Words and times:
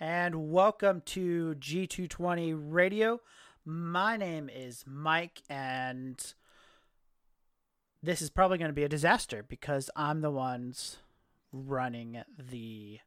and 0.00 0.50
welcome 0.50 1.02
to 1.06 1.54
G220 1.58 2.54
Radio. 2.56 3.20
My 3.64 4.16
name 4.16 4.50
is 4.52 4.84
Mike, 4.86 5.42
and 5.48 6.34
this 8.02 8.20
is 8.20 8.30
probably 8.30 8.58
going 8.58 8.70
to 8.70 8.74
be 8.74 8.84
a 8.84 8.88
disaster 8.88 9.44
because 9.46 9.90
I'm 9.94 10.20
the 10.20 10.30
ones 10.30 10.98
running 11.52 12.22
the 12.38 12.98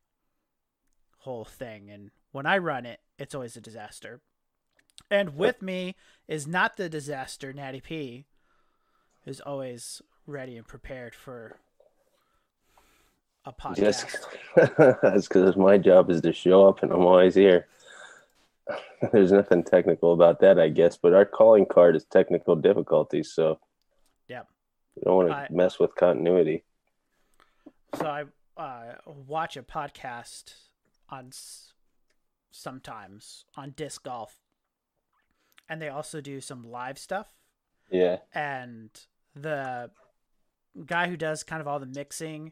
whole 1.19 1.45
thing. 1.45 1.89
And 1.89 2.11
when 2.31 2.45
I 2.45 2.57
run 2.57 2.85
it, 2.85 3.01
it's 3.19 3.35
always 3.35 3.57
a 3.57 3.61
disaster. 3.61 4.21
And 5.11 5.35
with 5.35 5.61
me 5.61 5.95
is 6.27 6.47
not 6.47 6.77
the 6.77 6.89
disaster, 6.89 7.53
Natty 7.53 7.81
P, 7.81 8.25
who's 9.25 9.41
always 9.41 10.01
ready 10.25 10.57
and 10.57 10.67
prepared 10.67 11.13
for 11.13 11.57
a 13.47 13.53
podcast. 13.53 13.75
Just 13.77 14.17
that's 15.01 15.27
because 15.27 15.55
my 15.55 15.77
job 15.77 16.09
is 16.09 16.21
to 16.21 16.33
show 16.33 16.67
up 16.67 16.83
and 16.83 16.91
I'm 16.91 17.01
always 17.01 17.35
here. 17.35 17.67
There's 19.11 19.31
nothing 19.31 19.63
technical 19.63 20.11
about 20.13 20.39
that, 20.41 20.59
I 20.59 20.69
guess, 20.69 20.97
but 20.97 21.13
our 21.13 21.25
calling 21.25 21.65
card 21.65 21.95
is 21.95 22.03
technical 22.05 22.55
difficulties, 22.55 23.31
so 23.31 23.59
yeah, 24.27 24.41
we 24.95 25.03
don't 25.05 25.15
want 25.15 25.29
to 25.29 25.35
I- 25.35 25.47
mess 25.49 25.79
with 25.79 25.95
continuity. 25.95 26.63
So 27.97 28.05
I 28.05 28.23
uh, 28.61 28.95
watch 29.05 29.55
a 29.55 29.63
podcast 29.63 30.53
on 31.09 31.27
s- 31.27 31.73
sometimes 32.51 33.45
on 33.55 33.71
disc 33.71 34.03
golf, 34.03 34.37
and 35.69 35.81
they 35.81 35.87
also 35.89 36.19
do 36.19 36.41
some 36.41 36.63
live 36.69 36.97
stuff. 36.97 37.27
Yeah, 37.89 38.17
And 38.33 38.89
the 39.33 39.91
guy 40.85 41.07
who 41.07 41.15
does 41.15 41.43
kind 41.43 41.61
of 41.61 41.67
all 41.69 41.79
the 41.79 41.85
mixing, 41.85 42.51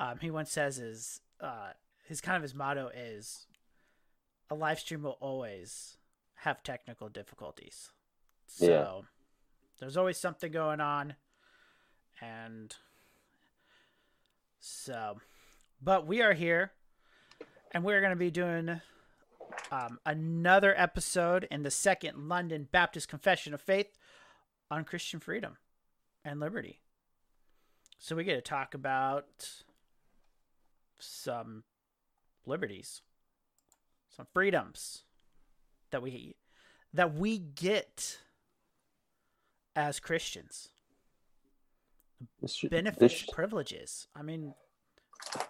um, 0.00 0.18
he 0.20 0.30
once 0.30 0.50
says 0.50 0.78
is 0.78 1.20
uh, 1.40 1.70
his 2.06 2.20
kind 2.20 2.36
of 2.36 2.42
his 2.42 2.54
motto 2.54 2.90
is 2.94 3.46
a 4.50 4.54
live 4.54 4.78
stream 4.78 5.02
will 5.02 5.18
always 5.20 5.96
have 6.36 6.62
technical 6.62 7.08
difficulties. 7.08 7.90
So 8.46 8.66
Yeah. 8.66 9.00
there's 9.80 9.96
always 9.96 10.18
something 10.18 10.52
going 10.52 10.80
on, 10.80 11.14
and 12.20 12.74
so, 14.60 15.18
but 15.82 16.06
we 16.06 16.22
are 16.22 16.32
here, 16.34 16.72
and 17.72 17.84
we're 17.84 18.00
going 18.00 18.12
to 18.12 18.16
be 18.16 18.30
doing 18.30 18.80
um, 19.70 19.98
another 20.04 20.74
episode 20.76 21.46
in 21.50 21.62
the 21.62 21.70
second 21.70 22.28
London 22.28 22.68
Baptist 22.70 23.08
Confession 23.08 23.54
of 23.54 23.60
Faith 23.60 23.96
on 24.70 24.84
Christian 24.84 25.20
freedom 25.20 25.56
and 26.24 26.40
liberty. 26.40 26.80
So 27.98 28.16
we 28.16 28.24
get 28.24 28.34
to 28.34 28.42
talk 28.42 28.74
about 28.74 29.63
some 31.04 31.64
liberties, 32.46 33.02
some 34.08 34.26
freedoms 34.32 35.04
that 35.90 36.02
we 36.02 36.36
that 36.92 37.14
we 37.14 37.38
get 37.38 38.18
as 39.76 39.98
Christians 39.98 40.70
should, 42.46 42.70
benefits, 42.70 43.24
privileges. 43.32 44.08
I 44.14 44.22
mean, 44.22 44.54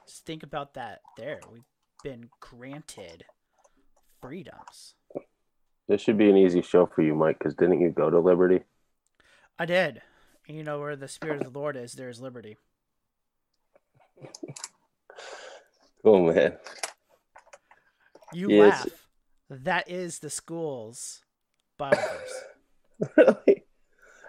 just 0.06 0.24
think 0.24 0.42
about 0.42 0.74
that. 0.74 1.00
There, 1.16 1.40
we've 1.52 1.62
been 2.02 2.30
granted 2.40 3.24
freedoms. 4.20 4.94
this 5.88 6.00
should 6.00 6.18
be 6.18 6.30
an 6.30 6.36
easy 6.36 6.62
show 6.62 6.86
for 6.86 7.02
you, 7.02 7.14
Mike. 7.14 7.38
Because 7.38 7.54
didn't 7.54 7.80
you 7.80 7.90
go 7.90 8.10
to 8.10 8.18
Liberty? 8.18 8.60
I 9.58 9.66
did. 9.66 10.02
And 10.48 10.56
you 10.56 10.64
know 10.64 10.80
where 10.80 10.96
the 10.96 11.08
spirit 11.08 11.42
of 11.42 11.52
the 11.52 11.58
Lord 11.58 11.76
is, 11.76 11.92
there 11.94 12.08
is 12.08 12.20
liberty. 12.20 12.56
Oh 16.06 16.20
man, 16.20 16.58
You 18.34 18.50
Yes. 18.50 18.84
laugh. 18.84 19.06
That 19.48 19.90
is 19.90 20.18
the 20.18 20.28
school's 20.28 21.22
Bible 21.78 21.96
verse. 21.96 23.10
really? 23.16 23.64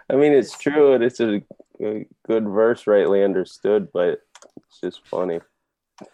I 0.10 0.16
mean, 0.16 0.34
it's 0.34 0.58
true, 0.58 0.94
and 0.94 1.04
it's 1.04 1.20
a, 1.20 1.42
a 1.84 2.06
good 2.28 2.46
verse, 2.46 2.88
rightly 2.88 3.24
understood, 3.24 3.90
but 3.92 4.20
it's 4.68 4.80
just 4.80 5.02
funny. 5.10 5.40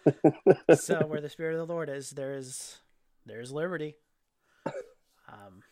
so 0.74 1.06
where 1.06 1.20
the 1.20 1.28
spirit 1.28 1.52
of 1.58 1.66
the 1.66 1.72
Lord 1.72 1.88
is, 1.88 2.10
there 2.10 2.34
is 2.34 2.78
there 3.26 3.40
is 3.40 3.52
liberty. 3.52 3.96
Um, 5.28 5.62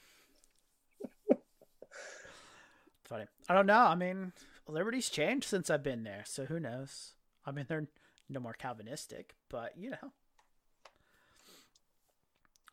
funny. 3.04 3.24
I 3.48 3.54
don't 3.54 3.66
know. 3.66 3.80
I 3.80 3.94
mean, 3.94 4.32
liberty's 4.68 5.08
changed 5.08 5.48
since 5.48 5.68
I've 5.68 5.82
been 5.82 6.04
there, 6.04 6.22
so 6.26 6.44
who 6.44 6.60
knows? 6.60 7.12
I 7.44 7.50
mean, 7.52 7.64
they're 7.68 7.88
no 8.30 8.40
more 8.40 8.54
Calvinistic, 8.54 9.34
but 9.48 9.72
you 9.76 9.90
know, 9.90 10.12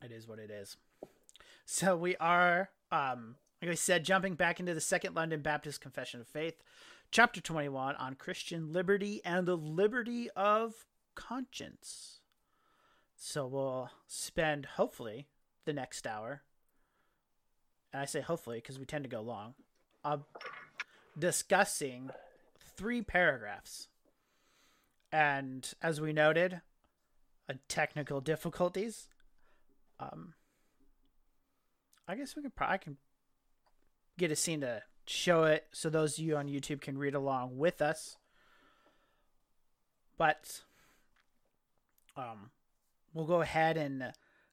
it 0.04 0.12
is 0.12 0.28
what 0.28 0.40
it 0.40 0.52
is. 0.52 0.78
So 1.66 1.98
we 1.98 2.16
are, 2.18 2.70
um, 2.92 3.36
like 3.62 3.72
I 3.72 3.76
said, 3.76 4.06
jumping 4.06 4.36
back 4.36 4.60
into 4.60 4.74
the 4.74 4.80
Second 4.80 5.16
London 5.16 5.42
Baptist 5.42 5.82
Confession 5.82 6.22
of 6.22 6.28
Faith, 6.28 6.62
chapter 7.12 7.42
twenty-one 7.42 7.96
on 7.96 8.14
Christian 8.14 8.72
liberty 8.72 9.20
and 9.26 9.48
the 9.48 9.58
liberty 9.58 10.30
of 10.36 10.86
conscience. 11.16 12.20
So 13.16 13.48
we'll 13.48 13.90
spend 14.08 14.66
hopefully 14.76 15.28
the 15.66 15.74
next 15.74 16.06
hour, 16.06 16.44
and 17.92 18.02
I 18.02 18.06
say 18.06 18.22
hopefully 18.22 18.60
because 18.60 18.78
we 18.78 18.86
tend 18.86 19.04
to 19.06 19.10
go 19.10 19.22
long, 19.22 19.56
uh, 20.06 20.18
discussing 21.18 22.12
three 22.78 23.02
paragraphs. 23.02 23.88
And 25.12 25.72
as 25.82 26.02
we 26.02 26.14
noted, 26.14 26.62
uh, 27.50 27.54
technical 27.68 28.22
difficulties. 28.22 29.08
Um, 30.00 30.34
I 32.08 32.16
guess 32.16 32.36
we 32.36 32.42
can 32.42 32.52
probably 32.52 32.74
I 32.74 32.78
can 32.78 32.98
get 34.18 34.32
a 34.32 34.36
scene 34.36 34.62
to 34.62 34.84
show 35.06 35.44
it 35.44 35.66
so 35.72 35.90
those 35.90 36.18
of 36.18 36.26
you 36.26 36.36
on 36.36 36.48
YouTube 36.48 36.82
can 36.82 36.98
read 36.98 37.16
along 37.16 37.58
with 37.58 37.82
us. 37.82 38.18
But 40.18 40.62
um, 42.16 42.52
we'll 43.14 43.26
go 43.26 43.42
ahead 43.42 43.78
and 43.78 44.12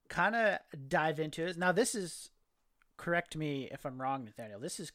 kind 0.08 0.36
of 0.36 0.58
dive 0.88 1.18
into 1.18 1.46
it. 1.46 1.56
Now, 1.56 1.72
this 1.72 1.94
is, 1.94 2.30
correct 2.96 3.36
me 3.36 3.68
if 3.72 3.84
I'm 3.86 4.00
wrong, 4.00 4.24
Nathaniel. 4.24 4.60
This 4.60 4.78
is 4.78 4.92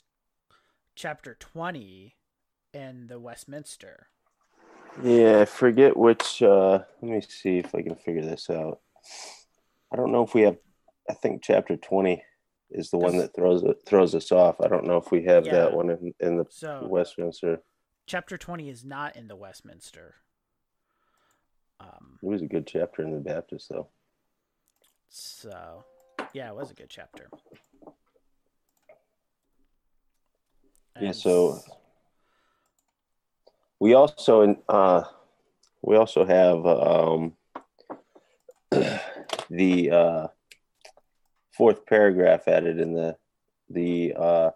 chapter 0.95 1.35
20 1.39 2.15
in 2.73 3.07
the 3.07 3.19
Westminster. 3.19 4.07
Yeah, 5.03 5.39
I 5.41 5.45
forget 5.45 5.95
which. 5.95 6.41
Uh, 6.41 6.79
let 7.01 7.11
me 7.11 7.21
see 7.21 7.59
if 7.59 7.73
I 7.73 7.81
can 7.81 7.95
figure 7.95 8.21
this 8.23 8.49
out. 8.49 8.79
I 9.91 9.95
don't 9.95 10.11
know 10.11 10.23
if 10.23 10.33
we 10.33 10.41
have. 10.41 10.57
I 11.09 11.13
think 11.13 11.41
chapter 11.43 11.77
twenty 11.77 12.23
is 12.69 12.89
the 12.91 12.97
one 12.97 13.17
that 13.17 13.33
throws 13.35 13.63
throws 13.85 14.13
us 14.13 14.31
off. 14.31 14.61
I 14.61 14.67
don't 14.67 14.85
know 14.85 14.97
if 14.97 15.11
we 15.11 15.23
have 15.25 15.45
Yeah. 15.45 15.53
that 15.53 15.73
one 15.73 15.89
in, 15.89 16.13
in 16.19 16.37
the 16.37 16.45
So, 16.49 16.85
Westminster. 16.87 17.63
chapter 18.05 18.37
20 18.37 18.69
is 18.69 18.85
not 18.85 19.15
in 19.15 19.27
the 19.27 19.35
Westminster. 19.35 20.15
Um, 21.79 22.19
It 22.21 22.25
was 22.27 22.41
a 22.43 22.47
good 22.47 22.67
chapter 22.67 23.01
in 23.01 23.11
the 23.11 23.19
Baptist, 23.19 23.69
though. 23.69 23.87
so, 25.09 25.83
yeah, 26.33 26.49
it 26.49 26.55
was 26.55 26.69
a 26.69 26.75
good 26.75 26.89
chapter. 26.89 27.29
Yeah, 30.99 31.11
so- 31.13 31.59
We 33.79 33.93
also 33.93 34.55
uh, 34.67 35.03
we 35.81 35.95
also 35.95 36.25
have 36.25 36.65
um, 36.65 37.33
the 39.49 39.91
uh, 39.91 40.27
fourth 41.51 41.85
paragraph 41.85 42.47
added 42.47 42.79
in 42.79 42.93
the 42.93 43.17
the. 43.69 44.13
Uh, 44.15 44.51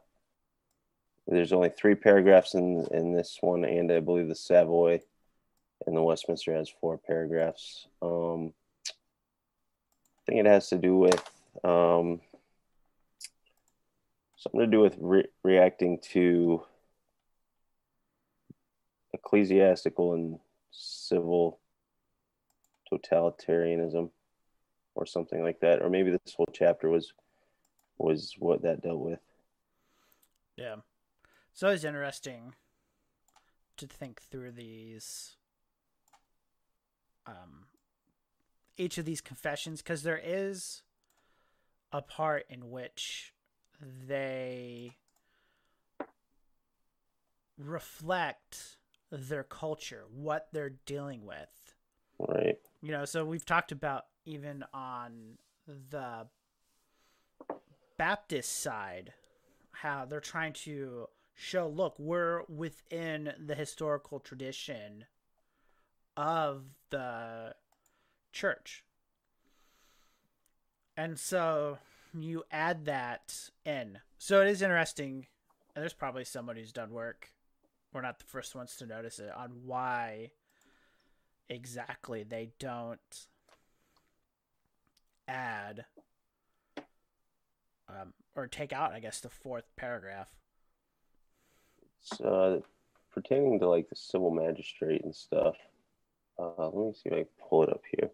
there's 1.25 1.53
only 1.53 1.69
three 1.69 1.95
paragraphs 1.95 2.53
in 2.53 2.85
in 2.91 3.13
this 3.13 3.37
one, 3.39 3.63
and 3.63 3.91
I 3.91 4.01
believe 4.01 4.27
the 4.27 4.35
Savoy 4.35 4.99
and 5.85 5.95
the 5.95 6.01
Westminster 6.01 6.53
has 6.53 6.69
four 6.69 6.97
paragraphs. 6.97 7.87
Um, 8.01 8.53
I 8.87 10.21
think 10.25 10.39
it 10.39 10.45
has 10.45 10.69
to 10.69 10.77
do 10.77 10.97
with 10.97 11.23
um, 11.63 12.21
something 14.37 14.59
to 14.61 14.67
do 14.67 14.79
with 14.79 14.97
re- 14.99 15.27
reacting 15.43 15.99
to 16.11 16.63
ecclesiastical 19.23 20.13
and 20.13 20.39
civil 20.71 21.59
totalitarianism 22.91 24.09
or 24.95 25.05
something 25.05 25.41
like 25.41 25.59
that 25.59 25.81
or 25.81 25.89
maybe 25.89 26.11
this 26.11 26.33
whole 26.35 26.49
chapter 26.53 26.89
was 26.89 27.13
was 27.97 28.35
what 28.39 28.61
that 28.61 28.81
dealt 28.81 28.99
with 28.99 29.19
Yeah. 30.55 30.77
It's 31.51 31.63
always 31.63 31.83
interesting 31.83 32.53
to 33.77 33.87
think 33.87 34.21
through 34.21 34.51
these 34.51 35.35
um 37.25 37.65
each 38.77 38.97
of 38.97 39.05
these 39.05 39.21
confessions 39.21 39.81
because 39.81 40.03
there 40.03 40.21
is 40.23 40.81
a 41.91 42.01
part 42.01 42.45
in 42.49 42.69
which 42.71 43.33
they 44.07 44.97
reflect 47.57 48.77
their 49.13 49.43
culture, 49.43 50.05
what 50.11 50.47
they're 50.51 50.73
dealing 50.85 51.25
with. 51.25 51.75
right 52.19 52.57
You 52.81 52.91
know, 52.91 53.05
so 53.05 53.23
we've 53.23 53.45
talked 53.45 53.71
about 53.71 54.05
even 54.25 54.65
on 54.73 55.37
the 55.67 56.27
Baptist 57.97 58.61
side, 58.61 59.13
how 59.71 60.05
they're 60.05 60.19
trying 60.19 60.53
to 60.53 61.07
show 61.35 61.67
look, 61.67 61.95
we're 61.97 62.43
within 62.49 63.33
the 63.43 63.55
historical 63.55 64.19
tradition 64.19 65.05
of 66.17 66.63
the 66.89 67.55
church. 68.31 68.83
And 70.95 71.17
so 71.17 71.79
you 72.13 72.43
add 72.51 72.85
that 72.85 73.49
in. 73.65 73.99
So 74.17 74.41
it 74.41 74.47
is 74.47 74.61
interesting, 74.61 75.27
and 75.75 75.81
there's 75.81 75.93
probably 75.93 76.23
somebody 76.23 76.61
who's 76.61 76.71
done 76.71 76.91
work. 76.91 77.32
We're 77.93 78.01
not 78.01 78.19
the 78.19 78.25
first 78.25 78.55
ones 78.55 78.75
to 78.77 78.85
notice 78.85 79.19
it 79.19 79.31
on 79.35 79.51
why 79.65 80.31
exactly 81.47 82.23
they 82.23 82.49
don't 82.57 82.99
add 85.27 85.85
um, 87.87 88.13
or 88.35 88.47
take 88.47 88.73
out, 88.73 88.93
I 88.93 88.99
guess, 88.99 89.19
the 89.19 89.29
fourth 89.29 89.65
paragraph. 89.75 90.29
It's 92.01 92.19
uh, 92.19 92.61
pertaining 93.13 93.59
to 93.59 93.69
like 93.69 93.89
the 93.89 93.95
civil 93.95 94.31
magistrate 94.31 95.03
and 95.03 95.15
stuff. 95.15 95.55
Uh, 96.39 96.69
let 96.69 96.87
me 96.87 96.93
see 96.93 97.09
if 97.09 97.13
I 97.13 97.17
can 97.17 97.27
pull 97.47 97.63
it 97.63 97.69
up 97.69 97.81
here. 97.95 98.09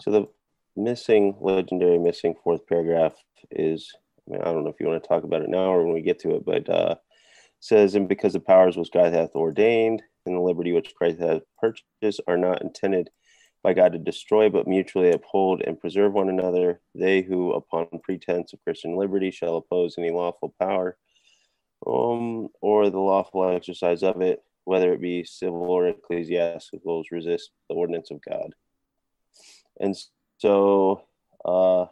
So 0.00 0.10
the 0.10 0.28
missing, 0.76 1.36
legendary 1.40 1.98
missing 1.98 2.34
fourth 2.42 2.66
paragraph 2.66 3.14
is, 3.50 3.92
I 4.26 4.32
mean, 4.32 4.40
I 4.40 4.46
don't 4.46 4.64
know 4.64 4.70
if 4.70 4.80
you 4.80 4.86
want 4.86 5.02
to 5.02 5.08
talk 5.08 5.24
about 5.24 5.42
it 5.42 5.50
now 5.50 5.72
or 5.72 5.84
when 5.84 5.92
we 5.92 6.00
get 6.00 6.18
to 6.20 6.36
it, 6.36 6.44
but 6.44 6.68
uh, 6.70 6.94
says, 7.62 7.94
and 7.94 8.08
because 8.08 8.32
the 8.32 8.40
powers 8.40 8.76
which 8.76 8.90
God 8.90 9.12
hath 9.12 9.36
ordained 9.36 10.02
and 10.26 10.36
the 10.36 10.40
liberty 10.40 10.72
which 10.72 10.94
Christ 10.96 11.20
hath 11.20 11.42
purchased 11.60 12.20
are 12.26 12.36
not 12.36 12.60
intended 12.60 13.08
by 13.62 13.72
God 13.72 13.92
to 13.92 13.98
destroy, 13.98 14.50
but 14.50 14.66
mutually 14.66 15.12
uphold 15.12 15.62
and 15.62 15.80
preserve 15.80 16.12
one 16.12 16.28
another. 16.28 16.80
They 16.96 17.22
who, 17.22 17.52
upon 17.52 17.86
pretense 18.02 18.52
of 18.52 18.62
Christian 18.64 18.96
liberty, 18.96 19.30
shall 19.30 19.56
oppose 19.56 19.94
any 19.96 20.10
lawful 20.10 20.52
power 20.58 20.98
um, 21.86 22.48
or 22.60 22.90
the 22.90 22.98
lawful 22.98 23.48
exercise 23.48 24.02
of 24.02 24.20
it, 24.20 24.42
whether 24.64 24.92
it 24.92 25.00
be 25.00 25.22
civil 25.22 25.62
or 25.62 25.86
ecclesiastical, 25.86 27.04
resist 27.12 27.52
the 27.68 27.76
ordinance 27.76 28.10
of 28.10 28.20
God. 28.28 28.56
And 29.78 29.96
so, 30.38 31.04
uh, 31.44 31.86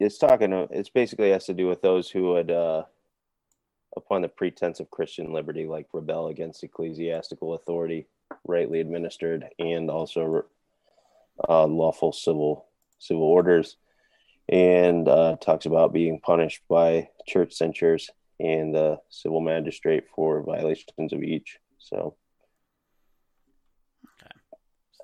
it's 0.00 0.18
talking, 0.18 0.52
it's 0.70 0.88
basically 0.90 1.30
has 1.30 1.46
to 1.46 1.54
do 1.54 1.66
with 1.66 1.82
those 1.82 2.10
who 2.10 2.32
would, 2.32 2.50
uh, 2.50 2.84
upon 3.96 4.22
the 4.22 4.28
pretense 4.28 4.80
of 4.80 4.90
Christian 4.90 5.32
liberty, 5.32 5.66
like 5.66 5.86
rebel 5.92 6.28
against 6.28 6.62
ecclesiastical 6.62 7.54
authority, 7.54 8.06
rightly 8.46 8.80
administered, 8.80 9.46
and 9.58 9.90
also 9.90 10.44
uh, 11.48 11.66
lawful 11.66 12.12
civil 12.12 12.66
civil 13.00 13.22
orders, 13.22 13.76
and 14.48 15.08
uh, 15.08 15.36
talks 15.40 15.66
about 15.66 15.92
being 15.92 16.20
punished 16.20 16.62
by 16.68 17.08
church 17.26 17.52
censures 17.52 18.10
and 18.40 18.74
the 18.74 18.98
civil 19.08 19.40
magistrate 19.40 20.04
for 20.14 20.42
violations 20.42 21.12
of 21.12 21.22
each. 21.22 21.58
So, 21.78 22.16
okay. 24.22 24.30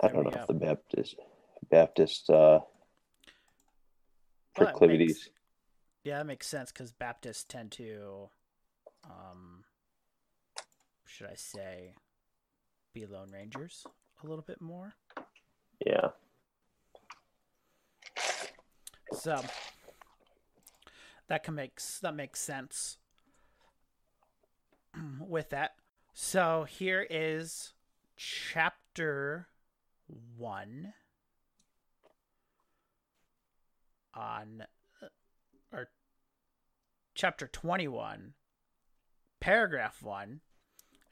I 0.02 0.08
don't 0.08 0.24
know 0.24 0.30
go. 0.30 0.40
if 0.40 0.46
the 0.46 0.54
Baptist 0.54 1.16
Baptist 1.70 2.30
uh, 2.30 2.60
proclivities. 4.54 5.08
Makes, 5.08 5.30
yeah, 6.04 6.18
that 6.18 6.26
makes 6.26 6.46
sense 6.46 6.72
because 6.72 6.92
Baptists 6.92 7.44
tend 7.44 7.72
to, 7.72 8.28
um, 9.04 9.64
should 11.06 11.28
I 11.28 11.34
say, 11.34 11.94
be 12.92 13.06
Lone 13.06 13.30
Rangers 13.32 13.86
a 14.22 14.26
little 14.26 14.44
bit 14.46 14.60
more. 14.60 14.94
Yeah. 15.84 16.10
So 19.12 19.40
that 21.28 21.42
can 21.42 21.54
makes 21.54 21.98
that 22.00 22.14
makes 22.14 22.40
sense 22.40 22.98
with 25.20 25.50
that. 25.50 25.74
So 26.12 26.66
here 26.68 27.06
is 27.08 27.72
chapter 28.16 29.48
one 30.36 30.94
on 34.16 34.64
uh, 35.02 35.06
or 35.72 35.88
chapter 37.14 37.46
21 37.46 38.34
paragraph 39.40 40.02
1 40.02 40.40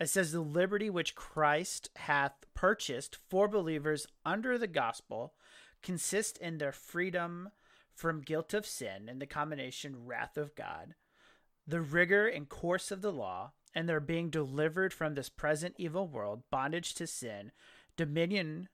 it 0.02 0.08
says, 0.08 0.32
The 0.32 0.40
liberty 0.40 0.90
which 0.90 1.14
Christ 1.14 1.90
hath 1.94 2.32
purchased 2.54 3.19
for 3.28 3.46
believers 3.46 4.08
under 4.25 4.58
the 4.58 4.66
gospel 4.66 5.34
consists 5.81 6.38
in 6.40 6.58
their 6.58 6.72
freedom 6.72 7.50
from 7.94 8.20
guilt 8.20 8.52
of 8.52 8.66
sin 8.66 9.08
and 9.08 9.22
the 9.22 9.26
combination 9.26 10.04
wrath 10.04 10.37
of 10.37 10.56
God, 10.56 10.96
the 11.69 11.81
rigor 11.81 12.26
and 12.26 12.49
course 12.49 12.90
of 12.90 13.00
the 13.00 13.12
law, 13.12 13.52
and 13.76 13.88
their 13.88 14.00
being 14.00 14.28
delivered 14.28 14.93
from 14.93 15.14
this 15.14 15.28
present 15.28 15.76
evil 15.78 16.08
world, 16.08 16.43
bondage 16.50 16.94
to 16.96 17.06
sin, 17.06 17.52
dominion 17.96 18.69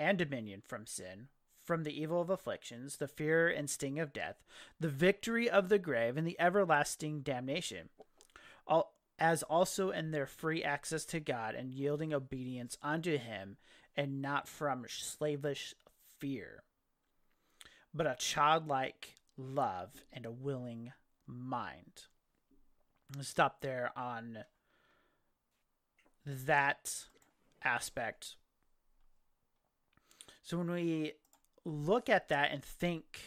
and 0.00 0.18
dominion 0.18 0.62
from 0.66 0.84
sin, 0.84 1.28
from 1.64 1.84
the 1.84 2.00
evil 2.00 2.20
of 2.20 2.30
afflictions, 2.30 2.96
the 2.96 3.08
fear 3.08 3.48
and 3.48 3.70
sting 3.70 3.98
of 3.98 4.12
death, 4.12 4.42
the 4.80 4.88
victory 4.88 5.48
of 5.48 5.68
the 5.68 5.78
grave, 5.78 6.16
and 6.16 6.26
the 6.26 6.40
everlasting 6.40 7.20
damnation. 7.20 7.88
All, 8.66 8.94
as 9.18 9.42
also 9.44 9.90
in 9.90 10.10
their 10.10 10.26
free 10.26 10.64
access 10.64 11.04
to 11.06 11.20
God 11.20 11.54
and 11.54 11.72
yielding 11.72 12.12
obedience 12.12 12.76
unto 12.82 13.18
Him, 13.18 13.56
and 13.96 14.22
not 14.22 14.48
from 14.48 14.84
slavish 14.88 15.74
fear, 16.18 16.62
but 17.94 18.06
a 18.06 18.16
childlike 18.18 19.16
love 19.36 19.90
and 20.12 20.26
a 20.26 20.30
willing 20.30 20.92
mind. 21.26 22.04
I'll 23.16 23.22
stop 23.22 23.60
there 23.60 23.90
on 23.96 24.38
that 26.24 27.06
aspect. 27.62 28.36
So 30.42 30.58
when 30.58 30.70
we 30.70 31.12
look 31.64 32.08
at 32.08 32.28
that 32.28 32.50
and 32.52 32.64
think 32.64 33.20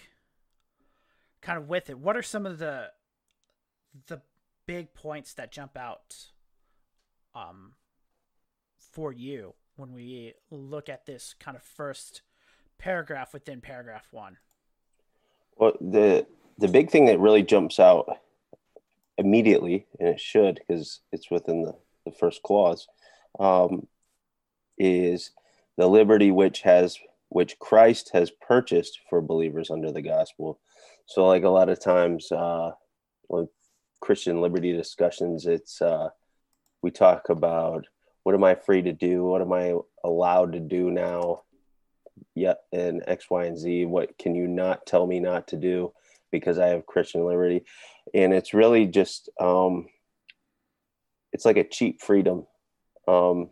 kind 1.42 1.58
of 1.58 1.70
with 1.70 1.90
it, 1.90 2.00
what 2.00 2.18
are 2.18 2.24
some 2.24 2.46
of 2.46 2.58
the 2.58 2.92
the 4.08 4.22
big 4.66 4.94
points 4.94 5.34
that 5.34 5.52
jump 5.52 5.78
out 5.78 6.16
um, 7.34 7.74
for 8.78 9.14
you 9.14 9.54
when 9.76 9.94
we 9.94 10.34
look 10.50 10.90
at 10.90 11.06
this 11.06 11.36
kind 11.40 11.56
of 11.56 11.64
first 11.64 12.22
paragraph 12.78 13.34
within 13.34 13.62
paragraph 13.62 14.08
one? 14.12 14.38
Well, 15.58 15.74
the 15.80 16.26
the 16.58 16.68
big 16.68 16.90
thing 16.90 17.06
that 17.06 17.20
really 17.20 17.44
jumps 17.44 17.80
out 17.80 18.10
immediately, 19.18 19.86
and 20.00 20.10
it 20.10 20.20
should 20.20 20.60
because 20.68 21.02
it's 21.12 21.30
within 21.30 21.62
the, 21.62 21.76
the 22.06 22.12
first 22.12 22.44
clause, 22.44 22.88
um, 23.40 23.88
is 24.78 25.32
the 25.78 25.88
liberty 25.88 26.32
which 26.32 26.62
has 26.62 26.98
which 27.30 27.60
Christ 27.60 28.12
has 28.14 28.32
purchased 28.32 29.00
for 29.10 29.22
believers 29.22 29.70
under 29.70 29.92
the 29.92 30.02
gospel. 30.02 30.60
So, 31.06 31.26
like 31.26 31.44
a 31.44 31.50
lot 31.50 31.70
of 31.70 31.80
times, 31.80 32.32
uh, 32.32 32.72
like 33.30 33.48
Christian 34.02 34.42
liberty 34.42 34.72
discussions, 34.72 35.46
it's 35.46 35.82
uh, 35.82 36.10
we 36.82 36.92
talk 36.92 37.30
about 37.30 37.86
what 38.24 38.36
am 38.36 38.44
I 38.44 38.56
free 38.56 38.82
to 38.82 38.92
do? 38.92 39.24
What 39.24 39.42
am 39.42 39.54
I 39.54 39.76
allowed 40.04 40.54
to 40.54 40.60
do 40.60 40.90
now? 40.90 41.44
Yet 42.34 42.58
in 42.72 43.02
X, 43.08 43.30
Y, 43.30 43.46
and 43.46 43.58
Z. 43.58 43.86
What 43.86 44.18
can 44.18 44.36
you 44.36 44.48
not 44.48 44.86
tell 44.86 45.06
me 45.06 45.20
not 45.20 45.48
to 45.50 45.58
do 45.58 45.94
because 46.32 46.58
I 46.58 46.68
have 46.70 46.86
Christian 46.86 47.26
liberty? 47.26 47.66
And 48.14 48.34
it's 48.34 48.54
really 48.54 48.88
just 48.88 49.30
um, 49.40 49.88
it's 51.34 51.46
like 51.46 51.58
a 51.58 51.68
cheap 51.68 52.02
freedom. 52.02 52.48
Um, 53.08 53.50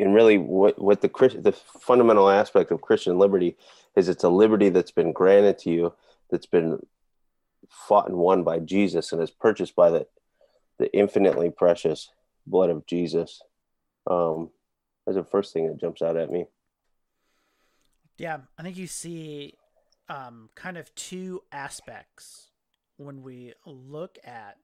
and 0.00 0.14
really, 0.14 0.38
what 0.38 0.80
what 0.80 1.02
the 1.02 1.08
the 1.42 1.52
fundamental 1.52 2.30
aspect 2.30 2.70
of 2.70 2.80
Christian 2.80 3.18
liberty 3.18 3.56
is 3.96 4.08
it's 4.08 4.24
a 4.24 4.28
liberty 4.28 4.70
that's 4.70 4.90
been 4.90 5.12
granted 5.12 5.58
to 5.58 5.70
you, 5.70 5.92
that's 6.30 6.46
been 6.46 6.78
fought 7.68 8.08
and 8.08 8.16
won 8.16 8.42
by 8.42 8.58
Jesus 8.58 9.12
and 9.12 9.22
is 9.22 9.30
purchased 9.30 9.76
by 9.76 9.90
the 9.90 10.06
the 10.78 10.92
infinitely 10.96 11.50
precious 11.50 12.10
blood 12.46 12.70
of 12.70 12.86
Jesus. 12.86 13.42
Um, 14.10 14.50
that's 15.04 15.16
the 15.16 15.24
first 15.24 15.52
thing 15.52 15.66
that 15.68 15.80
jumps 15.80 16.00
out 16.00 16.16
at 16.16 16.30
me. 16.30 16.46
Yeah, 18.16 18.38
I 18.58 18.62
think 18.62 18.78
you 18.78 18.86
see 18.86 19.54
um, 20.08 20.48
kind 20.54 20.78
of 20.78 20.94
two 20.94 21.42
aspects 21.52 22.48
when 22.96 23.22
we 23.22 23.52
look 23.66 24.18
at 24.24 24.58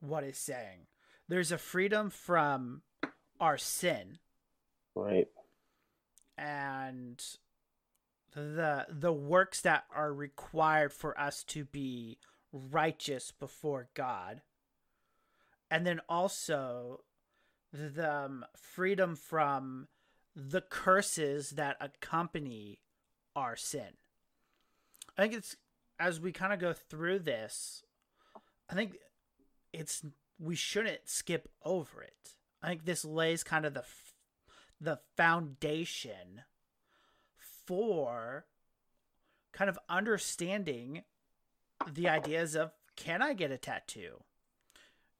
what 0.00 0.22
is 0.22 0.38
saying. 0.38 0.86
There's 1.28 1.52
a 1.52 1.58
freedom 1.58 2.10
from 2.10 2.82
our 3.42 3.58
sin. 3.58 4.18
Right. 4.94 5.28
And 6.38 7.22
the 8.34 8.86
the 8.88 9.12
works 9.12 9.60
that 9.62 9.84
are 9.94 10.14
required 10.14 10.92
for 10.92 11.18
us 11.20 11.42
to 11.44 11.64
be 11.64 12.18
righteous 12.52 13.32
before 13.32 13.88
God. 13.94 14.40
And 15.70 15.86
then 15.86 16.00
also 16.08 17.00
the 17.72 18.24
um, 18.24 18.44
freedom 18.56 19.16
from 19.16 19.88
the 20.36 20.60
curses 20.60 21.50
that 21.50 21.76
accompany 21.80 22.78
our 23.34 23.56
sin. 23.56 23.96
I 25.16 25.22
think 25.22 25.34
it's 25.34 25.56
as 25.98 26.20
we 26.20 26.32
kind 26.32 26.52
of 26.52 26.60
go 26.60 26.72
through 26.72 27.20
this, 27.20 27.82
I 28.70 28.74
think 28.74 28.96
it's 29.72 30.02
we 30.38 30.54
shouldn't 30.54 31.08
skip 31.08 31.48
over 31.64 32.02
it. 32.02 32.36
I 32.62 32.68
think 32.68 32.84
this 32.84 33.04
lays 33.04 33.42
kind 33.42 33.64
of 33.64 33.74
the 33.74 33.84
the 34.80 34.98
foundation 35.16 36.42
for 37.66 38.46
kind 39.52 39.70
of 39.70 39.78
understanding 39.88 41.02
the 41.92 42.08
ideas 42.08 42.54
of 42.54 42.72
can 42.96 43.22
I 43.22 43.32
get 43.32 43.50
a 43.50 43.58
tattoo? 43.58 44.22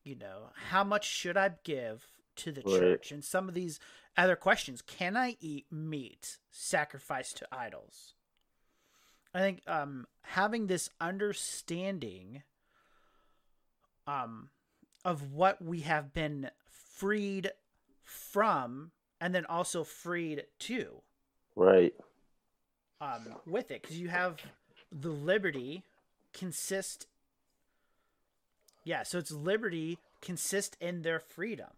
You 0.04 0.16
know, 0.16 0.50
how 0.70 0.82
much 0.82 1.08
should 1.08 1.36
I 1.36 1.52
give 1.62 2.06
to 2.36 2.50
the 2.50 2.62
right. 2.62 2.78
church? 2.78 3.12
And 3.12 3.24
some 3.24 3.48
of 3.48 3.54
these 3.54 3.78
other 4.16 4.36
questions. 4.36 4.82
Can 4.82 5.16
I 5.16 5.36
eat 5.40 5.66
meat 5.70 6.38
sacrificed 6.50 7.38
to 7.38 7.48
idols? 7.50 8.14
I 9.34 9.40
think 9.40 9.62
um, 9.66 10.06
having 10.22 10.66
this 10.66 10.90
understanding 11.00 12.42
um, 14.06 14.50
of 15.04 15.32
what 15.32 15.62
we 15.62 15.80
have 15.80 16.12
been 16.12 16.50
freed 16.92 17.50
from 18.02 18.90
and 19.20 19.34
then 19.34 19.46
also 19.46 19.84
freed 19.84 20.44
to. 20.58 21.02
Right. 21.54 21.94
Um, 23.00 23.34
with 23.46 23.70
it, 23.70 23.82
because 23.82 23.98
you 23.98 24.08
have 24.08 24.38
the 24.90 25.10
liberty 25.10 25.82
consist. 26.32 27.06
Yeah, 28.84 29.02
so 29.02 29.18
it's 29.18 29.32
liberty 29.32 29.98
consist 30.20 30.76
in 30.80 31.02
their 31.02 31.18
freedom. 31.18 31.70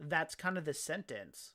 That's 0.00 0.34
kind 0.34 0.58
of 0.58 0.64
the 0.64 0.74
sentence. 0.74 1.52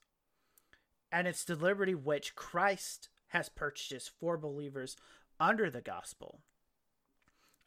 And 1.11 1.27
it's 1.27 1.43
the 1.43 1.55
liberty 1.55 1.95
which 1.95 2.35
Christ 2.35 3.09
has 3.29 3.49
purchased 3.49 4.11
for 4.19 4.37
believers 4.37 4.95
under 5.39 5.69
the 5.69 5.81
gospel. 5.81 6.39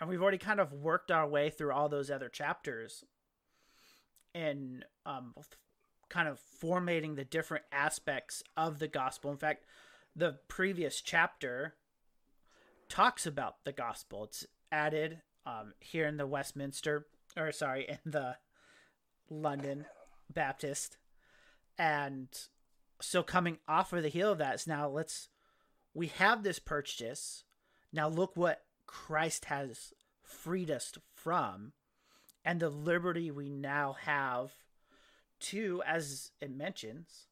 And 0.01 0.09
we've 0.09 0.23
already 0.23 0.39
kind 0.39 0.61
of 0.61 0.73
worked 0.73 1.11
our 1.11 1.27
way 1.27 1.51
through 1.51 1.73
all 1.73 1.89
those 1.89 2.11
other 2.11 2.29
chapters 2.29 3.05
and 4.35 4.85
um, 5.07 5.35
kind 6.09 6.29
of 6.29 6.39
formatting 6.39 7.15
the 7.15 7.25
different 7.25 7.65
aspects 7.73 8.43
of 8.57 8.79
the 8.79 8.89
gospel. 8.89 9.31
In 9.31 9.37
fact, 9.37 9.65
the 10.15 10.39
previous 10.49 11.01
chapter 11.01 11.75
talks 12.89 13.27
about 13.27 13.65
the 13.65 13.73
gospel. 13.73 14.25
It's 14.25 14.47
added 14.71 15.23
um, 15.47 15.75
here 15.81 16.07
in 16.07 16.17
the 16.17 16.27
Westminster, 16.27 17.07
or 17.37 17.53
sorry, 17.53 17.87
in 17.89 18.11
the 18.11 18.37
London 19.31 19.87
Baptist. 20.29 20.99
And 21.79 22.29
so 23.01 23.23
coming 23.23 23.59
off 23.67 23.93
of 23.93 24.03
the 24.03 24.09
heel 24.09 24.33
of 24.33 24.39
that 24.39 24.57
is 24.57 24.67
now 24.67 24.89
let's 24.89 25.29
we 25.95 26.09
have 26.09 26.43
this 26.43 26.59
purchase. 26.59 27.45
Now 27.93 28.09
look 28.09 28.37
what 28.37 28.63
Christ 28.87 29.47
has 29.47 29.93
freed 30.23 30.71
us 30.71 30.93
from 31.15 31.73
and 32.45 32.61
the 32.61 32.71
liberty 32.71 33.31
we 33.31 33.49
now 33.49 33.97
have 34.01 34.51
to, 35.41 35.83
as 35.87 36.31
it 36.41 36.55
mentions, 36.55 37.27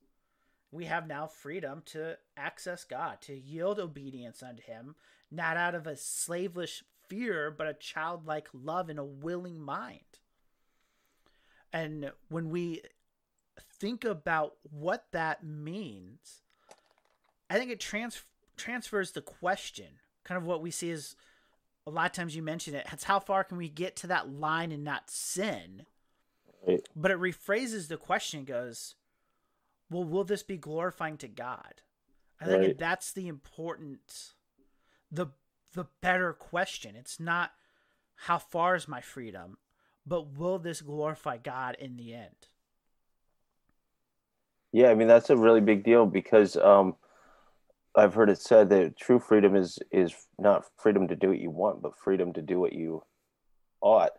we 0.71 0.85
have 0.85 1.07
now 1.07 1.27
freedom 1.27 1.83
to 1.87 2.19
access 2.37 2.85
God, 2.85 3.21
to 3.23 3.35
yield 3.35 3.79
obedience 3.79 4.43
unto 4.43 4.63
Him, 4.63 4.95
not 5.31 5.57
out 5.57 5.75
of 5.75 5.87
a 5.87 5.97
slavish 5.97 6.85
fear, 7.09 7.51
but 7.51 7.67
a 7.67 7.75
childlike 7.75 8.49
love 8.53 8.89
and 8.89 8.99
a 8.99 9.05
willing 9.05 9.61
mind. 9.61 10.01
And 11.73 12.13
when 12.29 12.51
we 12.51 12.83
think 13.79 14.05
about 14.05 14.57
what 14.63 15.07
that 15.13 15.45
means, 15.45 16.43
I 17.51 17.59
think 17.59 17.71
it 17.71 17.81
trans- 17.81 18.25
transfers 18.57 19.13
the 19.13 19.21
question, 19.23 19.87
kind 20.25 20.39
of 20.39 20.47
what 20.47 20.63
we 20.63 20.71
see 20.71 20.91
is 20.91 21.17
a 21.89 21.91
lot 21.91 22.07
of 22.07 22.13
times 22.13 22.37
you 22.37 22.43
mention 22.43 22.75
it. 22.75 22.87
It's 22.93 23.05
how 23.05 23.19
far 23.19 23.43
can 23.45 23.57
we 23.57 23.69
get 23.69 23.97
to 23.97 24.07
that 24.09 24.31
line 24.31 24.73
and 24.73 24.85
not 24.85 25.11
sin? 25.11 25.87
Right. 26.67 26.87
But 26.95 27.11
it 27.11 27.19
rephrases 27.19 27.89
the 27.89 27.97
question. 27.97 28.45
Goes, 28.45 28.95
well, 29.91 30.05
will 30.05 30.25
this 30.25 30.43
be 30.43 30.59
glorifying 30.59 31.17
to 31.19 31.29
God? 31.29 31.81
I 32.41 32.45
think 32.45 32.63
right. 32.63 32.79
that's 32.79 33.11
the 33.13 33.27
important, 33.27 34.35
the 35.11 35.29
the 35.73 35.87
better 36.03 36.33
question. 36.33 36.95
It's 36.95 37.19
not 37.19 37.53
how 38.15 38.39
far 38.39 38.77
is 38.77 38.87
my 38.87 39.01
freedom, 39.01 39.57
but 40.07 40.37
will 40.37 40.59
this 40.59 40.83
glorify 40.83 41.39
God 41.39 41.77
in 41.81 41.97
the 41.97 42.15
end? 42.15 42.49
Yeah, 44.73 44.91
I 44.91 44.95
mean 44.95 45.09
that's 45.09 45.31
a 45.31 45.37
really 45.37 45.63
big 45.63 45.85
deal 45.85 46.05
because 46.05 46.57
um, 46.57 46.95
I've 47.97 48.15
heard 48.15 48.31
it 48.31 48.41
said 48.41 48.69
that 48.71 48.97
true 48.97 49.19
freedom 49.19 49.57
is 49.57 49.79
is 49.91 50.15
not 50.39 50.65
freedom 50.77 51.09
to 51.09 51.17
do 51.17 51.29
what 51.29 51.41
you 51.41 51.51
want, 51.51 51.83
but 51.83 51.99
freedom 51.99 52.33
to 52.35 52.43
do 52.43 52.61
what 52.61 52.73
you 52.73 53.03
ought, 53.81 54.13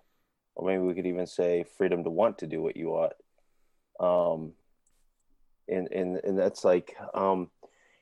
or 0.56 0.68
maybe 0.68 0.84
we 0.84 0.94
could 0.94 1.06
even 1.06 1.28
say 1.28 1.66
freedom 1.78 2.04
to 2.04 2.10
want 2.10 2.38
to 2.40 2.48
do 2.48 2.62
what 2.62 2.76
you 2.76 2.90
ought. 2.90 3.14
Um, 4.00 4.54
and 5.68 5.88
and 5.92 6.18
and 6.24 6.38
that's 6.38 6.64
like 6.64 6.96
um, 7.14 7.50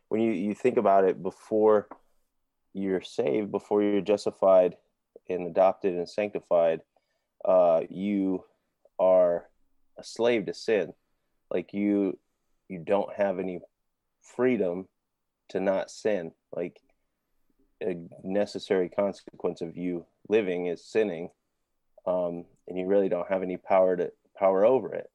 when 0.10 0.22
you 0.22 0.32
you 0.32 0.56
think 0.56 0.78
about 0.78 1.04
it 1.04 1.22
before 1.22 1.88
you're 2.74 3.02
saved, 3.02 3.52
before 3.52 3.84
you're 3.84 4.02
justified 4.02 4.76
and 5.30 5.48
adopted 5.48 5.94
and 5.94 6.10
sanctified, 6.10 6.82
uh, 7.44 7.82
you 7.90 8.44
are 9.00 9.48
a 9.98 10.04
slave 10.04 10.46
to 10.46 10.54
sin. 10.54 10.94
Like 11.52 11.74
you 11.74 12.18
you 12.70 12.80
don't 12.80 13.14
have 13.16 13.40
any 13.40 13.60
freedom 14.22 14.88
to 15.50 15.60
not 15.60 15.92
sin. 15.92 16.32
Like 16.56 16.80
a 17.82 17.96
necessary 18.24 18.90
consequence 18.90 19.62
of 19.62 19.78
you 19.78 20.06
living 20.28 20.68
is 20.68 20.84
sinning, 20.84 21.30
um, 22.06 22.46
and 22.68 22.78
you 22.78 22.88
really 22.88 23.10
don't 23.10 23.30
have 23.30 23.44
any 23.44 23.58
power 23.58 23.96
to 23.96 24.12
power 24.38 24.66
over 24.66 24.94
it 24.94 25.10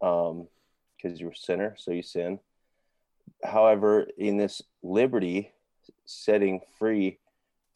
because 0.00 0.30
um, 0.32 1.16
you're 1.16 1.30
a 1.30 1.36
sinner, 1.36 1.74
so 1.78 1.90
you 1.90 2.02
sin. 2.02 2.38
However, 3.42 4.06
in 4.16 4.36
this 4.36 4.62
liberty, 4.82 5.52
setting 6.04 6.60
free 6.78 7.18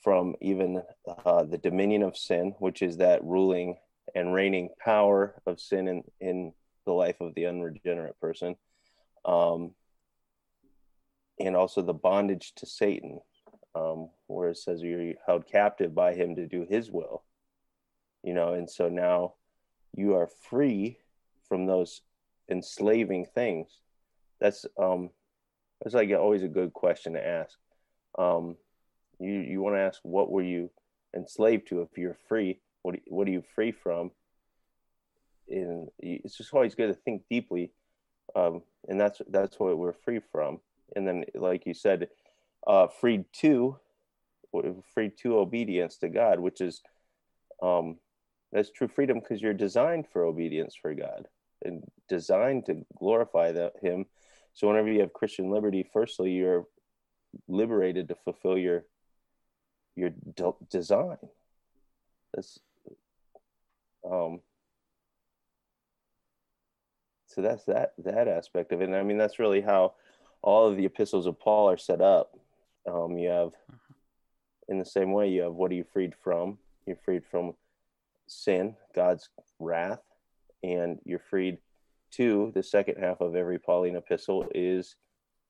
from 0.00 0.34
even 0.40 0.82
uh, 1.24 1.44
the 1.44 1.58
dominion 1.58 2.02
of 2.02 2.16
sin, 2.16 2.54
which 2.58 2.82
is 2.82 2.98
that 2.98 3.24
ruling 3.24 3.76
and 4.14 4.32
reigning 4.32 4.70
power 4.78 5.34
of 5.46 5.60
sin 5.60 5.88
in, 5.88 6.04
in 6.20 6.52
the 6.86 6.92
life 6.92 7.20
of 7.20 7.34
the 7.34 7.44
unregenerate 7.44 8.18
person, 8.20 8.56
um, 9.24 9.72
and 11.40 11.56
also 11.56 11.82
the 11.82 11.94
bondage 11.94 12.52
to 12.56 12.66
Satan, 12.66 13.20
um, 13.74 14.10
where 14.26 14.50
it 14.50 14.58
says 14.58 14.82
you're 14.82 15.14
held 15.26 15.46
captive 15.46 15.94
by 15.94 16.14
him 16.14 16.34
to 16.36 16.46
do 16.46 16.66
his 16.68 16.90
will. 16.90 17.22
You 18.22 18.34
know, 18.34 18.54
and 18.54 18.68
so 18.68 18.88
now 18.88 19.34
you 19.96 20.14
are 20.14 20.26
free 20.26 20.98
from 21.48 21.66
those 21.66 22.02
enslaving 22.50 23.26
things. 23.26 23.68
That's 24.40 24.66
um 24.80 25.10
that's 25.80 25.94
like 25.94 26.10
always 26.10 26.42
a 26.42 26.48
good 26.48 26.72
question 26.72 27.12
to 27.14 27.26
ask. 27.26 27.56
Um, 28.18 28.56
you 29.20 29.32
you 29.32 29.60
want 29.60 29.76
to 29.76 29.80
ask 29.80 30.00
what 30.02 30.30
were 30.30 30.42
you 30.42 30.70
enslaved 31.14 31.68
to 31.68 31.82
if 31.82 31.96
you're 31.96 32.18
free? 32.28 32.60
What 32.82 32.96
what 33.06 33.28
are 33.28 33.32
you 33.32 33.42
free 33.54 33.72
from? 33.72 34.10
And 35.48 35.88
it's 35.98 36.36
just 36.36 36.52
always 36.52 36.74
good 36.74 36.88
to 36.88 36.94
think 36.94 37.22
deeply, 37.30 37.72
um, 38.34 38.62
and 38.88 39.00
that's 39.00 39.22
that's 39.30 39.58
what 39.58 39.78
we're 39.78 39.92
free 39.92 40.20
from 40.32 40.60
and 40.96 41.06
then 41.06 41.24
like 41.34 41.66
you 41.66 41.74
said 41.74 42.08
uh 42.66 42.86
freed 42.86 43.24
to 43.32 43.78
freed 44.94 45.12
to 45.16 45.38
obedience 45.38 45.98
to 45.98 46.08
god 46.08 46.40
which 46.40 46.60
is 46.60 46.82
um 47.62 47.96
that's 48.52 48.70
true 48.70 48.88
freedom 48.88 49.20
because 49.20 49.42
you're 49.42 49.52
designed 49.52 50.06
for 50.06 50.24
obedience 50.24 50.74
for 50.80 50.94
god 50.94 51.28
and 51.64 51.82
designed 52.08 52.64
to 52.66 52.84
glorify 52.98 53.50
the, 53.50 53.72
him. 53.82 54.06
So 54.54 54.68
whenever 54.68 54.88
you 54.90 55.00
have 55.00 55.12
christian 55.12 55.50
liberty 55.50 55.88
firstly 55.92 56.30
you're 56.30 56.66
liberated 57.46 58.08
to 58.08 58.14
fulfill 58.14 58.56
your 58.56 58.84
your 59.96 60.10
de- 60.10 60.52
design. 60.70 61.18
That's 62.34 62.58
um 64.08 64.40
so 67.26 67.42
that's 67.42 67.64
that 67.64 67.92
that 67.98 68.28
aspect 68.28 68.72
of 68.72 68.80
it. 68.80 68.84
And 68.84 68.96
i 68.96 69.02
mean 69.02 69.18
that's 69.18 69.38
really 69.38 69.60
how 69.60 69.94
all 70.42 70.68
of 70.68 70.76
the 70.76 70.84
epistles 70.84 71.26
of 71.26 71.38
Paul 71.38 71.70
are 71.70 71.76
set 71.76 72.00
up. 72.00 72.38
Um, 72.90 73.18
you 73.18 73.28
have, 73.28 73.52
in 74.68 74.78
the 74.78 74.84
same 74.84 75.12
way, 75.12 75.28
you 75.28 75.42
have 75.42 75.54
what 75.54 75.70
are 75.70 75.74
you 75.74 75.84
freed 75.92 76.14
from? 76.22 76.58
You're 76.86 76.96
freed 76.96 77.24
from 77.24 77.54
sin, 78.26 78.76
God's 78.94 79.28
wrath, 79.58 80.02
and 80.62 80.98
you're 81.04 81.18
freed 81.18 81.58
to 82.12 82.52
the 82.54 82.62
second 82.62 82.96
half 82.98 83.20
of 83.20 83.34
every 83.34 83.58
Pauline 83.58 83.96
epistle 83.96 84.46
is 84.54 84.96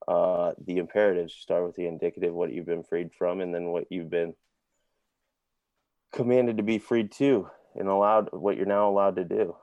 uh, 0.08 0.52
the 0.66 0.78
imperatives. 0.78 1.34
Start 1.34 1.64
with 1.64 1.76
the 1.76 1.86
indicative, 1.86 2.34
what 2.34 2.52
you've 2.52 2.66
been 2.66 2.82
freed 2.82 3.10
from, 3.16 3.40
and 3.40 3.54
then 3.54 3.66
what 3.66 3.84
you've 3.90 4.10
been 4.10 4.34
commanded 6.12 6.56
to 6.56 6.62
be 6.62 6.78
freed 6.78 7.12
to, 7.12 7.48
and 7.76 7.88
allowed 7.88 8.30
what 8.32 8.56
you're 8.56 8.66
now 8.66 8.88
allowed 8.88 9.16
to 9.16 9.24
do. 9.24 9.54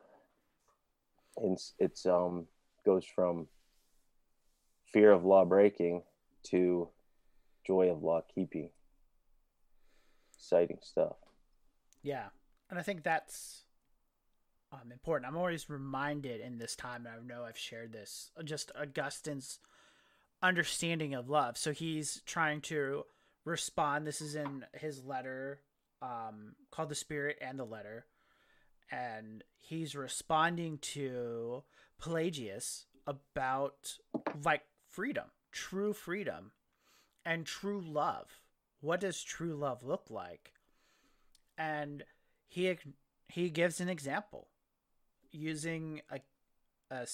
it's, 1.42 1.74
it's 1.80 2.06
um 2.06 2.46
goes 2.86 3.04
from 3.04 3.48
fear 4.96 5.12
of 5.12 5.26
law 5.26 5.44
breaking 5.44 6.02
to 6.42 6.88
joy 7.68 7.92
of 7.92 8.02
law 8.02 8.22
keeping. 8.34 8.70
Exciting 10.34 10.80
stuff. 10.82 11.18
Yeah, 12.02 12.28
and 12.70 12.80
I 12.80 12.82
think 12.82 13.04
that's 13.04 13.66
um, 14.72 14.94
important. 14.94 15.30
I'm 15.30 15.38
always 15.38 15.70
reminded 15.70 16.40
in 16.40 16.60
this 16.60 16.78
time, 16.78 17.06
and 17.06 17.14
I 17.14 17.28
know 17.28 17.44
I've 17.44 17.58
shared 17.58 17.92
this, 17.92 18.32
just 18.46 18.72
Augustine's 18.80 19.60
understanding 20.42 21.14
of 21.14 21.30
love. 21.30 21.58
So 21.58 21.74
he's 21.74 22.22
trying 22.26 22.62
to 22.62 23.04
respond. 23.44 24.08
This 24.08 24.22
is 24.22 24.36
in 24.36 24.64
his 24.80 25.04
letter 25.04 25.60
um, 26.02 26.56
called 26.72 26.88
The 26.88 26.96
Spirit 26.96 27.38
and 27.42 27.60
the 27.60 27.66
Letter. 27.66 28.06
And 28.90 29.44
he's 29.60 29.94
responding 29.94 30.78
to 30.78 31.64
Pelagius 32.00 32.86
about 33.06 33.98
like 34.46 34.62
freedom, 34.96 35.26
true 35.52 35.94
freedom, 35.94 36.52
and 37.26 37.46
true 37.46 37.82
love. 37.82 38.42
What 38.82 39.02
does 39.02 39.22
true 39.22 39.56
love 39.56 39.84
look 39.84 40.06
like? 40.10 40.54
And 41.58 42.04
he 42.48 42.78
he 43.28 43.50
gives 43.50 43.82
an 43.82 43.90
example 43.90 44.48
using 45.32 46.02
a, 46.10 46.20
a, 46.92 47.08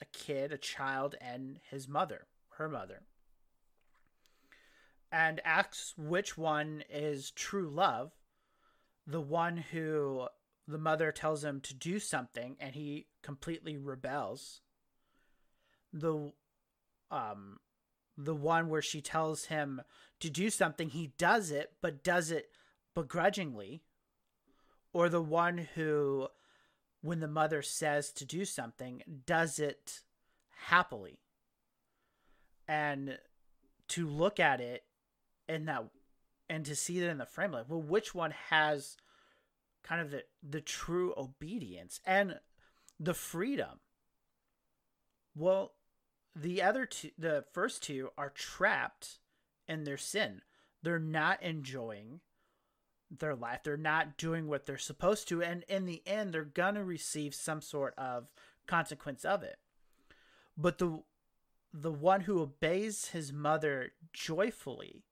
a 0.00 0.04
kid, 0.12 0.52
a 0.52 0.58
child, 0.58 1.14
and 1.20 1.60
his 1.70 1.86
mother, 1.86 2.26
her 2.56 2.68
mother 2.68 3.02
and 5.12 5.40
asks 5.44 5.92
which 5.98 6.38
one 6.38 6.82
is 6.90 7.30
true 7.32 7.68
love 7.68 8.12
the 9.06 9.20
one 9.20 9.58
who 9.58 10.26
the 10.66 10.78
mother 10.78 11.12
tells 11.12 11.44
him 11.44 11.60
to 11.60 11.74
do 11.74 11.98
something 11.98 12.56
and 12.58 12.74
he 12.74 13.06
completely 13.22 13.76
rebels 13.76 14.62
the 15.92 16.32
um 17.12 17.58
the 18.16 18.34
one 18.34 18.68
where 18.68 18.82
she 18.82 19.00
tells 19.00 19.46
him 19.46 19.82
to 20.20 20.28
do 20.28 20.50
something 20.50 20.88
he 20.88 21.12
does 21.18 21.50
it 21.50 21.72
but 21.80 22.02
does 22.02 22.30
it 22.30 22.50
begrudgingly. 22.94 23.82
Or 24.92 25.08
the 25.08 25.22
one 25.22 25.68
who 25.74 26.28
when 27.00 27.20
the 27.20 27.28
mother 27.28 27.62
says 27.62 28.12
to 28.12 28.24
do 28.24 28.44
something 28.44 29.02
does 29.26 29.58
it 29.58 30.02
happily. 30.66 31.18
And 32.68 33.18
to 33.88 34.06
look 34.06 34.38
at 34.40 34.60
it 34.60 34.84
in 35.48 35.66
that 35.66 35.84
and 36.48 36.64
to 36.64 36.76
see 36.76 37.00
that 37.00 37.10
in 37.10 37.18
the 37.18 37.26
frame 37.26 37.52
like 37.52 37.68
well 37.68 37.82
which 37.82 38.14
one 38.14 38.32
has 38.50 38.96
kind 39.82 40.00
of 40.00 40.10
the 40.10 40.24
the 40.42 40.60
true 40.60 41.14
obedience 41.16 42.00
and 42.06 42.38
the 43.00 43.14
freedom? 43.14 43.80
Well 45.34 45.72
the 46.34 46.62
other 46.62 46.86
two 46.86 47.10
the 47.18 47.44
first 47.52 47.82
two 47.82 48.10
are 48.16 48.30
trapped 48.30 49.18
in 49.68 49.84
their 49.84 49.96
sin. 49.96 50.42
They're 50.82 50.98
not 50.98 51.42
enjoying 51.42 52.20
their 53.10 53.34
life. 53.34 53.60
They're 53.62 53.76
not 53.76 54.16
doing 54.16 54.48
what 54.48 54.66
they're 54.66 54.78
supposed 54.78 55.28
to. 55.28 55.42
And 55.42 55.64
in 55.68 55.84
the 55.84 56.02
end 56.06 56.32
they're 56.32 56.44
gonna 56.44 56.84
receive 56.84 57.34
some 57.34 57.60
sort 57.60 57.94
of 57.98 58.28
consequence 58.66 59.24
of 59.24 59.42
it. 59.42 59.58
But 60.56 60.78
the 60.78 61.02
the 61.72 61.92
one 61.92 62.22
who 62.22 62.40
obeys 62.40 63.08
his 63.08 63.32
mother 63.32 63.92
joyfully 64.12 65.04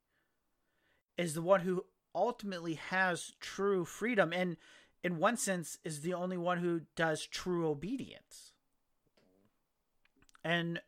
is 1.16 1.34
the 1.34 1.42
one 1.42 1.60
who 1.60 1.84
ultimately 2.14 2.74
has 2.74 3.32
true 3.40 3.84
freedom 3.84 4.32
and 4.32 4.56
in 5.02 5.18
one 5.18 5.36
sense 5.36 5.78
is 5.84 6.00
the 6.00 6.12
only 6.12 6.36
one 6.36 6.58
who 6.58 6.82
does 6.94 7.26
true 7.26 7.68
obedience. 7.68 8.52
And 10.44 10.80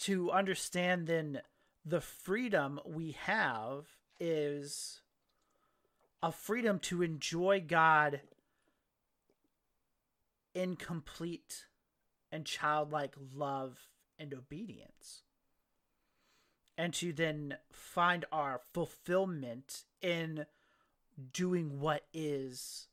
to 0.00 0.30
understand 0.30 1.06
then 1.06 1.40
the 1.84 2.00
freedom 2.00 2.80
we 2.84 3.12
have 3.12 3.86
is 4.18 5.00
a 6.22 6.30
freedom 6.30 6.78
to 6.78 7.02
enjoy 7.02 7.60
God 7.66 8.20
in 10.54 10.76
complete 10.76 11.66
and 12.30 12.44
childlike 12.44 13.14
love 13.34 13.78
and 14.18 14.32
obedience 14.32 15.22
and 16.78 16.94
to 16.94 17.12
then 17.12 17.56
find 17.70 18.24
our 18.32 18.60
fulfillment 18.72 19.84
in 20.00 20.46
doing 21.32 21.80
what 21.80 22.04
is 22.12 22.88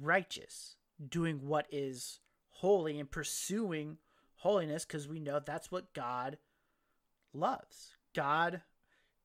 righteous, 0.00 0.76
doing 1.08 1.46
what 1.46 1.66
is 1.70 2.20
holy, 2.50 2.98
and 2.98 3.10
pursuing 3.10 3.96
holiness 4.40 4.84
because 4.84 5.08
we 5.08 5.20
know 5.20 5.38
that's 5.38 5.70
what 5.70 5.94
God 5.94 6.38
loves. 7.32 7.94
God, 8.14 8.62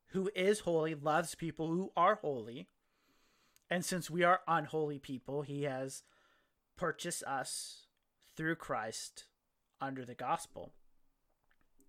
who 0.08 0.30
is 0.36 0.62
holy, 0.62 0.96
loves 0.96 1.36
people 1.36 1.68
who 1.68 1.92
are 1.96 2.16
holy. 2.16 2.68
And 3.70 3.84
since 3.84 4.10
we 4.10 4.24
are 4.24 4.42
unholy 4.48 5.00
people, 5.00 5.42
he 5.42 5.64
has 5.64 6.04
purchased 6.78 7.24
us 7.24 7.88
through 8.36 8.56
Christ 8.56 9.26
under 9.82 10.06
the 10.06 10.16
gospel 10.16 10.74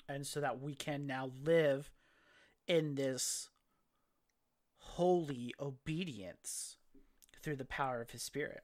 and 0.08 0.26
so 0.26 0.40
that 0.40 0.60
we 0.60 0.74
can 0.74 1.06
now 1.06 1.30
live 1.44 1.90
in 2.68 2.94
this 2.94 3.50
holy 4.78 5.54
obedience 5.60 6.76
through 7.42 7.56
the 7.56 7.64
power 7.64 8.00
of 8.00 8.10
his 8.10 8.22
spirit 8.22 8.62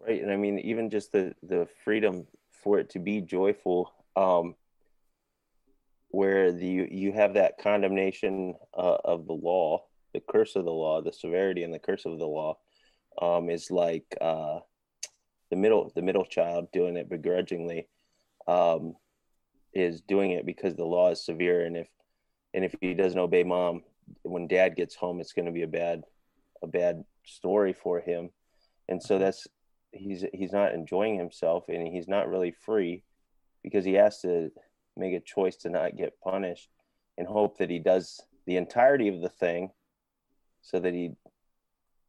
right? 0.00 0.22
And 0.22 0.30
i 0.30 0.36
mean 0.36 0.58
even 0.60 0.90
just 0.90 1.12
the 1.12 1.34
the 1.42 1.68
freedom 1.84 2.26
for 2.62 2.78
it 2.78 2.90
to 2.90 2.98
be 2.98 3.20
joyful 3.20 3.92
um 4.16 4.54
where 6.08 6.52
the 6.52 6.88
you, 6.90 7.12
have 7.12 7.34
that 7.34 7.58
condemnation 7.58 8.54
uh, 8.74 8.96
of 9.04 9.26
the 9.26 9.34
law 9.34 9.84
the 10.14 10.20
curse 10.20 10.56
of 10.56 10.64
the 10.64 10.70
law 10.70 11.02
the 11.02 11.12
severity 11.12 11.62
and 11.62 11.74
the 11.74 11.78
curse 11.78 12.06
of 12.06 12.18
the 12.18 12.26
law 12.26 12.56
um 13.20 13.50
is 13.50 13.70
like 13.70 14.16
uh 14.20 14.60
the 15.50 15.56
middle 15.56 15.92
the 15.94 16.02
middle 16.02 16.24
child 16.24 16.70
doing 16.72 16.96
it 16.96 17.08
begrudgingly 17.08 17.86
um, 18.46 18.94
is 19.72 20.00
doing 20.00 20.30
it 20.32 20.46
because 20.46 20.74
the 20.74 20.84
law 20.84 21.10
is 21.10 21.24
severe, 21.24 21.64
and 21.66 21.76
if 21.76 21.88
and 22.54 22.64
if 22.64 22.74
he 22.80 22.94
doesn't 22.94 23.18
obey 23.18 23.44
mom, 23.44 23.82
when 24.22 24.46
dad 24.46 24.76
gets 24.76 24.94
home, 24.94 25.20
it's 25.20 25.32
going 25.32 25.46
to 25.46 25.52
be 25.52 25.62
a 25.62 25.68
bad 25.68 26.02
a 26.62 26.66
bad 26.66 27.04
story 27.24 27.72
for 27.72 28.00
him, 28.00 28.30
and 28.88 29.02
so 29.02 29.18
that's 29.18 29.46
he's 29.96 30.24
he's 30.32 30.52
not 30.52 30.74
enjoying 30.74 31.18
himself, 31.18 31.68
and 31.68 31.86
he's 31.86 32.08
not 32.08 32.28
really 32.28 32.52
free 32.52 33.02
because 33.62 33.84
he 33.84 33.94
has 33.94 34.20
to 34.20 34.50
make 34.96 35.14
a 35.14 35.20
choice 35.20 35.56
to 35.56 35.70
not 35.70 35.96
get 35.96 36.20
punished 36.20 36.68
and 37.18 37.26
hope 37.26 37.58
that 37.58 37.70
he 37.70 37.78
does 37.78 38.20
the 38.46 38.56
entirety 38.56 39.08
of 39.08 39.20
the 39.20 39.28
thing 39.28 39.70
so 40.62 40.78
that 40.78 40.94
he 40.94 41.12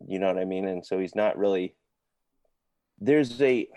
you 0.08 0.20
know 0.20 0.28
what 0.28 0.38
i 0.38 0.46
mean? 0.46 0.68
And 0.68 0.86
so 0.86 1.00
he's 1.00 1.16
not 1.16 1.38
really 1.38 1.76
there's 3.00 3.42
a 3.42 3.68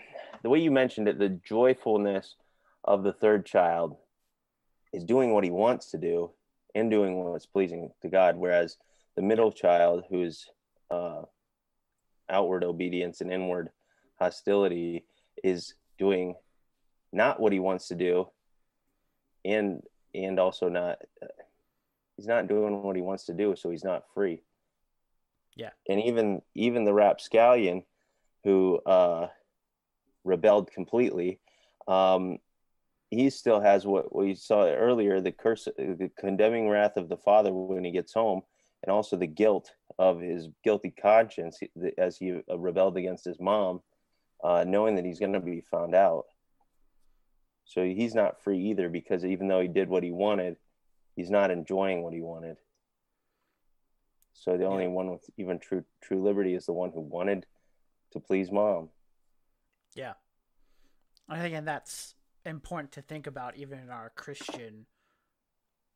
the 0.43 0.49
way 0.49 0.61
you 0.61 0.71
mentioned 0.71 1.09
it 1.09 1.19
the 1.19 1.41
joyfulness 1.47 2.37
of 2.85 3.03
the 3.03 3.13
third 3.13 3.45
child 3.47 3.97
is 4.93 5.05
doing 5.05 5.33
what 5.33 5.45
he 5.45 5.51
wants 5.51 5.91
to 5.91 5.99
do 5.99 6.31
and 6.75 6.91
doing 6.91 7.17
what's 7.17 7.47
pleasing 7.47 7.91
to 8.03 8.09
God, 8.09 8.37
whereas 8.37 8.77
the 9.17 9.23
middle 9.23 9.53
child, 9.53 10.05
who's 10.09 10.47
uh, 10.91 11.23
outward 12.29 12.65
obedience 12.65 13.21
and 13.21 13.33
inward 13.33 13.71
hostility, 14.21 15.05
is 15.43 15.75
doing 15.99 16.35
not 17.13 17.41
what 17.41 17.53
he 17.53 17.59
wants 17.59 17.89
to 17.89 17.95
do, 17.95 18.29
and 19.45 19.83
and 20.15 20.39
also 20.39 20.69
not 20.69 20.99
he's 22.17 22.27
not 22.27 22.49
doing 22.49 22.83
what 22.83 22.97
he 22.97 23.03
wants 23.03 23.25
to 23.27 23.35
do, 23.35 23.57
so 23.57 23.71
he's 23.71 23.85
not 23.85 24.05
free. 24.15 24.43
Yeah, 25.57 25.71
and 25.89 26.01
even 26.03 26.43
even 26.55 26.85
the 26.85 26.93
rapscallion, 26.93 27.85
who 28.45 28.79
uh, 28.87 29.29
rebelled 30.25 30.71
completely, 30.71 31.41
um, 31.89 32.39
he 33.11 33.29
still 33.31 33.61
has 33.61 33.87
what 33.87 34.15
we 34.15 34.35
saw 34.35 34.67
earlier 34.67 35.21
the 35.21 35.33
curse 35.33 35.67
the 35.77 36.11
condemning 36.19 36.69
wrath 36.69 36.97
of 36.97 37.09
the 37.09 37.17
father 37.17 37.53
when 37.53 37.85
he 37.85 37.91
gets 37.91 38.13
home 38.13 38.43
and 38.83 38.93
also 38.93 39.17
the 39.17 39.27
guilt 39.27 39.73
of 39.99 40.21
his 40.21 40.49
guilty 40.65 40.91
conscience 40.91 41.59
as 41.99 42.17
he 42.17 42.41
rebelled 42.57 42.97
against 42.97 43.25
his 43.25 43.41
mom 43.41 43.81
uh, 44.43 44.65
knowing 44.67 44.97
that 44.97 45.05
he's 45.05 45.19
going 45.19 45.33
to 45.33 45.41
be 45.41 45.61
found 45.61 45.95
out 45.95 46.25
so 47.65 47.85
he's 47.85 48.15
not 48.15 48.43
free 48.43 48.59
either 48.71 48.89
because 48.89 49.25
even 49.25 49.49
though 49.49 49.61
he 49.61 49.69
did 49.69 49.89
what 49.89 50.03
he 50.03 50.11
wanted 50.11 50.57
he's 51.17 51.31
not 51.31 51.51
enjoying 51.51 52.03
what 52.03 52.13
he 52.13 52.21
wanted 52.21 52.57
so 54.33 54.57
the 54.57 54.65
only 54.65 54.85
yeah. 54.85 54.91
one 54.91 55.11
with 55.11 55.25
even 55.37 55.59
true 55.59 55.85
true 56.03 56.23
liberty 56.23 56.55
is 56.55 56.67
the 56.67 56.73
one 56.73 56.91
who 56.93 57.01
wanted 57.01 57.47
to 58.13 58.21
please 58.21 58.51
mom 58.51 58.89
yeah 59.95 60.15
i 61.29 61.39
think 61.39 61.55
and 61.55 61.69
that's 61.69 62.15
important 62.45 62.93
to 62.93 63.03
think 63.03 63.27
about 63.27 63.57
even 63.57 63.79
in 63.79 63.91
our 63.91 64.13
Christian, 64.15 64.87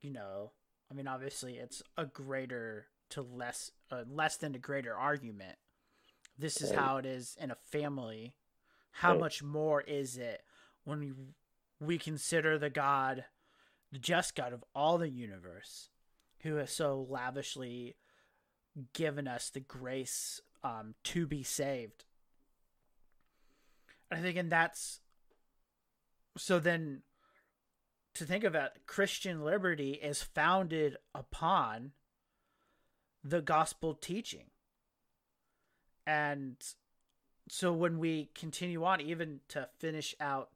you 0.01 0.11
know, 0.11 0.53
I 0.91 0.95
mean, 0.95 1.09
obviously 1.09 1.55
it's 1.55 1.83
a 1.97 2.07
greater 2.07 2.87
to 3.11 3.23
less, 3.23 3.71
uh, 3.91 4.05
less 4.09 4.37
than 4.37 4.55
a 4.55 4.59
greater 4.59 4.95
argument. 4.95 5.57
This 6.39 6.61
is 6.61 6.73
how 6.73 6.97
it 6.97 7.07
is 7.07 7.37
in 7.41 7.51
a 7.51 7.57
family 7.71 8.35
how 8.99 9.19
much 9.19 9.43
more 9.43 9.81
is 9.81 10.17
it 10.17 10.43
when 10.85 11.01
we, 11.01 11.13
we 11.81 11.99
consider 11.99 12.59
the 12.59 12.71
God, 12.71 13.25
the 13.91 13.99
just 13.99 14.37
God 14.37 14.53
of 14.53 14.65
all 14.73 14.99
the 14.99 15.11
universe, 15.11 15.89
who 16.41 16.57
has 16.57 16.73
so 16.73 17.05
lavishly 17.09 17.97
given 18.93 19.27
us 19.27 19.51
the 19.51 19.61
grace 19.61 20.41
um, 20.63 20.95
to 21.03 21.27
be 21.27 21.43
saved? 21.43 22.05
I 24.13 24.19
think, 24.19 24.37
and 24.37 24.51
that's 24.51 25.01
so 26.37 26.61
then 26.61 27.03
to 28.15 28.25
think 28.25 28.45
of 28.45 28.55
it, 28.55 28.71
Christian 28.87 29.45
liberty 29.45 29.95
is 29.95 30.23
founded 30.23 30.99
upon 31.13 31.93
the 33.25 33.43
gospel 33.43 33.95
teaching. 33.95 34.45
And 36.07 36.57
so 37.49 37.73
when 37.73 37.99
we 37.99 38.31
continue 38.35 38.85
on, 38.85 39.01
even 39.01 39.41
to 39.49 39.69
finish 39.79 40.15
out 40.21 40.51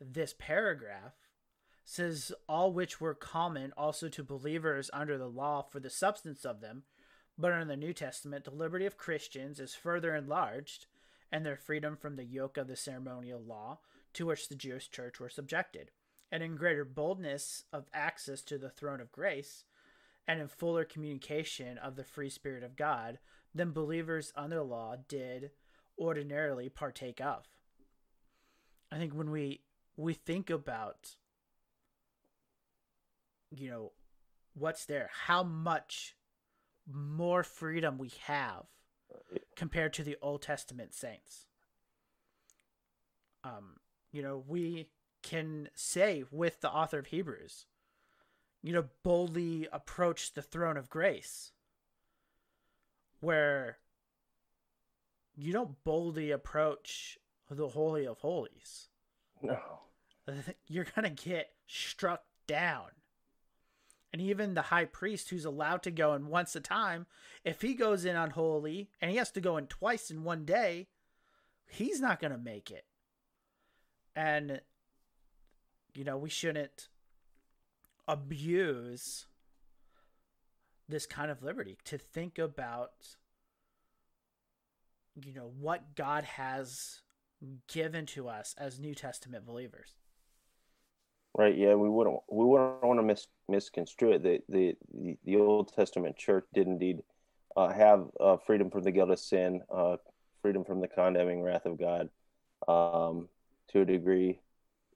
this 0.00 0.34
paragraph, 0.38 1.14
says 1.84 2.32
all 2.48 2.72
which 2.72 3.00
were 3.00 3.14
common 3.14 3.72
also 3.76 4.08
to 4.08 4.22
believers 4.22 4.90
under 4.92 5.18
the 5.18 5.28
law 5.28 5.62
for 5.62 5.80
the 5.80 5.90
substance 5.90 6.44
of 6.44 6.60
them, 6.60 6.84
but 7.36 7.52
in 7.52 7.68
the 7.68 7.76
New 7.76 7.92
Testament, 7.92 8.44
the 8.44 8.50
liberty 8.50 8.86
of 8.86 8.96
Christians 8.96 9.58
is 9.58 9.74
further 9.74 10.14
enlarged, 10.14 10.86
and 11.32 11.44
their 11.44 11.56
freedom 11.56 11.96
from 11.96 12.16
the 12.16 12.24
yoke 12.24 12.56
of 12.56 12.68
the 12.68 12.76
ceremonial 12.76 13.40
law 13.40 13.78
to 14.12 14.26
which 14.26 14.48
the 14.48 14.54
Jewish 14.54 14.90
church 14.90 15.18
were 15.18 15.28
subjected, 15.28 15.90
and 16.30 16.42
in 16.42 16.56
greater 16.56 16.84
boldness 16.84 17.64
of 17.72 17.86
access 17.94 18.42
to 18.42 18.58
the 18.58 18.70
throne 18.70 19.00
of 19.00 19.12
grace, 19.12 19.64
and 20.28 20.40
in 20.40 20.48
fuller 20.48 20.84
communication 20.84 21.78
of 21.78 21.96
the 21.96 22.04
free 22.04 22.30
Spirit 22.30 22.62
of 22.62 22.76
God 22.76 23.18
than 23.54 23.72
believers 23.72 24.32
under 24.36 24.62
law 24.62 24.96
did 25.08 25.50
ordinarily 25.98 26.68
partake 26.68 27.20
of. 27.20 27.46
I 28.92 28.98
think 28.98 29.12
when 29.12 29.30
we 29.30 29.60
we 29.96 30.14
think 30.14 30.50
about 30.50 31.16
you 33.50 33.70
know 33.70 33.92
what's 34.54 34.84
there, 34.84 35.10
how 35.26 35.42
much 35.42 36.16
more 36.92 37.42
freedom 37.42 37.98
we 37.98 38.10
have 38.24 38.64
compared 39.56 39.92
to 39.94 40.02
the 40.02 40.16
Old 40.22 40.42
Testament 40.42 40.94
saints. 40.94 41.46
Um, 43.44 43.76
you 44.12 44.22
know, 44.22 44.42
we 44.46 44.88
can 45.22 45.68
say 45.74 46.24
with 46.30 46.60
the 46.60 46.70
author 46.70 46.98
of 46.98 47.06
Hebrews, 47.06 47.66
you 48.62 48.72
know, 48.72 48.84
boldly 49.02 49.68
approach 49.72 50.32
the 50.32 50.42
throne 50.42 50.76
of 50.76 50.90
grace, 50.90 51.52
where 53.20 53.78
you 55.36 55.52
don't 55.52 55.82
boldly 55.84 56.30
approach 56.30 57.18
the 57.48 57.68
Holy 57.68 58.06
of 58.06 58.18
Holies. 58.18 58.88
No. 59.42 59.58
You're 60.66 60.86
going 60.94 61.14
to 61.14 61.24
get 61.24 61.50
struck 61.66 62.24
down. 62.46 62.88
And 64.12 64.20
even 64.20 64.54
the 64.54 64.62
high 64.62 64.86
priest 64.86 65.30
who's 65.30 65.44
allowed 65.44 65.82
to 65.84 65.90
go 65.90 66.14
in 66.14 66.26
once 66.26 66.56
a 66.56 66.60
time, 66.60 67.06
if 67.44 67.62
he 67.62 67.74
goes 67.74 68.04
in 68.04 68.16
unholy 68.16 68.90
and 69.00 69.10
he 69.10 69.16
has 69.18 69.30
to 69.32 69.40
go 69.40 69.56
in 69.56 69.66
twice 69.66 70.10
in 70.10 70.24
one 70.24 70.44
day, 70.44 70.88
he's 71.68 72.00
not 72.00 72.20
going 72.20 72.32
to 72.32 72.38
make 72.38 72.70
it. 72.70 72.84
And, 74.16 74.60
you 75.94 76.02
know, 76.02 76.18
we 76.18 76.28
shouldn't 76.28 76.88
abuse 78.08 79.26
this 80.90 81.06
kind 81.06 81.30
of 81.30 81.42
liberty 81.42 81.78
to 81.84 81.98
think 81.98 82.38
about, 82.38 82.92
you 85.14 85.32
know, 85.32 85.50
what 85.58 85.94
God 85.94 86.24
has 86.24 87.00
given 87.68 88.06
to 88.06 88.28
us 88.28 88.54
as 88.58 88.78
New 88.78 88.94
Testament 88.94 89.46
believers. 89.46 89.96
Right. 91.36 91.56
Yeah, 91.56 91.74
we 91.74 91.88
wouldn't 91.88 92.18
we 92.30 92.44
wouldn't 92.44 92.82
want 92.82 92.98
to 92.98 93.04
mis, 93.04 93.28
misconstrue 93.48 94.12
it. 94.12 94.22
The, 94.22 94.40
the 94.48 95.16
the 95.24 95.36
Old 95.36 95.72
Testament 95.72 96.16
church 96.16 96.44
did 96.52 96.66
indeed 96.66 97.02
uh, 97.56 97.68
have 97.68 98.06
uh, 98.18 98.36
freedom 98.36 98.68
from 98.70 98.82
the 98.82 98.90
guilt 98.90 99.10
of 99.10 99.18
sin, 99.18 99.62
uh, 99.72 99.96
freedom 100.42 100.64
from 100.64 100.80
the 100.80 100.88
condemning 100.88 101.42
wrath 101.42 101.66
of 101.66 101.78
God, 101.78 102.08
um, 102.66 103.28
to 103.68 103.82
a 103.82 103.84
degree, 103.84 104.40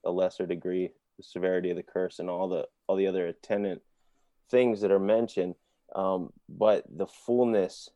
a 0.04 0.11
lesser 0.11 0.44
degree, 0.44 0.90
the 1.16 1.22
severity 1.22 1.70
of 1.70 1.76
the 1.76 1.83
curse, 1.85 2.18
and 2.18 2.28
all 2.28 2.48
the 2.48 2.66
all 2.88 2.96
the 2.96 3.07
other 3.07 3.28
attendant 3.28 3.80
things 4.50 4.80
that 4.80 4.90
are 4.90 4.98
mentioned. 4.98 5.54
Um, 5.94 6.33
but 6.48 6.85
the 6.94 7.07
fullness 7.07 7.88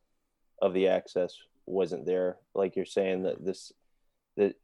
of 0.62 0.74
the 0.74 0.88
access 0.88 1.34
wasn't 1.66 2.06
there, 2.06 2.36
like 2.54 2.76
you're 2.76 2.84
saying 2.84 3.24
that 3.24 3.44
this 3.44 3.72
that 4.36 4.54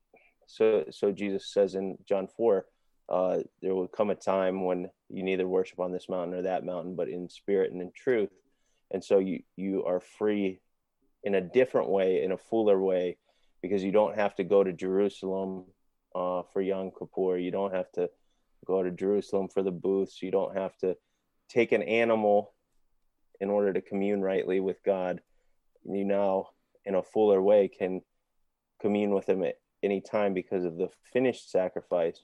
so 0.46 0.84
so 0.90 1.12
Jesus 1.12 1.52
says 1.52 1.74
in 1.74 1.98
John 2.06 2.28
four 2.28 2.66
uh, 3.08 3.38
there 3.60 3.74
will 3.74 3.88
come 3.88 4.10
a 4.10 4.14
time 4.14 4.64
when 4.64 4.88
you 5.10 5.22
neither 5.22 5.46
worship 5.46 5.78
on 5.78 5.92
this 5.92 6.08
mountain 6.08 6.34
or 6.34 6.42
that 6.42 6.64
mountain, 6.64 6.94
but 6.96 7.08
in 7.08 7.28
spirit 7.28 7.72
and 7.72 7.82
in 7.82 7.90
truth. 7.94 8.30
And 8.90 9.04
so 9.04 9.18
you 9.18 9.42
you 9.56 9.84
are 9.84 10.00
free 10.00 10.60
in 11.22 11.34
a 11.34 11.40
different 11.40 11.88
way, 11.88 12.22
in 12.22 12.32
a 12.32 12.38
fuller 12.38 12.80
way, 12.80 13.18
because 13.62 13.82
you 13.82 13.92
don't 13.92 14.16
have 14.16 14.34
to 14.36 14.44
go 14.44 14.62
to 14.64 14.72
Jerusalem 14.72 15.64
uh, 16.14 16.42
for 16.52 16.62
Yom 16.62 16.92
Kippur. 16.98 17.38
You 17.38 17.50
don't 17.50 17.74
have 17.74 17.90
to 17.92 18.08
go 18.64 18.82
to 18.82 18.90
Jerusalem 18.90 19.48
for 19.48 19.62
the 19.62 19.70
booths. 19.70 20.22
You 20.22 20.30
don't 20.30 20.56
have 20.56 20.76
to 20.78 20.96
take 21.48 21.72
an 21.72 21.82
animal 21.82 22.53
in 23.40 23.50
order 23.50 23.72
to 23.72 23.80
commune 23.80 24.22
rightly 24.22 24.60
with 24.60 24.82
God. 24.84 25.20
You 25.84 26.04
now, 26.04 26.48
in 26.84 26.94
a 26.94 27.02
fuller 27.02 27.42
way, 27.42 27.68
can 27.68 28.02
commune 28.80 29.14
with 29.14 29.28
Him 29.28 29.42
at 29.42 29.58
any 29.82 30.00
time 30.00 30.34
because 30.34 30.64
of 30.64 30.76
the 30.76 30.88
finished 31.12 31.50
sacrifice. 31.50 32.22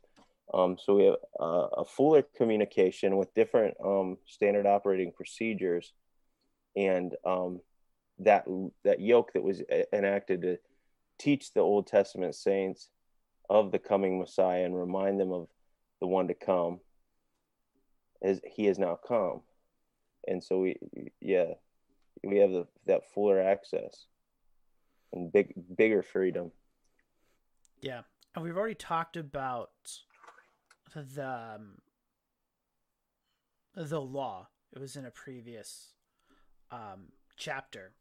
Um, 0.52 0.76
so 0.82 0.96
we 0.96 1.04
have 1.04 1.16
a 1.40 1.84
fuller 1.84 2.24
communication 2.36 3.16
with 3.16 3.34
different 3.34 3.74
um, 3.84 4.18
standard 4.26 4.66
operating 4.66 5.12
procedures, 5.12 5.92
and 6.74 7.14
um, 7.24 7.60
that 8.18 8.46
that 8.84 9.00
yoke 9.00 9.32
that 9.34 9.42
was 9.42 9.62
enacted 9.92 10.42
to 10.42 10.58
teach 11.18 11.52
the 11.52 11.60
Old 11.60 11.86
Testament 11.86 12.34
saints 12.34 12.88
of 13.48 13.70
the 13.70 13.78
coming 13.78 14.18
Messiah 14.18 14.64
and 14.64 14.76
remind 14.76 15.20
them 15.20 15.32
of 15.32 15.48
the 16.00 16.06
one 16.06 16.28
to 16.28 16.34
come. 16.34 16.80
As 18.22 18.40
he 18.44 18.66
has 18.66 18.78
now 18.78 18.98
come, 19.06 19.40
and 20.26 20.42
so 20.42 20.60
we, 20.60 20.76
yeah, 21.20 21.54
we 22.24 22.38
have 22.38 22.50
the, 22.50 22.66
that 22.86 23.10
fuller 23.12 23.40
access 23.40 24.06
and 25.12 25.32
big 25.32 25.52
bigger 25.76 26.02
freedom. 26.02 26.52
Yeah, 27.80 28.02
and 28.34 28.44
we've 28.44 28.56
already 28.56 28.74
talked 28.74 29.16
about 29.16 29.70
the 30.94 31.56
um, 31.56 31.78
the 33.74 34.00
law. 34.00 34.48
It 34.72 34.80
was 34.80 34.96
in 34.96 35.04
a 35.04 35.10
previous 35.10 35.88
um, 36.70 37.12
chapter, 37.36 37.92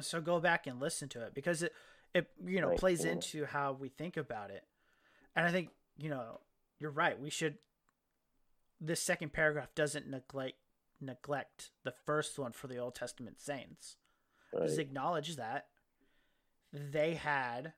so 0.00 0.20
go 0.20 0.40
back 0.40 0.66
and 0.66 0.80
listen 0.80 1.08
to 1.10 1.22
it 1.22 1.34
because 1.34 1.62
it 1.62 1.72
it 2.14 2.30
you 2.44 2.60
know 2.60 2.68
Right, 2.68 2.78
plays 2.78 3.04
yeah. 3.04 3.12
into 3.12 3.44
how 3.46 3.72
we 3.72 3.88
think 3.88 4.16
about 4.16 4.50
it, 4.50 4.64
and 5.34 5.46
I 5.46 5.50
think 5.50 5.70
you 5.98 6.10
know 6.10 6.40
you're 6.78 6.90
right. 6.90 7.18
We 7.20 7.30
should. 7.30 7.58
This 8.80 9.00
second 9.00 9.32
paragraph 9.32 9.68
doesn't 9.76 10.08
neglect 10.08 10.56
neglect 11.02 11.70
the 11.84 11.92
first 11.92 12.38
one 12.38 12.52
for 12.52 12.68
the 12.68 12.78
Old 12.78 12.94
Testament 12.94 13.40
saints. 13.40 13.96
Just 14.52 14.76
Right. 14.76 14.86
acknowledge 14.86 15.36
that 15.36 15.68
they 16.72 17.14
had 17.14 17.74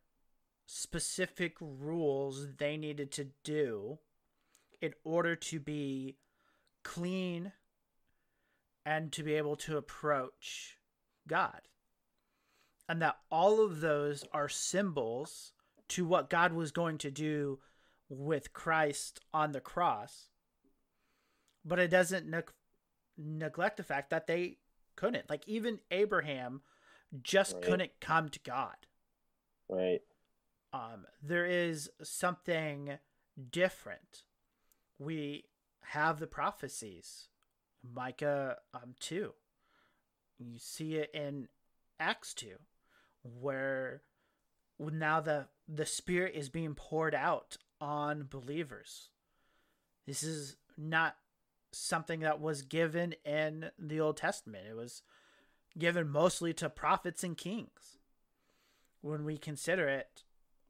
specific 0.66 1.56
rules 1.60 2.56
they 2.56 2.76
needed 2.76 3.10
to 3.12 3.30
do 3.42 3.98
in 4.80 4.94
order 5.04 5.36
to 5.36 5.60
be 5.60 6.16
clean 6.82 7.52
and 8.84 9.12
to 9.12 9.22
be 9.22 9.34
able 9.34 9.56
to 9.56 9.76
approach 9.76 10.78
God. 11.26 11.68
And 12.88 13.00
that 13.00 13.18
all 13.30 13.64
of 13.64 13.80
those 13.80 14.24
are 14.32 14.48
symbols 14.48 15.52
to 15.88 16.04
what 16.04 16.28
God 16.30 16.52
was 16.52 16.70
going 16.70 16.98
to 16.98 17.10
do 17.10 17.60
with 18.08 18.52
Christ 18.52 19.20
on 19.32 19.52
the 19.52 19.60
cross. 19.60 20.28
But 21.64 21.78
it 21.78 21.88
doesn't 21.88 22.28
neglect 23.16 23.76
the 23.76 23.82
fact 23.82 24.10
that 24.10 24.26
they 24.26 24.58
couldn't. 24.96 25.28
Like, 25.30 25.46
even 25.48 25.80
Abraham 25.90 26.62
just 27.22 27.54
Right. 27.54 27.62
couldn't 27.62 28.00
come 28.00 28.28
to 28.28 28.40
God 28.40 28.76
Right. 29.68 30.02
um, 30.72 31.06
there 31.22 31.46
is 31.46 31.90
something 32.02 32.98
different. 33.50 34.24
We 34.98 35.44
have 35.82 36.18
the 36.18 36.26
prophecies, 36.26 37.28
Micah 37.82 38.58
um, 38.72 38.94
2. 39.00 39.32
You 40.38 40.58
see 40.58 40.96
it 40.96 41.10
in 41.14 41.48
Acts 42.00 42.34
2, 42.34 42.58
where 43.22 44.02
now 44.78 45.20
the, 45.20 45.46
the 45.68 45.86
Spirit 45.86 46.34
is 46.34 46.48
being 46.48 46.74
poured 46.74 47.14
out 47.14 47.56
on 47.80 48.26
believers. 48.28 49.10
This 50.06 50.22
is 50.22 50.56
not 50.76 51.16
something 51.76 52.20
that 52.20 52.40
was 52.40 52.62
given 52.62 53.14
in 53.24 53.70
the 53.78 54.00
Old 54.00 54.16
Testament, 54.16 54.66
it 54.68 54.76
was 54.76 55.02
given 55.78 56.08
mostly 56.08 56.52
to 56.54 56.70
prophets 56.70 57.24
and 57.24 57.36
kings 57.36 57.98
when 59.00 59.24
we 59.24 59.36
consider 59.36 59.86
it, 59.86 60.24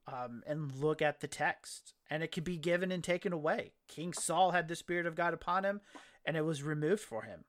um, 0.06 0.42
and 0.46 0.74
look 0.74 1.00
at 1.00 1.20
the 1.20 1.28
text, 1.28 1.94
and 2.10 2.22
it 2.22 2.32
could 2.32 2.44
be 2.44 2.56
given 2.56 2.90
and 2.90 3.04
taken 3.04 3.32
away. 3.32 3.72
King 3.88 4.12
Saul 4.12 4.50
had 4.50 4.68
the 4.68 4.76
Spirit 4.76 5.06
of 5.06 5.14
God 5.14 5.32
upon 5.32 5.64
him, 5.64 5.80
and 6.24 6.36
it 6.36 6.44
was 6.44 6.62
removed 6.62 7.02
for 7.02 7.22
him, 7.22 7.44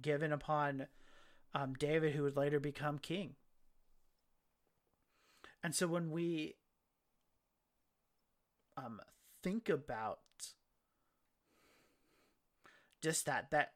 given 0.00 0.32
upon 0.32 0.86
um, 1.52 1.74
David, 1.74 2.14
who 2.14 2.22
would 2.22 2.36
later 2.36 2.60
become 2.60 2.98
king. 2.98 3.34
And 5.62 5.74
so 5.74 5.86
when 5.86 6.10
we 6.10 6.54
um, 8.76 9.00
think 9.42 9.68
about 9.68 10.20
just 13.00 13.26
that, 13.26 13.50
that 13.50 13.72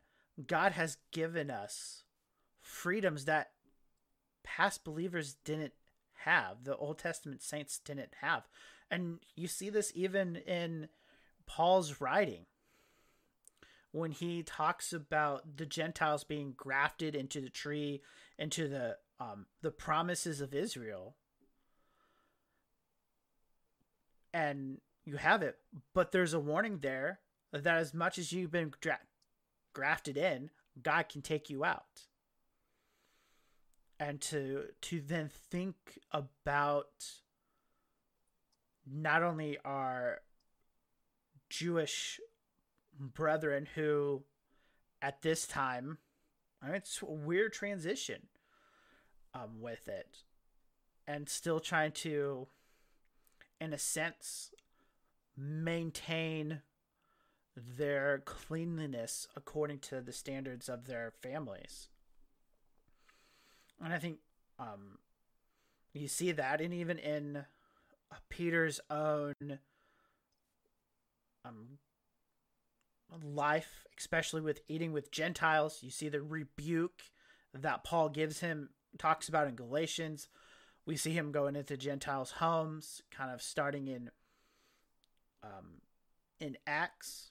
God 0.47 0.73
has 0.73 0.99
given 1.13 1.51
us 1.51 2.03
freedoms 2.61 3.25
that 3.27 3.51
past 4.43 4.85
believers 4.85 5.37
didn't 5.45 5.73
have, 6.25 6.65
the 6.65 6.77
Old 6.77 6.99
Testament 6.99 7.43
saints 7.43 7.79
didn't 7.79 8.15
have. 8.21 8.49
And 8.91 9.19
you 9.37 9.49
see 9.49 9.71
this 9.71 9.93
even 9.95 10.37
in 10.37 10.89
Paul's 11.47 12.01
writing 12.01 12.47
when 13.93 14.11
he 14.11 14.43
talks 14.43 14.93
about 14.93 15.57
the 15.57 15.67
Gentiles 15.67 16.25
being 16.25 16.53
grafted 16.57 17.15
into 17.15 17.41
the 17.41 17.49
tree, 17.49 18.03
into 18.39 18.69
the 18.69 18.97
um, 19.21 19.47
the 19.63 19.71
promises 19.71 20.41
of 20.41 20.53
Israel. 20.53 21.15
And 24.33 24.79
you 25.05 25.17
have 25.17 25.43
it, 25.43 25.59
but 25.95 26.11
there's 26.11 26.35
a 26.35 26.41
warning 26.41 26.79
there 26.81 27.21
that 27.53 27.77
as 27.79 27.95
much 27.95 28.19
as 28.19 28.33
you've 28.33 28.51
been 28.51 28.73
grafted 29.75 30.17
in, 30.17 30.51
God 30.83 31.09
can 31.09 31.21
take 31.21 31.51
you 31.51 31.65
out. 31.65 32.07
And 34.01 34.21
to 34.23 34.65
to 34.83 35.01
then 35.01 35.31
think 35.51 35.77
about 36.11 37.07
not 38.87 39.23
only 39.23 39.59
our 39.65 40.21
Jewish 41.49 42.21
brethren 42.99 43.69
who 43.75 44.23
at 45.01 45.23
this 45.23 45.47
time 45.47 45.99
it's 46.67 47.03
a 47.03 47.07
weird 47.07 47.53
transition 47.53 48.27
um, 49.35 49.61
with 49.61 49.89
it 49.89 50.19
and 51.07 51.29
still 51.29 51.61
trying 51.61 51.93
to 51.93 52.47
in 53.61 53.73
a 53.73 53.79
sense 53.79 54.51
maintain 55.37 56.63
their 57.57 58.19
cleanliness 58.25 59.29
according 59.37 59.79
to 59.79 60.01
the 60.01 60.13
standards 60.13 60.69
of 60.69 60.87
their 60.87 61.11
families 61.11 61.89
and 63.83 63.93
I 63.93 63.99
think 63.99 64.19
um, 64.59 64.99
you 65.93 66.09
see 66.09 66.33
that, 66.33 66.61
and 66.61 66.73
even 66.73 66.99
in 66.99 67.37
uh, 67.37 68.17
Peter's 68.29 68.81
own 68.91 69.59
um, 71.45 71.79
life, 73.23 73.85
especially 73.99 74.41
with 74.41 74.61
eating 74.69 74.93
with 74.93 75.11
Gentiles, 75.11 75.81
you 75.83 75.91
see 75.91 76.09
the 76.09 76.23
rebuke 76.23 77.03
that 77.53 77.85
Paul 77.85 78.09
gives 78.09 78.41
him, 78.41 78.71
talks 78.99 79.29
about 79.29 79.49
in 79.49 79.55
Galatians. 79.55 80.29
We 80.87 80.97
see 80.97 81.13
him 81.13 81.33
going 81.33 81.57
into 81.57 81.77
Gentiles' 81.77 82.33
homes, 82.33 83.03
kind 83.11 83.31
of 83.31 83.43
starting 83.43 83.89
in 83.89 84.11
um, 85.43 85.83
in 86.41 86.57
Acts. 86.67 87.31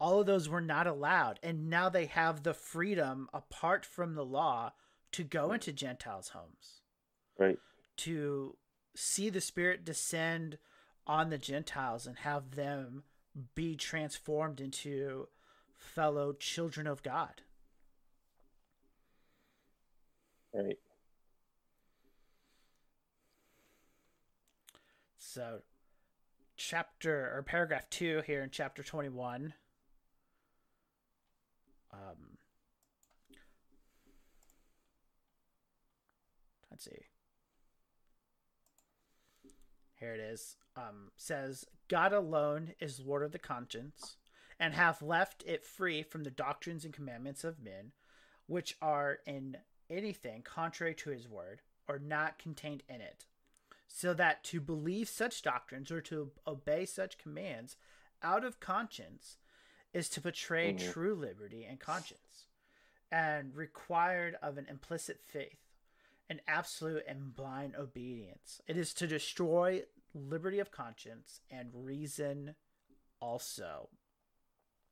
All 0.00 0.20
of 0.20 0.26
those 0.26 0.48
were 0.48 0.60
not 0.60 0.86
allowed, 0.86 1.40
and 1.42 1.68
now 1.68 1.88
they 1.88 2.06
have 2.06 2.42
the 2.42 2.54
freedom 2.54 3.28
apart 3.32 3.84
from 3.84 4.14
the 4.14 4.24
law 4.24 4.72
to 5.12 5.24
go 5.24 5.52
into 5.52 5.72
Gentiles' 5.72 6.28
homes. 6.28 6.82
Right. 7.36 7.58
To 7.98 8.56
see 8.94 9.28
the 9.28 9.40
Spirit 9.40 9.84
descend 9.84 10.58
on 11.06 11.30
the 11.30 11.38
Gentiles 11.38 12.06
and 12.06 12.18
have 12.18 12.52
them 12.54 13.04
be 13.54 13.74
transformed 13.74 14.60
into 14.60 15.28
fellow 15.76 16.32
children 16.32 16.86
of 16.86 17.02
God. 17.02 17.42
Right. 20.52 20.78
So, 25.18 25.60
chapter 26.56 27.32
or 27.36 27.42
paragraph 27.42 27.88
two 27.90 28.22
here 28.26 28.42
in 28.42 28.50
chapter 28.50 28.82
21. 28.82 29.54
Um, 31.92 32.38
Let's 36.78 36.84
see. 36.84 37.06
Here 39.98 40.14
it 40.14 40.20
is. 40.20 40.54
Um, 40.76 41.10
says 41.16 41.64
God 41.88 42.12
alone 42.12 42.74
is 42.78 43.00
Lord 43.00 43.24
of 43.24 43.32
the 43.32 43.38
conscience, 43.40 44.16
and 44.60 44.74
hath 44.74 45.02
left 45.02 45.42
it 45.44 45.64
free 45.64 46.04
from 46.04 46.22
the 46.22 46.30
doctrines 46.30 46.84
and 46.84 46.94
commandments 46.94 47.42
of 47.42 47.60
men, 47.60 47.90
which 48.46 48.76
are 48.80 49.18
in 49.26 49.56
anything 49.90 50.42
contrary 50.42 50.94
to 50.94 51.10
his 51.10 51.28
word, 51.28 51.62
or 51.88 51.98
not 51.98 52.38
contained 52.38 52.84
in 52.88 53.00
it. 53.00 53.26
So 53.88 54.14
that 54.14 54.44
to 54.44 54.60
believe 54.60 55.08
such 55.08 55.42
doctrines 55.42 55.90
or 55.90 56.00
to 56.02 56.30
obey 56.46 56.84
such 56.84 57.18
commands 57.18 57.76
out 58.22 58.44
of 58.44 58.60
conscience 58.60 59.36
is 59.92 60.08
to 60.10 60.20
betray 60.20 60.72
mm-hmm. 60.72 60.92
true 60.92 61.14
liberty 61.14 61.66
and 61.68 61.80
conscience, 61.80 62.46
and 63.10 63.54
required 63.54 64.36
of 64.42 64.58
an 64.58 64.66
implicit 64.68 65.20
faith 65.24 65.58
an 66.30 66.40
absolute 66.46 67.02
and 67.08 67.34
blind 67.34 67.74
obedience. 67.78 68.60
It 68.66 68.76
is 68.76 68.92
to 68.94 69.06
destroy 69.06 69.82
liberty 70.14 70.58
of 70.58 70.70
conscience 70.70 71.40
and 71.50 71.68
reason 71.72 72.54
also. 73.20 73.88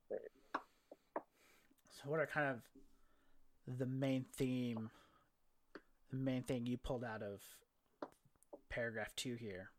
So, 0.09 2.03
what 2.05 2.21
are 2.21 2.27
kind 2.27 2.49
of 2.49 3.79
the 3.79 3.87
main 3.87 4.25
theme, 4.37 4.91
the 6.11 6.17
main 6.17 6.43
thing 6.43 6.67
you 6.67 6.79
pulled 6.79 7.05
out 7.05 7.23
of 7.23 7.41
paragraph 8.69 9.15
two 9.17 9.35
here? 9.35 9.71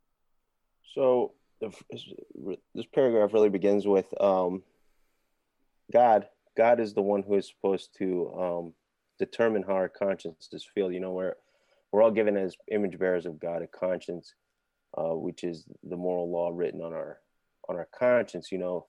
So, 0.94 1.34
this 1.62 2.86
paragraph 2.94 3.34
really 3.34 3.50
begins 3.50 3.88
with 3.88 4.06
um, 4.22 4.64
God. 5.92 6.28
God 6.56 6.80
is 6.80 6.94
the 6.94 7.02
one 7.02 7.24
who 7.24 7.36
is 7.36 7.48
supposed 7.48 7.90
to 8.00 8.34
um, 8.38 8.74
determine 9.20 9.64
how 9.64 9.74
our 9.74 9.90
consciences 9.90 10.68
feel. 10.74 10.92
You 10.92 11.00
know, 11.00 11.12
where 11.12 11.36
we're 11.92 12.02
all 12.02 12.12
given 12.12 12.38
as 12.38 12.56
image 12.72 12.98
bearers 12.98 13.26
of 13.26 13.40
God 13.40 13.62
a 13.62 13.68
conscience, 13.68 14.34
uh, 14.98 15.16
which 15.16 15.44
is 15.44 15.66
the 15.84 15.98
moral 15.98 16.32
law 16.32 16.52
written 16.54 16.82
on 16.82 16.94
our 16.94 17.20
on 17.70 17.76
our 17.76 17.88
conscience. 17.98 18.52
You 18.52 18.58
know, 18.58 18.88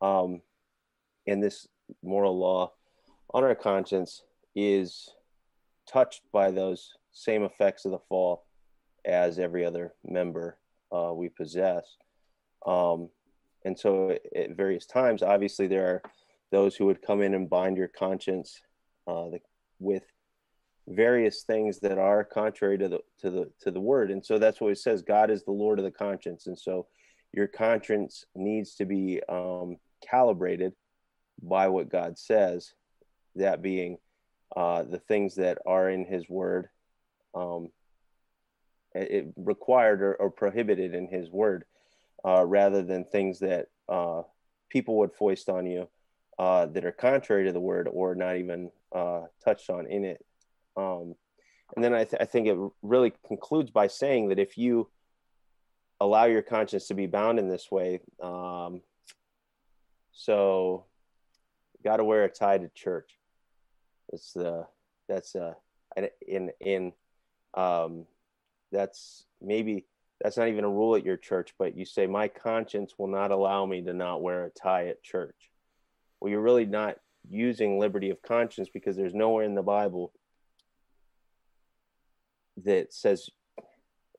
um, 0.00 0.42
and 1.26 1.42
this 1.42 1.68
moral 2.02 2.38
law 2.38 2.72
on 3.32 3.44
our 3.44 3.54
conscience 3.54 4.22
is 4.54 5.08
touched 5.90 6.22
by 6.32 6.50
those 6.50 6.92
same 7.12 7.42
effects 7.44 7.84
of 7.84 7.92
the 7.92 7.98
fall 8.08 8.44
as 9.04 9.38
every 9.38 9.64
other 9.64 9.94
member 10.04 10.58
uh, 10.92 11.12
we 11.12 11.28
possess. 11.28 11.96
Um, 12.66 13.10
and 13.64 13.78
so, 13.78 14.16
at 14.36 14.56
various 14.56 14.86
times, 14.86 15.22
obviously, 15.22 15.66
there 15.66 15.86
are 15.86 16.02
those 16.50 16.76
who 16.76 16.86
would 16.86 17.02
come 17.02 17.22
in 17.22 17.34
and 17.34 17.50
bind 17.50 17.76
your 17.76 17.88
conscience 17.88 18.60
uh, 19.06 19.30
the, 19.30 19.40
with 19.78 20.04
various 20.86 21.42
things 21.42 21.80
that 21.80 21.98
are 21.98 22.24
contrary 22.24 22.76
to 22.78 22.88
the 22.88 23.00
to 23.20 23.30
the 23.30 23.50
to 23.60 23.70
the 23.70 23.80
word. 23.80 24.10
And 24.10 24.24
so 24.24 24.38
that's 24.38 24.60
what 24.60 24.72
it 24.72 24.78
says 24.78 25.02
god 25.02 25.30
is 25.30 25.44
the 25.44 25.50
lord 25.50 25.78
of 25.78 25.84
the 25.84 25.90
conscience. 25.90 26.46
And 26.46 26.58
so 26.58 26.86
your 27.32 27.46
conscience 27.46 28.24
needs 28.34 28.74
to 28.76 28.84
be 28.84 29.20
um, 29.28 29.78
calibrated 30.08 30.72
by 31.42 31.68
what 31.68 31.88
god 31.88 32.18
says 32.18 32.74
that 33.36 33.62
being 33.62 33.98
uh, 34.56 34.82
the 34.84 34.98
things 34.98 35.34
that 35.34 35.58
are 35.66 35.90
in 35.90 36.04
his 36.04 36.28
word 36.28 36.68
um, 37.34 37.70
it 38.94 39.32
required 39.36 40.00
or, 40.00 40.14
or, 40.14 40.30
prohibited 40.30 40.94
in 40.94 41.08
his 41.08 41.28
word 41.28 41.64
uh, 42.24 42.44
rather 42.46 42.80
than 42.82 43.04
things 43.04 43.40
that 43.40 43.66
uh, 43.88 44.22
people 44.70 44.98
would 44.98 45.12
foist 45.12 45.48
on 45.48 45.66
you 45.66 45.88
uh, 46.38 46.66
that 46.66 46.84
are 46.84 46.92
contrary 46.92 47.44
to 47.44 47.52
the 47.52 47.60
word 47.60 47.88
or 47.90 48.14
not 48.14 48.36
even 48.36 48.70
uh, 48.94 49.22
touched 49.44 49.70
on 49.70 49.86
in 49.86 50.04
it 50.04 50.24
um, 50.76 51.14
and 51.74 51.84
then 51.84 51.94
I, 51.94 52.04
th- 52.04 52.20
I 52.20 52.24
think 52.24 52.46
it 52.46 52.58
really 52.82 53.12
concludes 53.26 53.70
by 53.70 53.86
saying 53.86 54.28
that 54.28 54.38
if 54.38 54.56
you 54.56 54.88
allow 56.00 56.24
your 56.24 56.42
conscience 56.42 56.88
to 56.88 56.94
be 56.94 57.06
bound 57.06 57.38
in 57.38 57.48
this 57.48 57.70
way, 57.70 58.00
um, 58.22 58.80
so 60.12 60.84
got 61.82 61.96
to 61.96 62.04
wear 62.04 62.24
a 62.24 62.28
tie 62.28 62.58
to 62.58 62.68
church. 62.68 63.10
It's 64.12 64.32
the 64.32 64.66
that's 65.08 65.34
uh 65.34 65.54
in 66.26 66.50
in 66.60 66.92
um 67.54 68.06
that's 68.70 69.24
maybe 69.42 69.86
that's 70.20 70.36
not 70.36 70.48
even 70.48 70.64
a 70.64 70.70
rule 70.70 70.94
at 70.94 71.04
your 71.04 71.16
church, 71.16 71.54
but 71.58 71.76
you 71.76 71.84
say 71.84 72.06
my 72.06 72.28
conscience 72.28 72.94
will 72.98 73.08
not 73.08 73.30
allow 73.30 73.66
me 73.66 73.82
to 73.82 73.92
not 73.92 74.22
wear 74.22 74.44
a 74.44 74.50
tie 74.50 74.88
at 74.88 75.02
church. 75.02 75.50
Well, 76.24 76.30
you're 76.30 76.40
really 76.40 76.64
not 76.64 76.96
using 77.28 77.78
liberty 77.78 78.08
of 78.08 78.22
conscience 78.22 78.70
because 78.72 78.96
there's 78.96 79.12
nowhere 79.12 79.44
in 79.44 79.54
the 79.54 79.62
Bible 79.62 80.10
that 82.64 82.94
says 82.94 83.28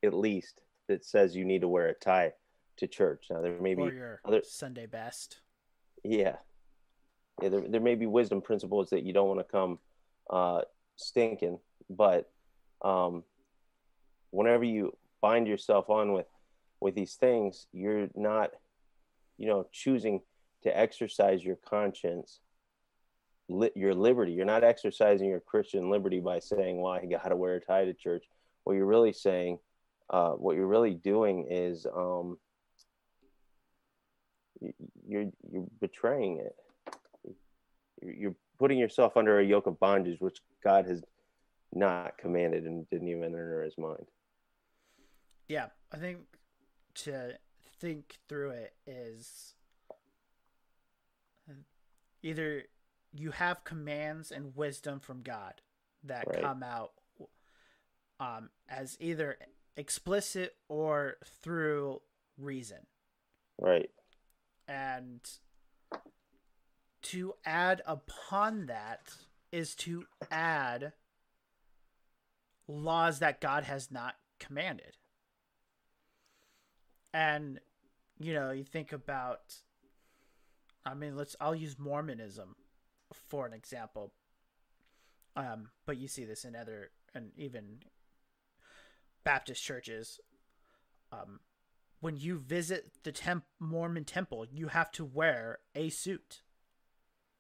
at 0.04 0.14
least 0.14 0.62
that 0.88 1.04
says 1.04 1.36
you 1.36 1.46
need 1.46 1.62
to 1.62 1.68
wear 1.68 1.88
a 1.88 1.96
tie 1.96 2.34
to 2.78 2.86
church. 2.86 3.26
Now 3.32 3.42
there 3.42 3.60
may 3.60 3.74
be 3.74 3.90
other 4.24 4.44
Sunday 4.44 4.86
best. 4.86 5.40
yeah. 6.04 6.36
Yeah, 7.42 7.50
there, 7.50 7.62
there 7.68 7.82
may 7.82 7.96
be 7.96 8.06
wisdom 8.06 8.40
principles 8.40 8.92
that 8.92 9.02
you 9.02 9.12
don't 9.12 9.28
want 9.28 9.40
to 9.40 9.52
come 9.52 9.80
uh, 10.30 10.62
stinking, 10.98 11.58
but 11.90 12.30
um, 12.84 13.24
whenever 14.30 14.64
you 14.64 14.96
bind 15.22 15.48
yourself 15.48 15.90
on 15.90 16.14
with 16.14 16.28
with 16.80 16.94
these 16.94 17.16
things, 17.16 17.66
you're 17.74 18.10
not, 18.14 18.52
you 19.40 19.48
know, 19.48 19.66
choosing 19.72 20.22
to 20.66 20.78
exercise 20.78 21.44
your 21.46 21.58
conscience, 21.58 22.40
li- 23.48 23.72
your 23.76 23.94
liberty. 23.94 24.34
You're 24.34 24.46
not 24.46 24.64
exercising 24.64 25.30
your 25.30 25.40
Christian 25.40 25.90
liberty 25.92 26.20
by 26.20 26.40
saying, 26.40 26.82
"Well, 26.82 26.92
I 26.92 27.06
got 27.06 27.30
to 27.30 27.36
wear 27.36 27.56
a 27.56 27.62
tie 27.62 27.86
to 27.86 27.94
church." 27.94 28.26
What 28.64 28.74
you're 28.74 28.88
really 28.88 29.14
saying, 29.14 29.60
uh, 30.10 30.34
what 30.34 30.56
you're 30.56 30.66
really 30.66 30.96
doing 30.96 31.46
is, 31.48 31.86
um, 31.86 32.40
you- 34.60 34.74
you're 35.08 35.32
you're 35.52 35.68
betraying 35.80 36.40
it. 36.40 36.56
You're 38.02 38.36
putting 38.58 38.80
yourself 38.80 39.16
under 39.18 39.40
a 39.40 39.46
yoke 39.46 39.68
of 39.68 39.80
bondage, 39.80 40.20
which 40.20 40.42
God 40.62 40.86
has 40.88 41.04
not 41.72 42.18
commanded 42.18 42.66
and 42.66 42.90
didn't 42.90 43.08
even 43.08 43.24
enter 43.24 43.62
his 43.64 43.78
mind. 43.78 44.08
Yeah, 45.48 45.70
I 45.92 45.98
think 45.98 46.40
to 46.96 47.38
think 47.80 48.18
through 48.28 48.52
it 48.52 48.76
is 48.88 49.55
either 52.26 52.64
you 53.14 53.32
have 53.32 53.64
commands 53.64 54.32
and 54.32 54.56
wisdom 54.56 55.00
from 55.00 55.22
God 55.22 55.62
that 56.04 56.28
Right. 56.28 56.42
come 56.42 56.64
out 56.64 56.94
um, 58.20 58.50
as 58.68 58.98
either 59.00 59.38
explicit 59.78 60.56
or 60.68 61.18
through 61.42 62.02
reason. 62.38 62.88
Right. 63.60 63.92
And 64.68 65.22
to 67.04 67.36
add 67.46 67.82
upon 67.86 68.66
that 68.66 69.14
is 69.52 69.76
to 69.76 70.06
add 70.32 70.94
laws 72.68 73.20
that 73.20 73.40
God 73.40 73.64
has 73.66 73.92
not 73.92 74.16
commanded. 74.40 74.98
And 77.14 77.60
you 78.18 78.34
know, 78.34 78.52
you 78.52 78.64
think 78.64 78.92
about 78.94 79.56
I 80.86 80.94
mean, 80.94 81.16
let's 81.16 81.36
I'll 81.40 81.56
use 81.56 81.80
Mormonism 81.80 82.56
for 83.14 83.46
an 83.46 83.54
example. 83.54 84.14
Um, 85.36 85.70
but 85.86 85.98
you 85.98 86.08
see 86.08 86.26
this 86.26 86.46
in 86.46 86.56
other 86.56 86.92
and 87.14 87.32
even 87.38 87.80
Baptist 89.24 89.64
churches. 89.64 90.20
Um, 91.12 91.40
when 92.00 92.18
you 92.18 92.38
visit 92.38 92.92
the 93.04 93.12
temp- 93.12 93.46
Mormon 93.60 94.06
temple, 94.06 94.46
you 94.52 94.68
have 94.68 94.92
to 94.92 95.04
wear 95.04 95.60
a 95.74 95.90
suit. 95.90 96.42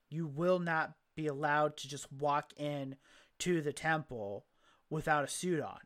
You 0.09 0.27
will 0.27 0.59
not 0.59 0.93
be 1.15 1.27
allowed 1.27 1.77
to 1.77 1.87
just 1.87 2.11
walk 2.11 2.51
in 2.57 2.95
to 3.39 3.61
the 3.61 3.73
temple 3.73 4.45
without 4.89 5.23
a 5.23 5.27
suit 5.27 5.61
on. 5.61 5.79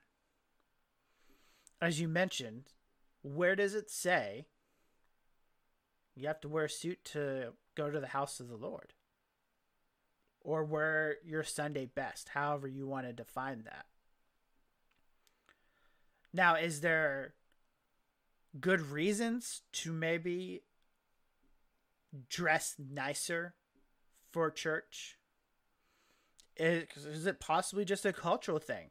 As 1.82 2.00
you 2.00 2.08
mentioned, 2.08 2.74
where 3.22 3.56
does 3.56 3.74
it 3.74 3.90
say 3.90 4.46
you 6.20 6.28
have 6.28 6.42
to 6.42 6.50
wear 6.50 6.66
a 6.66 6.70
suit 6.70 7.04
to 7.06 7.54
go 7.76 7.90
to 7.90 8.00
the 8.00 8.08
house 8.08 8.40
of 8.40 8.50
the 8.50 8.58
Lord? 8.58 8.94
Or 10.42 10.64
wear 10.64 11.18
your 11.24 11.44
Sunday 11.44 11.86
best, 11.86 12.30
however 12.30 12.68
you 12.68 12.88
want 12.88 13.06
to 13.06 13.14
define 13.14 13.64
that. 13.66 13.86
Now, 16.34 16.56
is 16.56 16.82
there 16.82 17.34
good 18.60 18.82
reasons 18.82 19.62
to 19.74 19.92
maybe 19.92 20.62
dress 22.30 22.76
nicer 22.78 23.56
for 24.32 24.50
church? 24.50 25.18
Is, 26.56 26.86
is 27.06 27.26
it 27.26 27.40
possibly 27.40 27.86
just 27.86 28.06
a 28.06 28.14
cultural 28.14 28.60
thing 28.60 28.90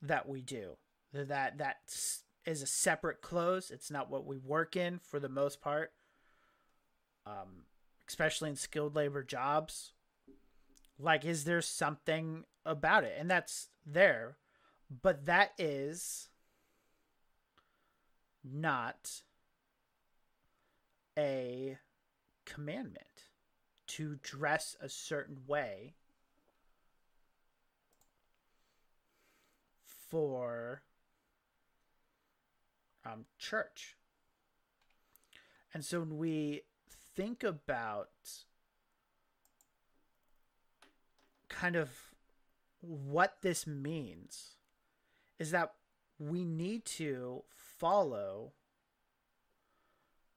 that 0.00 0.28
we 0.28 0.40
do? 0.40 0.76
That 1.12 1.58
that 1.58 1.76
is 2.46 2.62
a 2.62 2.66
separate 2.66 3.20
clothes. 3.20 3.70
It's 3.70 3.90
not 3.90 4.10
what 4.10 4.26
we 4.26 4.38
work 4.38 4.76
in 4.76 4.98
for 4.98 5.20
the 5.20 5.28
most 5.28 5.60
part. 5.60 5.92
Um, 7.26 7.64
especially 8.08 8.50
in 8.50 8.56
skilled 8.56 8.94
labor 8.94 9.22
jobs. 9.22 9.92
Like, 10.98 11.24
is 11.24 11.44
there 11.44 11.62
something 11.62 12.44
about 12.64 13.04
it? 13.04 13.14
And 13.18 13.30
that's 13.30 13.68
there, 13.86 14.36
but 15.02 15.26
that 15.26 15.52
is 15.58 16.28
not 18.44 19.22
a 21.16 21.78
commandment 22.44 23.28
to 23.86 24.18
dress 24.22 24.76
a 24.80 24.88
certain 24.88 25.38
way 25.46 25.94
for 30.10 30.82
um, 33.04 33.24
church. 33.38 33.96
And 35.74 35.84
so 35.84 36.00
when 36.00 36.18
we 36.18 36.62
think 37.14 37.42
about 37.42 38.10
kind 41.48 41.76
of 41.76 41.90
what 42.80 43.38
this 43.42 43.66
means, 43.66 44.56
is 45.38 45.50
that 45.50 45.72
we 46.18 46.44
need 46.44 46.84
to 46.84 47.42
follow 47.54 48.52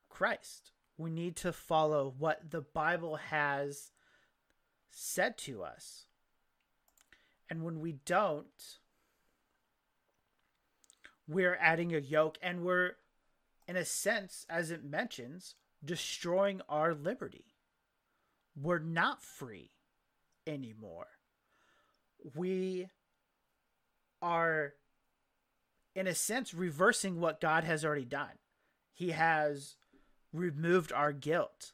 Christ. 0.09 0.71
We 0.97 1.09
need 1.09 1.35
to 1.37 1.51
follow 1.51 2.13
what 2.17 2.51
the 2.51 2.61
Bible 2.61 3.15
has 3.15 3.91
said 4.89 5.37
to 5.39 5.63
us. 5.63 6.05
And 7.49 7.63
when 7.63 7.79
we 7.79 7.93
don't, 8.05 8.79
we're 11.27 11.57
adding 11.59 11.93
a 11.93 11.99
yoke 11.99 12.37
and 12.41 12.61
we're, 12.63 12.93
in 13.67 13.75
a 13.75 13.85
sense, 13.85 14.45
as 14.49 14.71
it 14.71 14.83
mentions, 14.83 15.55
destroying 15.85 16.61
our 16.67 16.93
liberty. 16.93 17.45
We're 18.59 18.79
not 18.79 19.23
free 19.23 19.71
anymore. 20.47 21.07
We 22.35 22.87
are, 24.21 24.73
in 25.93 26.07
a 26.07 26.15
sense, 26.15 26.53
reversing 26.53 27.19
what 27.19 27.41
God 27.41 27.63
has 27.63 27.85
already 27.85 28.05
done. 28.05 28.39
He 28.93 29.11
has 29.11 29.75
removed 30.33 30.91
our 30.91 31.11
guilt, 31.11 31.73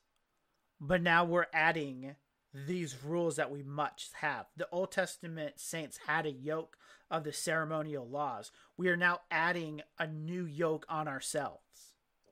but 0.80 1.02
now 1.02 1.24
we're 1.24 1.46
adding 1.54 2.16
these 2.54 3.04
rules 3.04 3.38
that 3.38 3.52
we 3.52 3.64
must 3.64 4.14
have. 4.16 4.48
The 4.58 4.68
Old 4.72 4.92
Testament 4.92 5.54
saints 5.60 6.00
had 6.08 6.26
a 6.26 6.32
yoke 6.32 6.76
of 7.10 7.24
the 7.24 7.32
ceremonial 7.32 8.08
laws. 8.08 8.52
We 8.76 8.90
are 8.90 8.98
now 8.98 9.22
adding 9.30 9.82
a 9.98 10.08
new 10.08 10.46
yoke 10.46 10.86
on 10.90 11.08
ourselves 11.08 11.91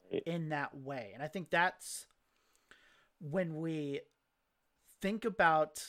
in 0.09 0.49
that 0.49 0.75
way. 0.75 1.11
And 1.13 1.23
I 1.23 1.27
think 1.27 1.49
that's 1.49 2.05
when 3.19 3.57
we 3.57 4.01
think 5.01 5.25
about 5.25 5.83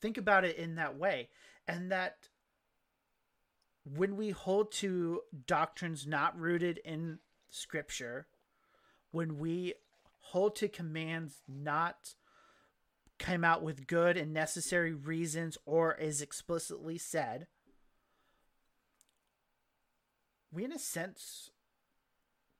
think 0.00 0.16
about 0.16 0.44
it 0.44 0.56
in 0.56 0.76
that 0.76 0.96
way 0.96 1.28
and 1.68 1.92
that 1.92 2.28
when 3.84 4.16
we 4.16 4.30
hold 4.30 4.72
to 4.72 5.20
doctrines 5.46 6.06
not 6.06 6.38
rooted 6.38 6.78
in 6.84 7.18
scripture 7.48 8.26
when 9.10 9.38
we 9.38 9.74
hold 10.20 10.56
to 10.56 10.68
commands 10.68 11.42
not 11.46 12.14
come 13.18 13.44
out 13.44 13.62
with 13.62 13.86
good 13.86 14.16
and 14.16 14.32
necessary 14.32 14.94
reasons 14.94 15.58
or 15.66 15.94
is 15.94 16.22
explicitly 16.22 16.96
said 16.96 17.46
we 20.50 20.64
in 20.64 20.72
a 20.72 20.78
sense 20.78 21.50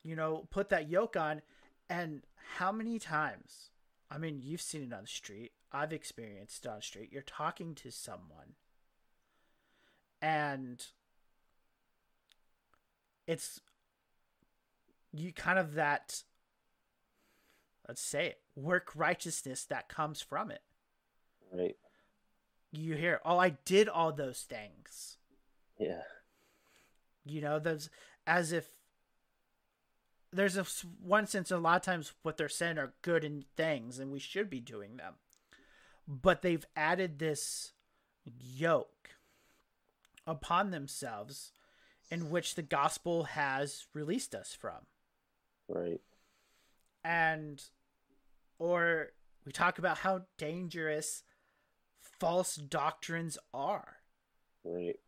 you 0.02 0.16
know 0.16 0.46
put 0.50 0.68
that 0.70 0.88
yoke 0.88 1.16
on. 1.16 1.42
And 1.88 2.22
how 2.56 2.70
many 2.70 2.98
times 3.00 3.70
i 4.10 4.18
mean 4.18 4.40
you've 4.42 4.60
seen 4.62 4.82
it 4.82 4.92
on 4.94 5.02
the 5.02 5.08
street. 5.08 5.52
I've 5.72 5.92
experienced 5.92 6.64
it 6.64 6.68
on 6.68 6.76
the 6.76 6.82
street. 6.82 7.10
You're 7.12 7.22
talking 7.22 7.74
to 7.76 7.90
someone. 7.92 8.54
And 10.20 10.84
it's 13.26 13.60
you 15.12 15.32
kind 15.32 15.58
of 15.58 15.74
that 15.74 16.22
let's 17.88 18.00
say 18.02 18.26
it 18.26 18.40
work 18.56 18.90
righteousness 18.94 19.64
that 19.64 19.88
comes 19.88 20.20
from 20.20 20.50
it. 20.50 20.62
Right. 21.52 21.76
you 22.70 22.94
hear 22.94 23.20
oh 23.24 23.38
i 23.38 23.50
did 23.64 23.88
all 23.88 24.12
those 24.12 24.42
things. 24.42 25.16
Yeah. 25.78 26.02
you 27.24 27.40
know 27.40 27.58
those 27.58 27.88
as 28.26 28.52
if 28.52 28.68
there's 30.32 30.56
a 30.56 30.64
one 31.02 31.26
sense 31.26 31.50
a 31.50 31.58
lot 31.58 31.76
of 31.76 31.82
times 31.82 32.12
what 32.22 32.36
they're 32.36 32.48
saying 32.48 32.78
are 32.78 32.94
good 33.02 33.24
and 33.24 33.44
things 33.56 33.98
and 33.98 34.12
we 34.12 34.18
should 34.18 34.48
be 34.48 34.60
doing 34.60 34.96
them 34.96 35.14
but 36.06 36.42
they've 36.42 36.66
added 36.74 37.18
this 37.18 37.72
yoke 38.24 39.10
upon 40.26 40.70
themselves 40.70 41.52
in 42.10 42.30
which 42.30 42.54
the 42.54 42.62
gospel 42.62 43.24
has 43.24 43.86
released 43.94 44.34
us 44.34 44.56
from. 44.58 44.86
Right. 45.68 46.00
And, 47.04 47.62
or 48.58 49.10
we 49.46 49.52
talk 49.52 49.78
about 49.78 49.98
how 49.98 50.22
dangerous 50.36 51.22
false 52.00 52.56
doctrines 52.56 53.38
are. 53.54 53.96
Right. 54.64 54.98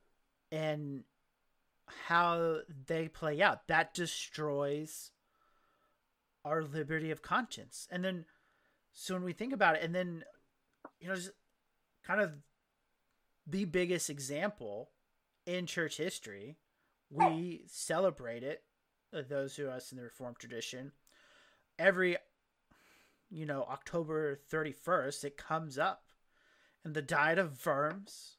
And 0.52 1.02
how 2.06 2.58
they 2.86 3.08
play 3.08 3.40
out. 3.42 3.68
That 3.68 3.94
destroys 3.94 5.10
our 6.44 6.62
liberty 6.62 7.10
of 7.10 7.22
conscience. 7.22 7.88
And 7.90 8.04
then, 8.04 8.24
so 8.92 9.14
when 9.14 9.24
we 9.24 9.32
think 9.32 9.52
about 9.52 9.76
it, 9.76 9.82
and 9.82 9.94
then, 9.94 10.24
you 11.00 11.08
know, 11.08 11.14
just 11.14 11.30
kind 12.04 12.20
of 12.20 12.32
the 13.46 13.64
biggest 13.64 14.10
example 14.10 14.90
in 15.46 15.66
church 15.66 15.96
history, 15.96 16.56
we 17.10 17.64
celebrate 17.66 18.42
it, 18.42 18.62
uh, 19.16 19.22
those 19.28 19.56
who 19.56 19.68
us 19.68 19.92
in 19.92 19.98
the 19.98 20.04
Reformed 20.04 20.38
tradition, 20.38 20.92
every, 21.78 22.16
you 23.30 23.46
know, 23.46 23.66
October 23.70 24.40
31st, 24.50 25.24
it 25.24 25.36
comes 25.36 25.78
up. 25.78 26.04
And 26.84 26.94
the 26.94 27.02
Diet 27.02 27.38
of 27.38 27.64
Worms, 27.64 28.36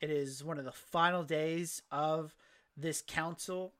it 0.00 0.10
is 0.10 0.44
one 0.44 0.58
of 0.58 0.64
the 0.64 0.72
final 0.72 1.24
days 1.24 1.82
of 1.90 2.34
this 2.76 3.02
council. 3.06 3.74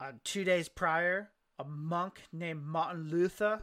Uh, 0.00 0.12
two 0.24 0.44
days 0.44 0.68
prior, 0.68 1.30
a 1.58 1.64
monk 1.64 2.22
named 2.32 2.62
Martin 2.64 3.08
Luther 3.08 3.60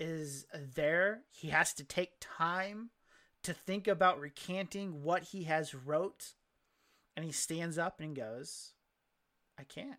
is 0.00 0.46
there. 0.74 1.20
He 1.30 1.48
has 1.48 1.72
to 1.74 1.84
take 1.84 2.12
time 2.20 2.90
to 3.44 3.52
think 3.52 3.86
about 3.86 4.18
recanting 4.18 5.02
what 5.02 5.22
he 5.22 5.44
has 5.44 5.74
wrote 5.74 6.32
and 7.16 7.24
he 7.24 7.32
stands 7.32 7.78
up 7.78 8.00
and 8.00 8.16
goes 8.16 8.72
i 9.58 9.62
can't 9.62 9.98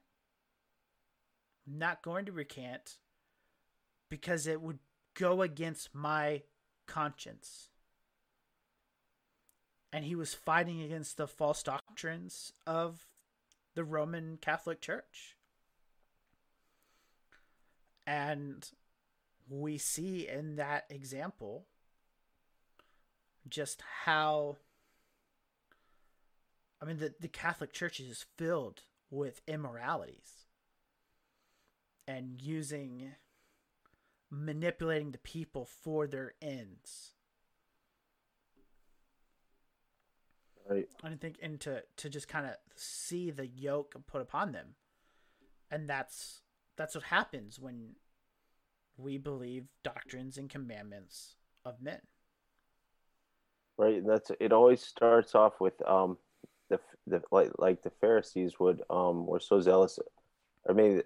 I'm 1.67 1.79
not 1.79 2.03
going 2.03 2.25
to 2.25 2.31
recant 2.31 2.97
because 4.09 4.45
it 4.45 4.61
would 4.61 4.79
go 5.15 5.41
against 5.41 5.95
my 5.95 6.43
conscience 6.87 7.69
and 9.93 10.03
he 10.05 10.15
was 10.15 10.33
fighting 10.33 10.81
against 10.81 11.17
the 11.17 11.27
false 11.27 11.63
doctrines 11.63 12.51
of 12.67 13.05
the 13.75 13.83
roman 13.83 14.37
catholic 14.41 14.81
church 14.81 15.35
and 18.07 18.71
we 19.49 19.77
see 19.77 20.27
in 20.27 20.55
that 20.55 20.85
example 20.89 21.65
just 23.47 23.81
how 24.05 24.57
I 26.81 26.85
mean 26.85 26.97
the, 26.97 27.13
the 27.19 27.27
Catholic 27.27 27.73
Church 27.73 27.99
is 27.99 28.25
filled 28.37 28.81
with 29.09 29.41
immoralities 29.47 30.45
and 32.07 32.41
using 32.41 33.13
manipulating 34.29 35.11
the 35.11 35.17
people 35.17 35.65
for 35.65 36.05
their 36.05 36.33
ends. 36.41 37.14
Right. 40.67 40.87
I 41.03 41.13
think 41.15 41.37
and 41.41 41.59
to, 41.61 41.83
to 41.97 42.09
just 42.09 42.27
kind 42.27 42.47
of 42.47 42.53
see 42.75 43.29
the 43.29 43.45
yoke 43.45 43.95
put 44.07 44.21
upon 44.21 44.51
them. 44.51 44.75
And 45.69 45.89
that's 45.89 46.41
that's 46.75 46.95
what 46.95 47.05
happens 47.05 47.59
when 47.59 47.95
we 48.97 49.17
believe 49.17 49.65
doctrines 49.83 50.37
and 50.37 50.49
commandments 50.49 51.35
of 51.65 51.81
men 51.81 51.99
right 53.77 53.97
and 53.97 54.09
that's 54.09 54.31
it 54.39 54.51
always 54.51 54.81
starts 54.81 55.35
off 55.35 55.59
with 55.59 55.85
um 55.87 56.17
the, 56.69 56.79
the 57.07 57.21
like 57.31 57.51
like 57.57 57.81
the 57.81 57.89
pharisees 58.01 58.59
would 58.59 58.81
um 58.89 59.25
were 59.25 59.39
so 59.39 59.59
zealous 59.59 59.99
or 60.65 60.73
maybe 60.73 61.01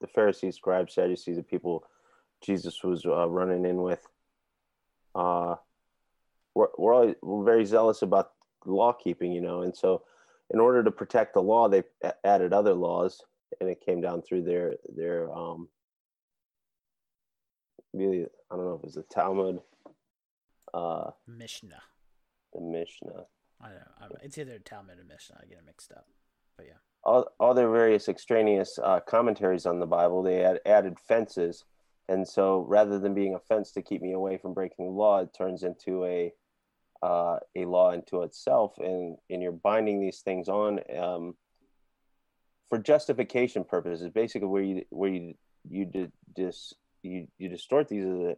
the 0.00 0.06
pharisees 0.06 0.56
scribes 0.56 0.94
sadducees 0.94 1.36
the 1.36 1.42
people 1.42 1.84
jesus 2.40 2.82
was 2.84 3.04
uh, 3.04 3.28
running 3.28 3.64
in 3.64 3.82
with 3.82 4.06
uh 5.14 5.56
we're, 6.58 6.68
we're, 6.76 6.94
always, 6.94 7.14
we're 7.22 7.44
very 7.44 7.64
zealous 7.64 8.02
about 8.02 8.32
law 8.66 8.92
keeping 8.92 9.32
you 9.32 9.40
know 9.40 9.62
and 9.62 9.76
so 9.76 10.02
in 10.52 10.60
order 10.60 10.82
to 10.82 10.90
protect 10.90 11.34
the 11.34 11.42
law 11.42 11.68
they 11.68 11.82
added 12.24 12.52
other 12.52 12.74
laws 12.74 13.22
and 13.60 13.70
it 13.70 13.80
came 13.84 14.00
down 14.00 14.20
through 14.20 14.42
their 14.42 14.74
their 14.96 15.32
um 15.32 15.68
really 17.92 18.26
i 18.50 18.56
don't 18.56 18.64
know 18.64 18.74
if 18.74 18.80
it 18.80 18.84
was 18.84 18.94
the 18.94 19.02
talmud 19.04 19.60
uh, 20.74 21.10
Mishnah. 21.26 21.82
The 22.52 22.60
Mishnah. 22.60 23.26
I 23.60 23.68
don't 23.68 24.10
know. 24.10 24.16
It's 24.22 24.38
either 24.38 24.58
Talmud 24.58 24.98
or 24.98 25.04
Mishnah. 25.04 25.36
I 25.42 25.46
get 25.46 25.58
it 25.58 25.66
mixed 25.66 25.92
up. 25.92 26.06
But 26.56 26.66
yeah. 26.66 26.74
All, 27.04 27.26
all 27.40 27.54
their 27.54 27.70
various 27.70 28.08
extraneous 28.08 28.78
uh, 28.82 29.00
commentaries 29.00 29.66
on 29.66 29.80
the 29.80 29.86
Bible, 29.86 30.22
they 30.22 30.36
had 30.36 30.60
added 30.66 30.98
fences. 30.98 31.64
And 32.08 32.26
so 32.26 32.64
rather 32.68 32.98
than 32.98 33.14
being 33.14 33.34
a 33.34 33.40
fence 33.40 33.72
to 33.72 33.82
keep 33.82 34.02
me 34.02 34.12
away 34.12 34.38
from 34.38 34.54
breaking 34.54 34.86
the 34.86 34.92
law, 34.92 35.20
it 35.20 35.34
turns 35.36 35.62
into 35.62 36.04
a 36.04 36.32
uh, 37.02 37.38
a 37.56 37.64
law 37.64 37.92
into 37.92 38.22
itself. 38.22 38.74
And, 38.78 39.16
and 39.30 39.42
you're 39.42 39.52
binding 39.52 40.00
these 40.00 40.20
things 40.20 40.48
on 40.48 40.80
um, 40.96 41.34
for 42.68 42.78
justification 42.78 43.64
purposes, 43.64 44.08
basically 44.10 44.48
where 44.48 44.62
you, 44.62 44.84
where 44.90 45.10
you, 45.10 45.34
you, 45.68 45.84
di- 45.84 46.12
dis, 46.34 46.74
you, 47.02 47.28
you 47.38 47.48
distort 47.48 47.88
these 47.88 48.04
as 48.04 48.20
a 48.20 48.36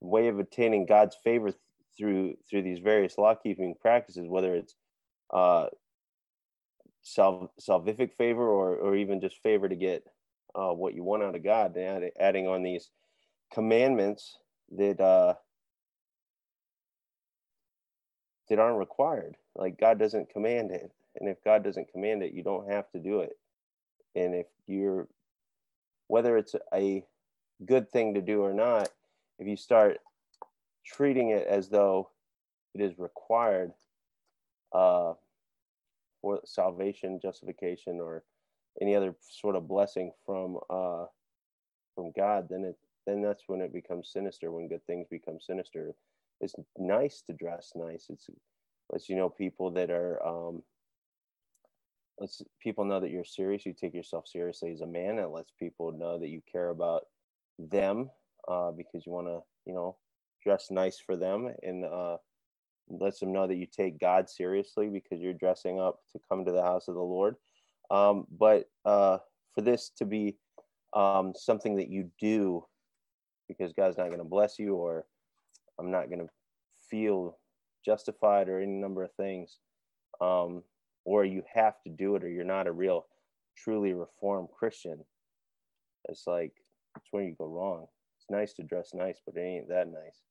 way 0.00 0.28
of 0.28 0.38
attaining 0.38 0.86
God's 0.86 1.16
favor 1.22 1.52
through 1.96 2.34
through 2.48 2.62
these 2.62 2.78
various 2.78 3.18
law 3.18 3.34
keeping 3.34 3.74
practices, 3.80 4.28
whether 4.28 4.54
it's 4.54 4.74
uh, 5.32 5.66
salv- 7.04 7.50
salvific 7.60 8.14
favor 8.14 8.46
or 8.46 8.76
or 8.76 8.96
even 8.96 9.20
just 9.20 9.42
favor 9.42 9.68
to 9.68 9.74
get 9.74 10.04
uh, 10.54 10.72
what 10.72 10.94
you 10.94 11.02
want 11.02 11.22
out 11.22 11.34
of 11.34 11.44
God, 11.44 11.76
add, 11.76 12.02
adding 12.18 12.46
on 12.46 12.62
these 12.62 12.90
commandments 13.52 14.38
that 14.76 15.00
uh, 15.00 15.34
that 18.48 18.58
aren't 18.58 18.78
required. 18.78 19.36
Like 19.54 19.78
God 19.78 19.98
doesn't 19.98 20.30
command 20.30 20.70
it, 20.70 20.90
and 21.18 21.28
if 21.28 21.42
God 21.44 21.64
doesn't 21.64 21.92
command 21.92 22.22
it, 22.22 22.32
you 22.32 22.42
don't 22.42 22.70
have 22.70 22.90
to 22.92 22.98
do 22.98 23.20
it. 23.20 23.38
And 24.14 24.34
if 24.34 24.46
you're 24.66 25.08
whether 26.08 26.36
it's 26.38 26.54
a 26.74 27.04
good 27.64 27.90
thing 27.90 28.14
to 28.14 28.22
do 28.22 28.42
or 28.42 28.54
not, 28.54 28.88
if 29.38 29.46
you 29.46 29.56
start 29.56 29.98
treating 30.84 31.30
it 31.30 31.46
as 31.46 31.68
though 31.68 32.10
it 32.74 32.80
is 32.80 32.98
required 32.98 33.72
uh, 34.72 35.12
for 36.20 36.40
salvation, 36.44 37.20
justification, 37.20 38.00
or 38.00 38.24
any 38.80 38.94
other 38.94 39.14
sort 39.20 39.56
of 39.56 39.68
blessing 39.68 40.12
from 40.24 40.58
uh, 40.70 41.04
from 41.94 42.12
God, 42.16 42.48
then 42.50 42.64
it 42.64 42.76
then 43.06 43.22
that's 43.22 43.44
when 43.46 43.60
it 43.60 43.72
becomes 43.72 44.10
sinister. 44.12 44.50
When 44.50 44.68
good 44.68 44.84
things 44.86 45.06
become 45.10 45.38
sinister, 45.40 45.94
it's 46.40 46.54
nice 46.78 47.22
to 47.26 47.32
dress 47.32 47.72
nice. 47.74 48.06
It's 48.10 48.28
lets 48.90 49.08
you 49.08 49.16
know 49.16 49.28
people 49.28 49.70
that 49.72 49.90
are 49.90 50.24
um, 50.26 50.62
lets 52.18 52.42
people 52.60 52.84
know 52.84 53.00
that 53.00 53.10
you're 53.10 53.24
serious. 53.24 53.66
You 53.66 53.74
take 53.74 53.94
yourself 53.94 54.26
seriously 54.26 54.72
as 54.72 54.80
a 54.80 54.86
man. 54.86 55.18
and 55.18 55.32
lets 55.32 55.52
people 55.58 55.92
know 55.92 56.18
that 56.18 56.28
you 56.28 56.42
care 56.50 56.70
about 56.70 57.02
them 57.58 58.10
uh, 58.46 58.70
because 58.70 59.04
you 59.06 59.12
want 59.12 59.26
to, 59.26 59.40
you 59.66 59.74
know, 59.74 59.96
dress 60.42 60.70
nice 60.70 60.98
for 60.98 61.16
them 61.16 61.52
and 61.62 61.84
uh, 61.84 62.16
lets 62.88 63.20
them 63.20 63.32
know 63.32 63.46
that 63.46 63.56
you 63.56 63.66
take 63.66 64.00
God 64.00 64.28
seriously 64.28 64.88
because 64.88 65.20
you're 65.20 65.34
dressing 65.34 65.80
up 65.80 66.00
to 66.12 66.20
come 66.28 66.44
to 66.44 66.52
the 66.52 66.62
house 66.62 66.88
of 66.88 66.94
the 66.94 67.00
Lord. 67.00 67.36
Um, 67.90 68.26
but 68.30 68.68
uh, 68.84 69.18
for 69.54 69.62
this 69.62 69.90
to 69.98 70.04
be 70.04 70.36
um, 70.94 71.32
something 71.34 71.76
that 71.76 71.88
you 71.88 72.10
do 72.20 72.64
because 73.48 73.72
God's 73.72 73.96
not 73.96 74.08
going 74.08 74.18
to 74.18 74.24
bless 74.24 74.58
you 74.58 74.74
or 74.74 75.06
I'm 75.78 75.90
not 75.90 76.08
going 76.08 76.20
to 76.20 76.28
feel 76.90 77.38
justified 77.84 78.48
or 78.48 78.60
any 78.60 78.72
number 78.72 79.02
of 79.02 79.12
things, 79.12 79.58
um, 80.20 80.62
or 81.04 81.24
you 81.24 81.42
have 81.54 81.80
to 81.84 81.90
do 81.90 82.16
it 82.16 82.24
or 82.24 82.28
you're 82.28 82.44
not 82.44 82.66
a 82.66 82.72
real, 82.72 83.06
truly 83.56 83.92
reformed 83.92 84.48
Christian, 84.56 85.04
it's 86.08 86.26
like, 86.26 86.52
it's 86.96 87.08
where 87.10 87.22
you 87.22 87.34
go 87.38 87.46
wrong. 87.46 87.86
It's 88.18 88.30
nice 88.30 88.52
to 88.54 88.62
dress 88.62 88.90
nice, 88.94 89.20
but 89.24 89.36
it 89.36 89.40
ain't 89.40 89.68
that 89.68 89.88
nice. 89.88 90.22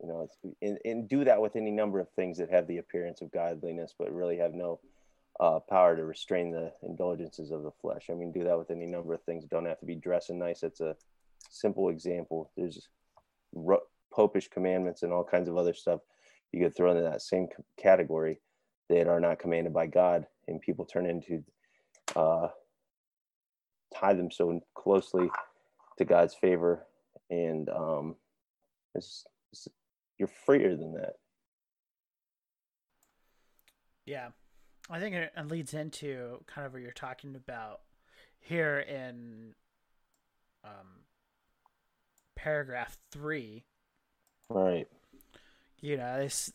You 0.00 0.08
know 0.08 0.28
and, 0.60 0.78
and 0.84 1.08
do 1.08 1.24
that 1.24 1.40
with 1.40 1.56
any 1.56 1.70
number 1.70 2.00
of 2.00 2.10
things 2.10 2.36
that 2.38 2.50
have 2.50 2.66
the 2.66 2.78
appearance 2.78 3.22
of 3.22 3.32
godliness 3.32 3.94
but 3.98 4.12
really 4.12 4.36
have 4.36 4.52
no 4.52 4.80
uh, 5.40 5.60
power 5.60 5.96
to 5.96 6.04
restrain 6.04 6.50
the 6.50 6.72
indulgences 6.82 7.50
of 7.50 7.62
the 7.62 7.70
flesh. 7.80 8.08
I 8.10 8.14
mean 8.14 8.32
do 8.32 8.44
that 8.44 8.58
with 8.58 8.70
any 8.70 8.86
number 8.86 9.14
of 9.14 9.22
things. 9.22 9.44
Don't 9.44 9.66
have 9.66 9.78
to 9.80 9.86
be 9.86 9.94
dressing 9.94 10.38
nice. 10.38 10.60
That's 10.60 10.80
a 10.80 10.96
simple 11.48 11.88
example. 11.88 12.50
There's 12.56 12.88
ro- 13.54 13.86
popish 14.14 14.48
commandments 14.48 15.02
and 15.02 15.12
all 15.12 15.24
kinds 15.24 15.48
of 15.48 15.56
other 15.56 15.74
stuff 15.74 16.00
you 16.52 16.62
could 16.62 16.76
throw 16.76 16.90
into 16.90 17.02
that 17.02 17.22
same 17.22 17.48
category 17.80 18.38
that 18.88 19.08
are 19.08 19.20
not 19.20 19.38
commanded 19.38 19.72
by 19.72 19.86
god 19.86 20.26
and 20.48 20.60
people 20.60 20.84
turn 20.84 21.06
into 21.06 21.42
uh, 22.16 22.48
tie 23.94 24.14
them 24.14 24.30
so 24.30 24.60
closely 24.74 25.28
to 25.98 26.04
god's 26.04 26.34
favor 26.34 26.86
and 27.30 27.68
um, 27.70 28.16
it's, 28.94 29.24
it's 29.52 29.68
you're 30.18 30.28
freer 30.28 30.76
than 30.76 30.94
that. 30.94 31.14
Yeah. 34.06 34.28
I 34.90 35.00
think 35.00 35.14
it 35.14 35.32
leads 35.48 35.72
into 35.72 36.40
kind 36.46 36.66
of 36.66 36.74
what 36.74 36.82
you're 36.82 36.92
talking 36.92 37.36
about 37.36 37.80
here 38.38 38.80
in 38.80 39.54
um, 40.62 41.04
paragraph 42.36 42.98
three. 43.10 43.64
Right. 44.48 44.88
You 45.80 45.96
know, 45.96 46.18
this 46.18 46.52